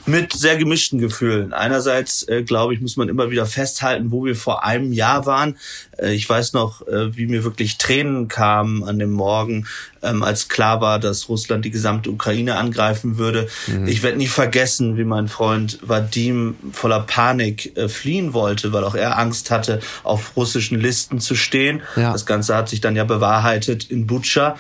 Mit 0.06 0.34
sehr 0.34 0.58
gemischten 0.58 1.00
Gefühlen. 1.00 1.54
Einerseits, 1.54 2.28
äh, 2.28 2.44
glaube 2.44 2.74
ich, 2.74 2.82
muss 2.82 2.98
man 2.98 3.10
immer 3.10 3.32
wieder 3.32 3.46
festhalten, 3.46 4.12
wo 4.12 4.26
wir 4.26 4.36
vor 4.36 4.64
einem 4.64 4.92
Jahr 4.94 5.26
waren. 5.26 5.58
Äh, 5.98 6.14
ich 6.14 6.28
weiß 6.28 6.54
noch, 6.54 6.88
äh, 6.88 7.16
wie 7.16 7.28
mir 7.28 7.44
wirklich 7.44 7.78
Tränen 7.78 8.28
kamen 8.28 8.84
an 8.84 9.00
dem 9.00 9.12
Morgen, 9.12 9.68
ähm, 10.02 10.24
als 10.24 10.48
klar 10.48 10.82
war, 10.82 11.00
dass 11.00 11.30
Russland 11.30 11.66
die 11.66 11.72
gesamte 11.72 12.10
Ukraine 12.10 12.58
angreifen 12.58 13.18
würde. 13.18 13.48
Mhm. 13.68 13.88
Ich 13.88 14.04
werde 14.04 14.18
nie 14.18 14.28
vergessen, 14.28 14.98
wie 14.98 15.04
mein 15.04 15.28
Freund 15.28 15.80
Vadim 15.82 16.56
voller 16.72 17.02
Panik 17.02 17.76
äh, 17.78 17.88
fliehen 17.88 18.34
wollte, 18.34 18.74
weil 18.74 18.84
auch 18.84 18.96
er 18.96 19.18
Angst 19.18 19.52
hatte, 19.52 19.80
auf 20.04 20.36
russischen 20.36 20.80
Listen 20.80 21.20
zu 21.20 21.36
stehen. 21.36 21.82
Ja. 21.96 22.12
Das 22.12 22.26
Ganze 22.26 22.56
hat 22.56 22.70
sich 22.70 22.82
dann 22.82 22.96
ja 22.96 23.04
bewahrheitet 23.04 23.90
in 23.90 24.08
Butscha. 24.08 24.58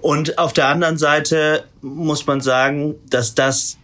Und 0.00 0.38
auf 0.38 0.52
der 0.52 0.68
anderen 0.68 0.96
Seite 0.96 1.64
muss 1.82 2.26
man 2.26 2.40
sagen, 2.40 2.94
dass 3.10 3.34
das 3.34 3.78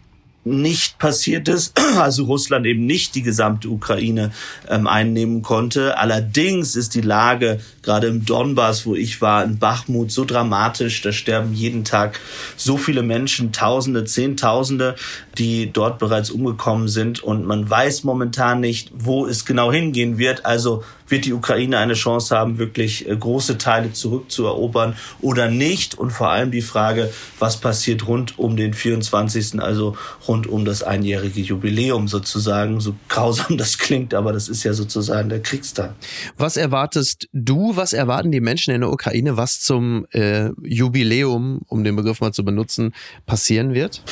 nicht 0.44 0.98
passiert 0.98 1.48
ist, 1.48 1.78
also 1.98 2.24
Russland 2.24 2.66
eben 2.66 2.86
nicht 2.86 3.14
die 3.14 3.22
gesamte 3.22 3.68
Ukraine 3.68 4.30
ähm, 4.68 4.86
einnehmen 4.86 5.42
konnte. 5.42 5.98
Allerdings 5.98 6.76
ist 6.76 6.94
die 6.94 7.00
Lage 7.00 7.60
gerade 7.82 8.06
im 8.08 8.24
Donbass, 8.24 8.86
wo 8.86 8.94
ich 8.94 9.20
war, 9.20 9.44
in 9.44 9.58
Bachmut 9.58 10.10
so 10.10 10.24
dramatisch. 10.24 11.02
Da 11.02 11.12
sterben 11.12 11.54
jeden 11.54 11.84
Tag 11.84 12.20
so 12.56 12.76
viele 12.76 13.02
Menschen, 13.02 13.52
Tausende, 13.52 14.04
Zehntausende, 14.04 14.96
die 15.38 15.72
dort 15.72 15.98
bereits 15.98 16.30
umgekommen 16.30 16.88
sind. 16.88 17.22
Und 17.22 17.46
man 17.46 17.68
weiß 17.68 18.04
momentan 18.04 18.60
nicht, 18.60 18.90
wo 18.94 19.26
es 19.26 19.44
genau 19.44 19.72
hingehen 19.72 20.18
wird. 20.18 20.44
Also 20.44 20.84
wird 21.08 21.24
die 21.24 21.32
Ukraine 21.32 21.78
eine 21.78 21.94
Chance 21.94 22.36
haben, 22.36 22.58
wirklich 22.58 23.08
äh, 23.08 23.16
große 23.16 23.58
Teile 23.58 23.92
zurückzuerobern 23.92 24.96
oder 25.20 25.50
nicht? 25.50 25.96
Und 25.96 26.10
vor 26.10 26.30
allem 26.30 26.50
die 26.50 26.62
Frage, 26.62 27.12
was 27.38 27.60
passiert 27.60 28.06
rund 28.06 28.38
um 28.38 28.56
den 28.56 28.74
24., 28.74 29.60
also 29.60 29.96
rund 30.26 30.46
um 30.46 30.64
das 30.64 30.82
einjährige 30.82 31.40
Jubiläum 31.40 32.08
sozusagen, 32.08 32.80
so 32.80 32.94
grausam 33.08 33.56
das 33.58 33.78
klingt, 33.78 34.14
aber 34.14 34.32
das 34.32 34.48
ist 34.48 34.64
ja 34.64 34.72
sozusagen 34.72 35.28
der 35.28 35.42
Kriegstag. 35.42 35.94
Was 36.36 36.56
erwartest 36.56 37.28
du, 37.32 37.76
was 37.76 37.92
erwarten 37.92 38.32
die 38.32 38.40
Menschen 38.40 38.74
in 38.74 38.80
der 38.80 38.90
Ukraine, 38.90 39.36
was 39.36 39.60
zum 39.60 40.06
äh, 40.12 40.50
Jubiläum, 40.62 41.60
um 41.68 41.84
den 41.84 41.96
Begriff 41.96 42.20
mal 42.20 42.32
zu 42.32 42.44
benutzen, 42.44 42.94
passieren 43.26 43.74
wird? 43.74 44.02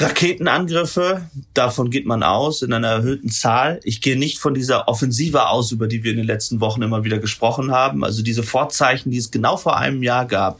Raketenangriffe, 0.00 1.28
davon 1.52 1.90
geht 1.90 2.06
man 2.06 2.22
aus 2.22 2.62
in 2.62 2.72
einer 2.72 2.88
erhöhten 2.88 3.28
Zahl. 3.28 3.80
Ich 3.84 4.00
gehe 4.00 4.18
nicht 4.18 4.38
von 4.38 4.54
dieser 4.54 4.88
Offensive 4.88 5.48
aus, 5.48 5.72
über 5.72 5.86
die 5.86 6.02
wir 6.02 6.12
in 6.12 6.16
den 6.16 6.26
letzten 6.26 6.60
Wochen 6.60 6.80
immer 6.80 7.04
wieder 7.04 7.18
gesprochen 7.18 7.70
haben. 7.70 8.02
Also 8.02 8.22
diese 8.22 8.42
Vorzeichen, 8.42 9.10
die 9.10 9.18
es 9.18 9.30
genau 9.30 9.58
vor 9.58 9.76
einem 9.76 10.02
Jahr 10.02 10.24
gab, 10.26 10.58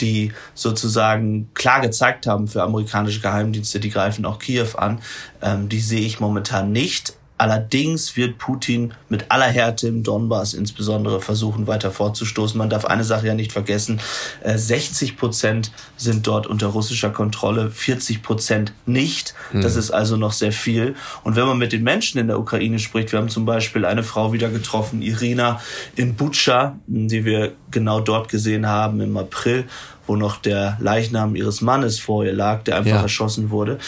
die 0.00 0.32
sozusagen 0.54 1.48
klar 1.54 1.80
gezeigt 1.80 2.26
haben 2.26 2.46
für 2.46 2.62
amerikanische 2.62 3.20
Geheimdienste, 3.20 3.80
die 3.80 3.90
greifen 3.90 4.26
auch 4.26 4.38
Kiew 4.38 4.76
an, 4.76 5.00
ähm, 5.40 5.68
die 5.68 5.80
sehe 5.80 6.02
ich 6.02 6.20
momentan 6.20 6.70
nicht. 6.70 7.14
Allerdings 7.36 8.16
wird 8.16 8.38
Putin 8.38 8.94
mit 9.08 9.30
aller 9.30 9.46
Härte 9.46 9.88
im 9.88 10.04
Donbass 10.04 10.54
insbesondere 10.54 11.20
versuchen, 11.20 11.66
weiter 11.66 11.90
fortzustoßen. 11.90 12.56
Man 12.56 12.70
darf 12.70 12.84
eine 12.84 13.02
Sache 13.02 13.26
ja 13.26 13.34
nicht 13.34 13.52
vergessen. 13.52 14.00
60 14.44 15.10
äh, 15.10 15.14
Prozent 15.14 15.72
sind 15.96 16.26
dort 16.28 16.46
unter 16.46 16.68
russischer 16.68 17.10
Kontrolle, 17.10 17.72
40 17.72 18.22
Prozent 18.22 18.72
nicht. 18.86 19.34
Das 19.52 19.72
hm. 19.72 19.80
ist 19.80 19.90
also 19.90 20.16
noch 20.16 20.32
sehr 20.32 20.52
viel. 20.52 20.94
Und 21.24 21.34
wenn 21.34 21.46
man 21.46 21.58
mit 21.58 21.72
den 21.72 21.82
Menschen 21.82 22.18
in 22.18 22.28
der 22.28 22.38
Ukraine 22.38 22.78
spricht, 22.78 23.10
wir 23.10 23.18
haben 23.18 23.28
zum 23.28 23.44
Beispiel 23.44 23.84
eine 23.84 24.04
Frau 24.04 24.32
wieder 24.32 24.48
getroffen, 24.48 25.02
Irina 25.02 25.60
in 25.96 26.14
Butscha, 26.14 26.78
die 26.86 27.24
wir 27.24 27.52
genau 27.72 28.00
dort 28.00 28.28
gesehen 28.28 28.68
haben 28.68 29.00
im 29.00 29.16
April 29.16 29.64
wo 30.06 30.16
noch 30.16 30.36
der 30.36 30.76
Leichnam 30.80 31.36
ihres 31.36 31.60
Mannes 31.60 31.98
vor 31.98 32.24
ihr 32.24 32.32
lag, 32.32 32.62
der 32.64 32.76
einfach 32.76 32.90
ja. 32.90 33.02
erschossen 33.02 33.50
wurde. 33.50 33.78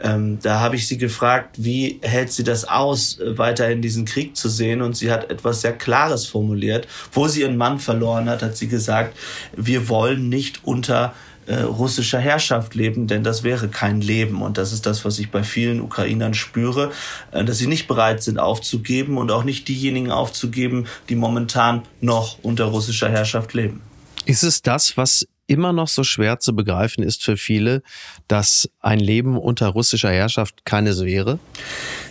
Ähm, 0.00 0.38
da 0.42 0.60
habe 0.60 0.76
ich 0.76 0.86
sie 0.86 0.98
gefragt, 0.98 1.56
wie 1.58 1.98
hält 2.02 2.32
sie 2.32 2.44
das 2.44 2.64
aus, 2.64 3.18
äh, 3.18 3.36
weiterhin 3.38 3.82
diesen 3.82 4.04
Krieg 4.04 4.36
zu 4.36 4.48
sehen? 4.48 4.82
Und 4.82 4.96
sie 4.96 5.10
hat 5.10 5.30
etwas 5.30 5.60
sehr 5.60 5.72
Klares 5.72 6.26
formuliert. 6.26 6.86
Wo 7.12 7.28
sie 7.28 7.42
ihren 7.42 7.56
Mann 7.56 7.78
verloren 7.78 8.28
hat, 8.28 8.42
hat 8.42 8.56
sie 8.56 8.68
gesagt, 8.68 9.16
wir 9.56 9.88
wollen 9.88 10.28
nicht 10.28 10.60
unter 10.64 11.14
äh, 11.46 11.60
russischer 11.60 12.18
Herrschaft 12.18 12.74
leben, 12.74 13.06
denn 13.06 13.22
das 13.22 13.42
wäre 13.42 13.68
kein 13.68 14.00
Leben. 14.00 14.42
Und 14.42 14.56
das 14.56 14.72
ist 14.72 14.86
das, 14.86 15.04
was 15.04 15.18
ich 15.18 15.30
bei 15.30 15.42
vielen 15.42 15.80
Ukrainern 15.80 16.34
spüre, 16.34 16.90
äh, 17.32 17.44
dass 17.44 17.58
sie 17.58 17.66
nicht 17.66 17.86
bereit 17.86 18.22
sind 18.22 18.38
aufzugeben 18.38 19.18
und 19.18 19.30
auch 19.30 19.44
nicht 19.44 19.68
diejenigen 19.68 20.10
aufzugeben, 20.10 20.86
die 21.08 21.16
momentan 21.16 21.82
noch 22.00 22.38
unter 22.42 22.64
russischer 22.64 23.10
Herrschaft 23.10 23.52
leben. 23.52 23.82
Ist 24.24 24.42
es 24.42 24.62
das, 24.62 24.96
was 24.96 25.26
immer 25.46 25.72
noch 25.72 25.88
so 25.88 26.04
schwer 26.04 26.38
zu 26.38 26.54
begreifen 26.54 27.02
ist 27.02 27.22
für 27.22 27.36
viele, 27.36 27.82
dass 28.28 28.68
ein 28.80 28.98
Leben 28.98 29.36
unter 29.36 29.68
russischer 29.68 30.10
Herrschaft 30.10 30.64
keines 30.64 31.04
wäre? 31.04 31.38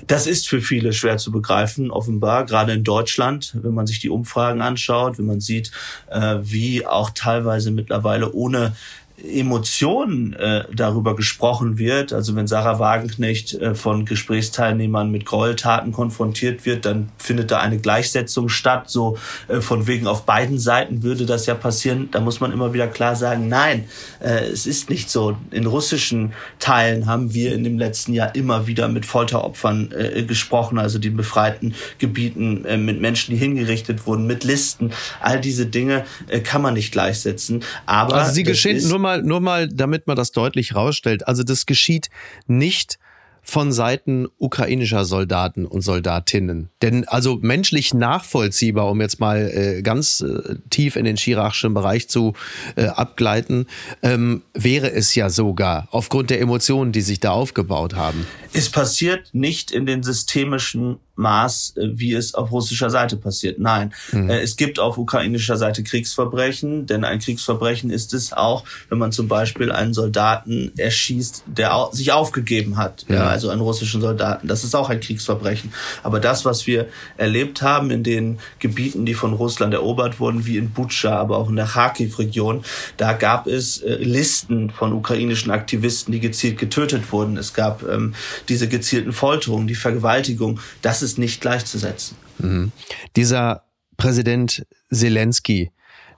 Das 0.07 0.27
ist 0.27 0.49
für 0.49 0.61
viele 0.61 0.93
schwer 0.93 1.17
zu 1.17 1.31
begreifen, 1.31 1.89
offenbar, 1.89 2.45
gerade 2.45 2.73
in 2.73 2.83
Deutschland, 2.83 3.55
wenn 3.61 3.73
man 3.73 3.87
sich 3.87 3.99
die 3.99 4.09
Umfragen 4.09 4.61
anschaut, 4.61 5.17
wenn 5.17 5.25
man 5.25 5.39
sieht, 5.39 5.71
äh, 6.09 6.37
wie 6.41 6.85
auch 6.85 7.11
teilweise 7.11 7.71
mittlerweile 7.71 8.33
ohne 8.33 8.75
Emotionen 9.23 10.33
äh, 10.33 10.65
darüber 10.73 11.15
gesprochen 11.15 11.77
wird. 11.77 12.11
Also 12.11 12.35
wenn 12.35 12.47
Sarah 12.47 12.79
Wagenknecht 12.79 13.53
äh, 13.53 13.73
von 13.73 14.05
Gesprächsteilnehmern 14.05 15.11
mit 15.11 15.25
Gräueltaten 15.25 15.93
konfrontiert 15.93 16.65
wird, 16.65 16.85
dann 16.85 17.09
findet 17.17 17.51
da 17.51 17.59
eine 17.59 17.77
Gleichsetzung 17.77 18.49
statt. 18.49 18.89
So 18.89 19.17
äh, 19.47 19.61
von 19.61 19.87
wegen 19.87 20.07
auf 20.07 20.25
beiden 20.25 20.59
Seiten 20.59 21.03
würde 21.03 21.25
das 21.25 21.45
ja 21.45 21.55
passieren. 21.55 22.09
Da 22.11 22.19
muss 22.19 22.41
man 22.41 22.51
immer 22.51 22.73
wieder 22.73 22.87
klar 22.87 23.15
sagen, 23.15 23.47
nein, 23.47 23.85
äh, 24.19 24.45
es 24.45 24.67
ist 24.67 24.89
nicht 24.89 25.09
so. 25.09 25.37
In 25.51 25.67
russischen 25.67 26.33
Teilen 26.59 27.05
haben 27.05 27.33
wir 27.33 27.53
in 27.53 27.63
dem 27.63 27.77
letzten 27.77 28.13
Jahr 28.13 28.35
immer 28.35 28.67
wieder 28.67 28.89
mit 28.89 29.05
Folteropfern 29.05 29.91
äh, 29.91 30.23
gesprochen, 30.23 30.77
also 30.77 30.99
den 30.99 31.15
befreiten 31.15 31.75
Gebieten, 31.97 32.65
äh, 32.65 32.77
mit 32.77 32.99
Menschen, 32.99 33.31
die 33.31 33.37
hingerichtet 33.37 34.05
wurden, 34.05 34.27
mit 34.27 34.43
Listen. 34.43 34.91
All 35.21 35.39
diese 35.39 35.65
Dinge 35.65 36.03
äh, 36.27 36.41
kann 36.41 36.61
man 36.61 36.73
nicht 36.73 36.91
gleichsetzen. 36.91 37.63
Aber 37.85 38.15
also 38.15 38.33
sie 38.33 38.43
geschehen 38.43 38.85
nur 38.89 38.99
mal, 38.99 39.12
nur 39.21 39.39
mal, 39.39 39.67
damit 39.67 40.07
man 40.07 40.15
das 40.15 40.31
deutlich 40.31 40.75
rausstellt. 40.75 41.27
Also 41.27 41.43
das 41.43 41.65
geschieht 41.65 42.09
nicht 42.47 42.97
von 43.45 43.73
Seiten 43.73 44.27
ukrainischer 44.37 45.03
Soldaten 45.03 45.65
und 45.65 45.81
Soldatinnen. 45.81 46.69
Denn 46.81 47.05
also 47.07 47.39
menschlich 47.41 47.93
nachvollziehbar, 47.93 48.89
um 48.89 49.01
jetzt 49.01 49.19
mal 49.19 49.51
äh, 49.53 49.81
ganz 49.81 50.21
äh, 50.21 50.55
tief 50.69 50.95
in 50.95 51.03
den 51.03 51.17
chirachischen 51.17 51.73
Bereich 51.73 52.07
zu 52.07 52.33
äh, 52.77 52.85
abgleiten, 52.85 53.67
ähm, 54.01 54.43
wäre 54.53 54.91
es 54.91 55.13
ja 55.13 55.29
sogar 55.29 55.89
aufgrund 55.91 56.29
der 56.29 56.39
Emotionen, 56.39 56.93
die 56.93 57.01
sich 57.01 57.19
da 57.19 57.31
aufgebaut 57.31 57.95
haben. 57.95 58.25
Es 58.53 58.69
passiert 58.69 59.29
nicht 59.33 59.71
in 59.71 59.85
den 59.85 60.03
systemischen 60.03 60.99
Maß, 61.15 61.75
äh, 61.77 61.89
wie 61.93 62.13
es 62.13 62.33
auf 62.33 62.51
russischer 62.51 62.89
Seite 62.89 63.17
passiert. 63.17 63.59
Nein, 63.59 63.93
mhm. 64.11 64.29
es 64.29 64.55
gibt 64.55 64.79
auf 64.79 64.97
ukrainischer 64.97 65.57
Seite 65.57 65.83
Kriegsverbrechen, 65.83 66.85
denn 66.87 67.03
ein 67.03 67.19
Kriegsverbrechen 67.19 67.89
ist 67.89 68.13
es 68.13 68.33
auch, 68.33 68.63
wenn 68.89 68.97
man 68.97 69.11
zum 69.11 69.27
Beispiel 69.27 69.71
einen 69.71 69.93
Soldaten 69.93 70.71
erschießt, 70.77 71.43
der 71.45 71.89
sich 71.91 72.11
aufgegeben 72.11 72.77
hat, 72.77 73.05
ja. 73.07 73.27
also 73.27 73.49
einen 73.49 73.61
russischen 73.61 74.01
Soldaten. 74.01 74.47
Das 74.47 74.63
ist 74.63 74.75
auch 74.75 74.89
ein 74.89 74.99
Kriegsverbrechen. 74.99 75.71
Aber 76.01 76.19
das, 76.19 76.45
was 76.45 76.65
wir 76.65 76.87
erlebt 77.17 77.61
haben 77.61 77.91
in 77.91 78.03
den 78.03 78.39
Gebieten, 78.59 79.05
die 79.05 79.13
von 79.13 79.33
Russland 79.33 79.73
erobert 79.73 80.19
wurden, 80.19 80.45
wie 80.45 80.57
in 80.57 80.71
Butscha, 80.71 81.15
aber 81.15 81.37
auch 81.37 81.49
in 81.49 81.55
der 81.55 81.65
Kharkiv-Region, 81.65 82.63
da 82.97 83.13
gab 83.13 83.47
es 83.47 83.81
äh, 83.81 83.95
Listen 83.95 84.71
von 84.71 84.93
ukrainischen 84.93 85.51
Aktivisten, 85.51 86.11
die 86.11 86.19
gezielt 86.19 86.57
getötet 86.57 87.11
wurden. 87.11 87.37
Es 87.37 87.53
gab 87.53 87.83
ähm, 87.83 88.15
diese 88.49 88.67
gezielten 88.67 89.13
Folterungen, 89.13 89.67
die 89.67 89.75
Vergewaltigung. 89.75 90.59
Das 90.81 91.02
ist 91.03 91.17
nicht 91.17 91.41
gleichzusetzen. 91.41 92.17
Mhm. 92.39 92.71
Dieser 93.15 93.63
Präsident 93.97 94.65
Zelensky, 94.91 95.71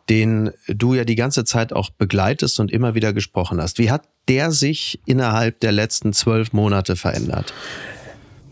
den 0.10 0.52
du 0.68 0.94
ja 0.94 1.04
die 1.04 1.16
ganze 1.16 1.46
Zeit 1.46 1.74
auch 1.74 1.90
begleitest 1.90 2.60
und 2.60 2.72
immer 2.72 2.96
wieder 2.96 3.12
gesprochen 3.12 3.62
hast. 3.62 3.80
Wie 3.80 3.92
hat 3.92 4.08
der 4.28 4.52
sich 4.52 5.00
innerhalb 5.06 5.60
der 5.60 5.72
letzten 5.72 6.14
zwölf 6.14 6.54
Monate 6.54 6.96
verändert? 6.96 7.54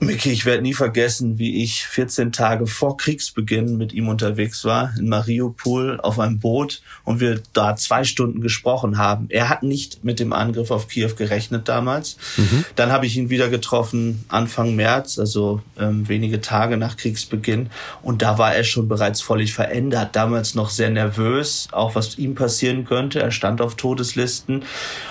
Micky, 0.05 0.31
ich 0.31 0.45
werde 0.45 0.61
nie 0.61 0.73
vergessen, 0.73 1.37
wie 1.39 1.63
ich 1.63 1.85
14 1.85 2.31
Tage 2.31 2.67
vor 2.67 2.97
Kriegsbeginn 2.97 3.77
mit 3.77 3.93
ihm 3.93 4.07
unterwegs 4.07 4.65
war 4.65 4.93
in 4.97 5.07
Mariupol 5.07 5.99
auf 6.01 6.19
einem 6.19 6.39
Boot 6.39 6.81
und 7.03 7.19
wir 7.19 7.41
da 7.53 7.75
zwei 7.75 8.03
Stunden 8.03 8.41
gesprochen 8.41 8.97
haben. 8.97 9.27
Er 9.29 9.49
hat 9.49 9.63
nicht 9.63 10.03
mit 10.03 10.19
dem 10.19 10.33
Angriff 10.33 10.71
auf 10.71 10.87
Kiew 10.87 11.15
gerechnet 11.15 11.69
damals. 11.69 12.17
Mhm. 12.37 12.65
Dann 12.75 12.91
habe 12.91 13.05
ich 13.05 13.17
ihn 13.17 13.29
wieder 13.29 13.49
getroffen 13.49 14.25
Anfang 14.27 14.75
März, 14.75 15.19
also 15.19 15.61
ähm, 15.79 16.07
wenige 16.09 16.41
Tage 16.41 16.77
nach 16.77 16.97
Kriegsbeginn 16.97 17.69
und 18.01 18.21
da 18.21 18.37
war 18.37 18.53
er 18.53 18.63
schon 18.63 18.87
bereits 18.87 19.21
völlig 19.21 19.53
verändert. 19.53 20.15
Damals 20.15 20.55
noch 20.55 20.69
sehr 20.69 20.89
nervös, 20.89 21.67
auch 21.71 21.95
was 21.95 22.17
ihm 22.17 22.35
passieren 22.35 22.85
könnte. 22.85 23.21
Er 23.21 23.31
stand 23.31 23.61
auf 23.61 23.75
Todeslisten 23.75 24.63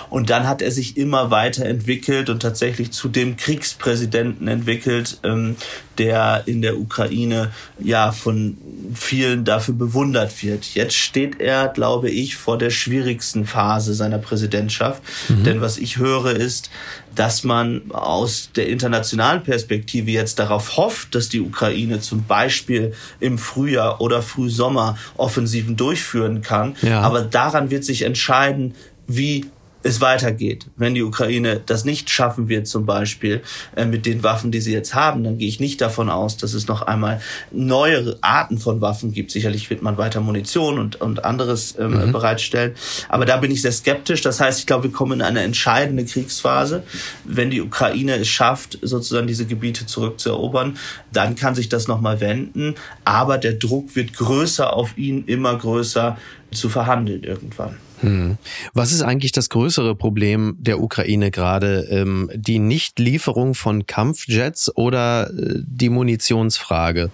und 0.09 0.29
dann 0.29 0.47
hat 0.47 0.61
er 0.61 0.71
sich 0.71 0.97
immer 0.97 1.31
weiter 1.31 1.65
entwickelt 1.65 2.29
und 2.29 2.41
tatsächlich 2.41 2.91
zu 2.91 3.09
dem 3.09 3.37
Kriegspräsidenten 3.37 4.47
entwickelt, 4.47 4.82
ähm, 5.23 5.55
der 5.97 6.43
in 6.45 6.61
der 6.61 6.77
Ukraine 6.77 7.51
ja 7.79 8.11
von 8.11 8.57
vielen 8.95 9.45
dafür 9.45 9.75
bewundert 9.75 10.43
wird. 10.43 10.65
Jetzt 10.73 10.95
steht 10.95 11.39
er, 11.39 11.67
glaube 11.67 12.09
ich, 12.09 12.35
vor 12.35 12.57
der 12.57 12.69
schwierigsten 12.69 13.45
Phase 13.45 13.93
seiner 13.93 14.17
Präsidentschaft. 14.17 15.01
Mhm. 15.29 15.43
Denn 15.43 15.61
was 15.61 15.77
ich 15.77 15.97
höre 15.97 16.31
ist, 16.31 16.69
dass 17.15 17.43
man 17.43 17.91
aus 17.91 18.49
der 18.55 18.67
internationalen 18.69 19.43
Perspektive 19.43 20.11
jetzt 20.11 20.39
darauf 20.39 20.77
hofft, 20.77 21.13
dass 21.15 21.29
die 21.29 21.41
Ukraine 21.41 21.99
zum 21.99 22.23
Beispiel 22.23 22.93
im 23.19 23.37
Frühjahr 23.37 24.01
oder 24.01 24.21
Frühsommer 24.21 24.97
Offensiven 25.15 25.75
durchführen 25.75 26.41
kann. 26.41 26.75
Ja. 26.81 27.01
Aber 27.01 27.21
daran 27.21 27.69
wird 27.69 27.85
sich 27.85 28.01
entscheiden, 28.01 28.73
wie 29.07 29.45
es 29.83 30.01
weitergeht. 30.01 30.67
Wenn 30.77 30.95
die 30.95 31.03
Ukraine 31.03 31.61
das 31.63 31.85
nicht 31.85 32.09
schaffen 32.09 32.47
wird, 32.47 32.67
zum 32.67 32.85
Beispiel 32.85 33.41
äh, 33.75 33.85
mit 33.85 34.05
den 34.05 34.23
Waffen, 34.23 34.51
die 34.51 34.61
sie 34.61 34.71
jetzt 34.71 34.95
haben, 34.95 35.23
dann 35.23 35.37
gehe 35.37 35.47
ich 35.47 35.59
nicht 35.59 35.81
davon 35.81 36.09
aus, 36.09 36.37
dass 36.37 36.53
es 36.53 36.67
noch 36.67 36.81
einmal 36.81 37.21
neue 37.51 38.17
Arten 38.21 38.57
von 38.57 38.81
Waffen 38.81 39.11
gibt. 39.11 39.31
Sicherlich 39.31 39.69
wird 39.69 39.81
man 39.81 39.97
weiter 39.97 40.21
Munition 40.21 40.79
und, 40.79 40.99
und 41.01 41.25
anderes 41.25 41.75
ähm, 41.77 42.07
mhm. 42.07 42.11
bereitstellen. 42.11 42.73
Aber 43.09 43.25
da 43.25 43.37
bin 43.37 43.51
ich 43.51 43.61
sehr 43.61 43.71
skeptisch. 43.71 44.21
Das 44.21 44.39
heißt, 44.39 44.59
ich 44.59 44.65
glaube, 44.65 44.85
wir 44.85 44.91
kommen 44.91 45.19
in 45.19 45.21
eine 45.21 45.41
entscheidende 45.41 46.05
Kriegsphase. 46.05 46.83
Wenn 47.25 47.51
die 47.51 47.61
Ukraine 47.61 48.15
es 48.15 48.29
schafft, 48.29 48.79
sozusagen 48.81 49.27
diese 49.27 49.45
Gebiete 49.45 49.85
zurückzuerobern, 49.85 50.77
dann 51.11 51.35
kann 51.35 51.55
sich 51.55 51.69
das 51.69 51.87
nochmal 51.87 52.21
wenden. 52.21 52.75
Aber 53.03 53.37
der 53.37 53.53
Druck 53.53 53.95
wird 53.95 54.13
größer 54.13 54.73
auf 54.73 54.97
ihn, 54.97 55.25
immer 55.25 55.57
größer 55.57 56.17
zu 56.51 56.69
verhandeln 56.69 57.23
irgendwann. 57.23 57.77
Hm. 58.03 58.37
Was 58.73 58.91
ist 58.91 59.01
eigentlich 59.01 59.31
das 59.31 59.49
größere 59.49 59.95
Problem 59.95 60.57
der 60.59 60.81
Ukraine 60.81 61.31
gerade? 61.31 61.87
Ähm, 61.89 62.29
die 62.33 62.59
Nichtlieferung 62.59 63.55
von 63.55 63.87
Kampfjets 63.87 64.75
oder 64.75 65.29
äh, 65.29 65.59
die 65.65 65.89
Munitionsfrage? 65.89 67.09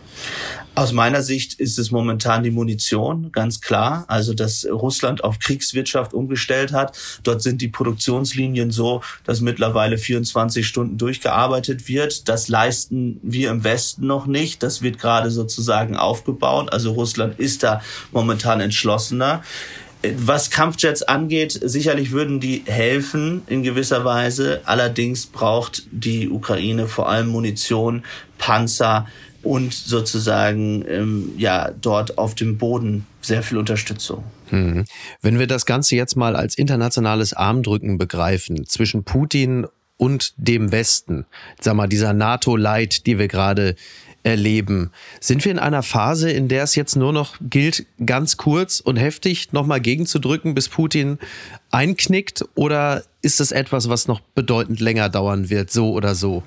Aus 0.73 0.93
meiner 0.93 1.21
Sicht 1.21 1.59
ist 1.59 1.77
es 1.77 1.91
momentan 1.91 2.41
die 2.41 2.51
Munition, 2.51 3.31
ganz 3.31 3.59
klar. 3.59 4.05
Also, 4.07 4.33
dass 4.33 4.65
Russland 4.65 5.23
auf 5.23 5.37
Kriegswirtschaft 5.39 6.13
umgestellt 6.13 6.71
hat. 6.71 6.97
Dort 7.23 7.41
sind 7.41 7.61
die 7.61 7.67
Produktionslinien 7.67 8.71
so, 8.71 9.01
dass 9.25 9.41
mittlerweile 9.41 9.97
24 9.97 10.65
Stunden 10.65 10.97
durchgearbeitet 10.97 11.87
wird. 11.87 12.29
Das 12.29 12.47
leisten 12.47 13.19
wir 13.23 13.51
im 13.51 13.63
Westen 13.63 14.07
noch 14.07 14.25
nicht. 14.25 14.63
Das 14.63 14.81
wird 14.81 14.99
gerade 14.99 15.31
sozusagen 15.31 15.97
aufgebaut. 15.97 16.71
Also 16.71 16.93
Russland 16.93 17.39
ist 17.39 17.63
da 17.63 17.81
momentan 18.11 18.61
entschlossener. 18.61 19.43
Was 20.01 20.49
Kampfjets 20.49 21.03
angeht, 21.03 21.59
sicherlich 21.61 22.11
würden 22.11 22.39
die 22.39 22.63
helfen 22.65 23.41
in 23.47 23.63
gewisser 23.63 24.05
Weise. 24.05 24.61
Allerdings 24.63 25.25
braucht 25.25 25.83
die 25.91 26.29
Ukraine 26.29 26.87
vor 26.87 27.09
allem 27.09 27.27
Munition, 27.27 28.03
Panzer, 28.37 29.07
und 29.41 29.73
sozusagen 29.73 30.83
ähm, 30.87 31.33
ja 31.37 31.71
dort 31.81 32.17
auf 32.17 32.35
dem 32.35 32.57
Boden 32.57 33.05
sehr 33.21 33.43
viel 33.43 33.57
Unterstützung. 33.57 34.23
Hm. 34.49 34.85
Wenn 35.21 35.39
wir 35.39 35.47
das 35.47 35.65
Ganze 35.65 35.95
jetzt 35.95 36.15
mal 36.15 36.35
als 36.35 36.57
internationales 36.57 37.33
Armdrücken 37.33 37.97
begreifen 37.97 38.65
zwischen 38.65 39.03
Putin 39.03 39.65
und 39.97 40.33
dem 40.37 40.71
Westen, 40.71 41.25
sag 41.59 41.75
mal 41.75 41.87
dieser 41.87 42.13
NATO-Light, 42.13 43.05
die 43.05 43.17
wir 43.17 43.27
gerade 43.27 43.75
erleben, 44.29 44.91
sind 45.19 45.43
wir 45.43 45.51
in 45.51 45.59
einer 45.59 45.83
Phase, 45.83 46.31
in 46.31 46.47
der 46.47 46.63
es 46.63 46.75
jetzt 46.75 46.95
nur 46.95 47.11
noch 47.11 47.35
gilt, 47.41 47.85
ganz 48.05 48.37
kurz 48.37 48.79
und 48.79 48.95
heftig 48.95 49.51
nochmal 49.51 49.81
gegenzudrücken, 49.81 50.55
bis 50.55 50.69
Putin 50.69 51.19
einknickt? 51.71 52.45
Oder 52.55 53.03
ist 53.21 53.41
es 53.41 53.51
etwas, 53.51 53.89
was 53.89 54.07
noch 54.07 54.21
bedeutend 54.21 54.79
länger 54.79 55.09
dauern 55.09 55.49
wird, 55.49 55.71
so 55.71 55.91
oder 55.91 56.15
so? 56.15 56.43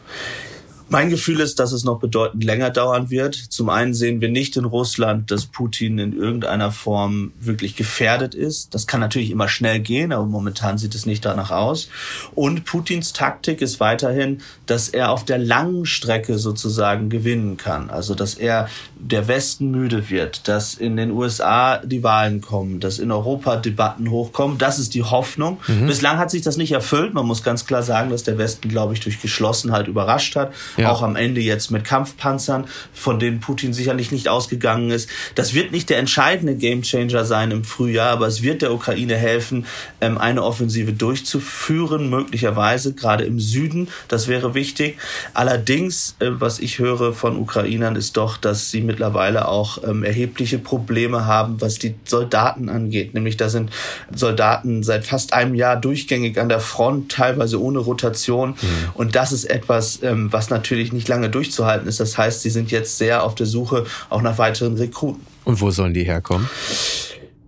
Mein 0.93 1.09
Gefühl 1.09 1.41
ist, 1.41 1.59
dass 1.59 1.73
es 1.73 1.85
noch 1.85 2.01
bedeutend 2.01 2.45
länger 2.45 2.69
dauern 2.69 3.09
wird. 3.09 3.35
Zum 3.35 3.71
einen 3.71 3.95
sehen 3.95 4.21
wir 4.21 4.29
nicht 4.29 4.59
in 4.59 4.67
Russland, 4.67 5.31
dass 5.31 5.47
Putin 5.47 5.99
in 5.99 6.15
irgendeiner 6.15 6.71
Form 6.71 7.33
wirklich 7.41 7.77
gefährdet 7.77 8.35
ist. 8.35 8.75
Das 8.75 8.87
kann 8.87 9.01
natürlich 9.01 9.31
immer 9.31 9.49
schnell 9.49 9.81
gehen, 9.81 10.13
aber 10.13 10.27
momentan 10.27 10.77
sieht 10.77 10.95
es 10.95 11.07
nicht 11.07 11.25
danach 11.25 11.51
aus. 11.51 11.89
Und 12.35 12.67
Putins 12.67 13.15
Taktik 13.15 13.63
ist 13.63 13.81
weiterhin, 13.81 14.43
dass 14.67 14.91
er 14.91 15.13
auf 15.13 15.25
der 15.25 15.39
langen 15.39 15.87
Strecke 15.87 16.37
sozusagen 16.37 17.09
gewinnen 17.09 17.57
kann. 17.57 17.89
Also, 17.89 18.15
dass 18.15 18.35
er 18.35 18.69
der 18.97 19.29
Westen 19.29 19.71
müde 19.71 20.11
wird, 20.11 20.47
dass 20.47 20.75
in 20.75 20.99
den 20.99 21.11
USA 21.11 21.79
die 21.79 22.03
Wahlen 22.03 22.43
kommen, 22.43 22.81
dass 22.81 22.99
in 22.99 23.11
Europa 23.11 23.57
Debatten 23.57 24.11
hochkommen. 24.11 24.59
Das 24.59 24.79
ist 24.79 24.93
die 24.93 25.05
Hoffnung. 25.05 25.59
Mhm. 25.69 25.87
Bislang 25.87 26.19
hat 26.19 26.31
sich 26.31 26.43
das 26.43 26.59
nicht 26.59 26.73
erfüllt. 26.73 27.15
Man 27.15 27.25
muss 27.25 27.43
ganz 27.43 27.65
klar 27.65 27.83
sagen, 27.83 28.11
dass 28.11 28.25
der 28.25 28.37
Westen, 28.37 28.69
glaube 28.69 28.93
ich, 28.93 29.01
durch 29.01 29.23
Geschlossenheit 29.23 29.89
überrascht 29.89 30.37
hat. 30.37 30.53
Ja. 30.77 30.82
Auch 30.87 31.03
am 31.03 31.17
Ende 31.17 31.41
jetzt 31.41 31.71
mit 31.71 31.85
Kampfpanzern, 31.85 32.67
von 32.93 33.19
denen 33.19 33.41
Putin 33.41 33.73
sicherlich 33.73 34.13
nicht 34.13 34.29
ausgegangen 34.29 34.91
ist. 34.91 35.09
Das 35.35 35.55
wird 35.55 35.73
nicht 35.73 35.91
der 35.91 35.99
entscheidende 35.99 36.55
Gamechanger 36.55 37.25
sein 37.25 37.51
im 37.51 37.65
Frühjahr, 37.65 38.11
aber 38.11 38.27
es 38.27 38.43
wird 38.43 38.63
der 38.63 38.73
Ukraine 38.73 39.17
helfen, 39.17 39.67
ähm, 40.01 40.19
eine 40.19 40.43
Offensive 40.43 40.93
durchzuführen, 40.93 42.11
möglicherweise 42.11 42.95
gerade 42.95 43.25
im 43.25 43.41
Süden. 43.41 43.89
Das 44.09 44.29
wäre 44.29 44.55
wichtig. 44.55 44.99
Allerdings, 45.35 46.17
äh, 46.19 46.29
was 46.31 46.59
ich 46.59 46.79
höre 46.79 47.13
von 47.13 47.37
Ukrainern, 47.37 47.97
ist 47.97 48.17
doch, 48.17 48.37
dass 48.37 48.71
sie 48.71 48.81
mittlerweile 48.81 49.49
auch 49.49 49.83
ähm, 49.85 50.05
erhebliche 50.05 50.59
Probleme 50.59 51.27
haben, 51.27 51.61
was 51.61 51.79
die 51.79 51.95
Soldaten 52.05 52.69
angeht. 52.69 53.15
Nämlich 53.15 53.37
da 53.37 53.49
sind 53.49 53.71
Soldaten 54.15 54.83
seit 54.83 55.05
fast 55.05 55.33
einem 55.33 55.55
Jahr 55.55 55.77
durchgängig 55.77 56.39
an 56.39 56.49
der 56.49 56.61
Front, 56.61 57.13
teilweise 57.13 57.61
ohne 57.61 57.79
Rotation. 57.79 58.51
Mhm. 58.51 58.57
Und 58.95 59.15
das 59.15 59.33
ist 59.33 59.45
etwas, 59.45 60.03
ähm, 60.03 60.33
was 60.33 60.51
natürlich 60.51 60.72
natürlich 60.73 60.93
nicht 60.93 61.09
lange 61.09 61.29
durchzuhalten 61.29 61.87
ist. 61.87 62.01
Das 62.01 62.17
heißt, 62.17 62.41
sie 62.41 62.51
sind 62.51 62.71
jetzt 62.71 62.97
sehr 62.97 63.25
auf 63.25 63.35
der 63.35 63.47
Suche 63.47 63.85
auch 64.09 64.23
nach 64.23 64.39
weiteren 64.39 64.77
Rekruten. 64.77 65.23
Und 65.45 65.61
wo 65.61 65.71
sollen 65.71 65.93
die 65.93 66.05
herkommen? 66.05 66.49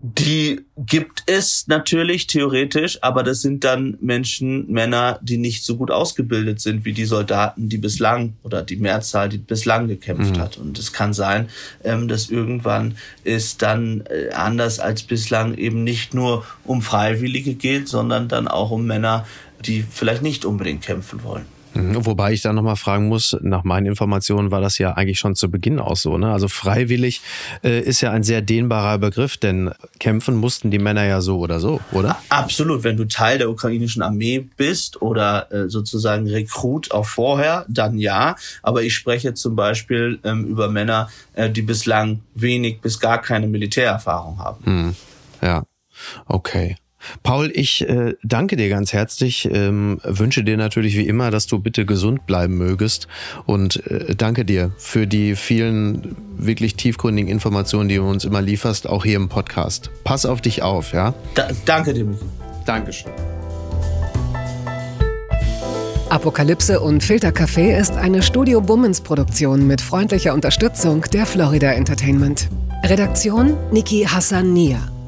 Die 0.06 0.60
gibt 0.76 1.22
es 1.24 1.66
natürlich 1.66 2.26
theoretisch, 2.26 2.98
aber 3.02 3.22
das 3.22 3.40
sind 3.40 3.64
dann 3.64 3.96
Menschen, 4.02 4.70
Männer, 4.70 5.18
die 5.22 5.38
nicht 5.38 5.64
so 5.64 5.78
gut 5.78 5.90
ausgebildet 5.90 6.60
sind 6.60 6.84
wie 6.84 6.92
die 6.92 7.06
Soldaten, 7.06 7.70
die 7.70 7.78
bislang 7.78 8.34
oder 8.42 8.60
die 8.60 8.76
Mehrzahl, 8.76 9.30
die 9.30 9.38
bislang 9.38 9.88
gekämpft 9.88 10.36
mhm. 10.36 10.40
hat. 10.40 10.58
Und 10.58 10.78
es 10.78 10.92
kann 10.92 11.14
sein, 11.14 11.48
ähm, 11.84 12.06
dass 12.06 12.28
irgendwann 12.28 12.96
es 13.24 13.56
dann 13.56 14.04
äh, 14.10 14.34
anders 14.34 14.78
als 14.78 15.04
bislang 15.04 15.54
eben 15.54 15.84
nicht 15.84 16.12
nur 16.12 16.44
um 16.64 16.82
Freiwillige 16.82 17.54
geht, 17.54 17.88
sondern 17.88 18.28
dann 18.28 18.46
auch 18.46 18.70
um 18.70 18.84
Männer, 18.84 19.26
die 19.64 19.82
vielleicht 19.82 20.20
nicht 20.20 20.44
unbedingt 20.44 20.82
kämpfen 20.82 21.24
wollen. 21.24 21.46
Mhm, 21.74 22.06
wobei 22.06 22.32
ich 22.32 22.42
da 22.42 22.52
nochmal 22.52 22.76
fragen 22.76 23.08
muss, 23.08 23.36
nach 23.42 23.64
meinen 23.64 23.86
Informationen 23.86 24.50
war 24.50 24.60
das 24.60 24.78
ja 24.78 24.92
eigentlich 24.92 25.18
schon 25.18 25.34
zu 25.34 25.50
Beginn 25.50 25.80
auch 25.80 25.96
so. 25.96 26.18
Ne? 26.18 26.32
Also 26.32 26.48
freiwillig 26.48 27.20
äh, 27.62 27.80
ist 27.80 28.00
ja 28.00 28.10
ein 28.12 28.22
sehr 28.22 28.42
dehnbarer 28.42 28.98
Begriff, 28.98 29.36
denn 29.36 29.72
kämpfen 29.98 30.36
mussten 30.36 30.70
die 30.70 30.78
Männer 30.78 31.04
ja 31.04 31.20
so 31.20 31.38
oder 31.38 31.60
so, 31.60 31.80
oder? 31.92 32.16
Absolut. 32.28 32.84
Wenn 32.84 32.96
du 32.96 33.04
Teil 33.06 33.38
der 33.38 33.50
ukrainischen 33.50 34.02
Armee 34.02 34.48
bist 34.56 35.02
oder 35.02 35.50
äh, 35.52 35.68
sozusagen 35.68 36.28
Rekrut 36.28 36.92
auch 36.92 37.06
vorher, 37.06 37.66
dann 37.68 37.98
ja. 37.98 38.36
Aber 38.62 38.82
ich 38.82 38.94
spreche 38.94 39.34
zum 39.34 39.56
Beispiel 39.56 40.20
ähm, 40.24 40.44
über 40.44 40.68
Männer, 40.68 41.08
äh, 41.34 41.50
die 41.50 41.62
bislang 41.62 42.20
wenig 42.34 42.80
bis 42.80 43.00
gar 43.00 43.20
keine 43.20 43.48
Militärerfahrung 43.48 44.38
haben. 44.38 44.64
Hm. 44.64 44.96
Ja, 45.42 45.64
okay. 46.26 46.76
Paul, 47.22 47.50
ich 47.54 47.88
äh, 47.88 48.14
danke 48.22 48.56
dir 48.56 48.68
ganz 48.68 48.92
herzlich, 48.92 49.48
ähm, 49.52 50.00
wünsche 50.04 50.44
dir 50.44 50.56
natürlich 50.56 50.96
wie 50.96 51.06
immer, 51.06 51.30
dass 51.30 51.46
du 51.46 51.58
bitte 51.58 51.86
gesund 51.86 52.26
bleiben 52.26 52.56
mögest 52.56 53.08
und 53.46 53.86
äh, 53.86 54.14
danke 54.14 54.44
dir 54.44 54.72
für 54.78 55.06
die 55.06 55.36
vielen 55.36 56.16
wirklich 56.36 56.76
tiefgründigen 56.76 57.30
Informationen, 57.30 57.88
die 57.88 57.96
du 57.96 58.08
uns 58.08 58.24
immer 58.24 58.42
lieferst, 58.42 58.88
auch 58.88 59.04
hier 59.04 59.16
im 59.16 59.28
Podcast. 59.28 59.90
Pass 60.04 60.26
auf 60.26 60.40
dich 60.40 60.62
auf, 60.62 60.92
ja? 60.92 61.14
Da, 61.34 61.48
danke 61.64 61.94
dir, 61.94 62.04
Michi. 62.04 62.24
Dankeschön. 62.66 63.12
Apokalypse 66.10 66.80
und 66.80 67.02
Filtercafé 67.02 67.76
ist 67.76 67.96
eine 67.96 68.22
Studio 68.22 68.60
Bummens 68.60 69.00
Produktion 69.00 69.66
mit 69.66 69.80
freundlicher 69.80 70.32
Unterstützung 70.32 71.02
der 71.12 71.26
Florida 71.26 71.72
Entertainment. 71.72 72.48
Redaktion 72.84 73.56
Niki 73.72 74.04
Hassania. 74.04 74.93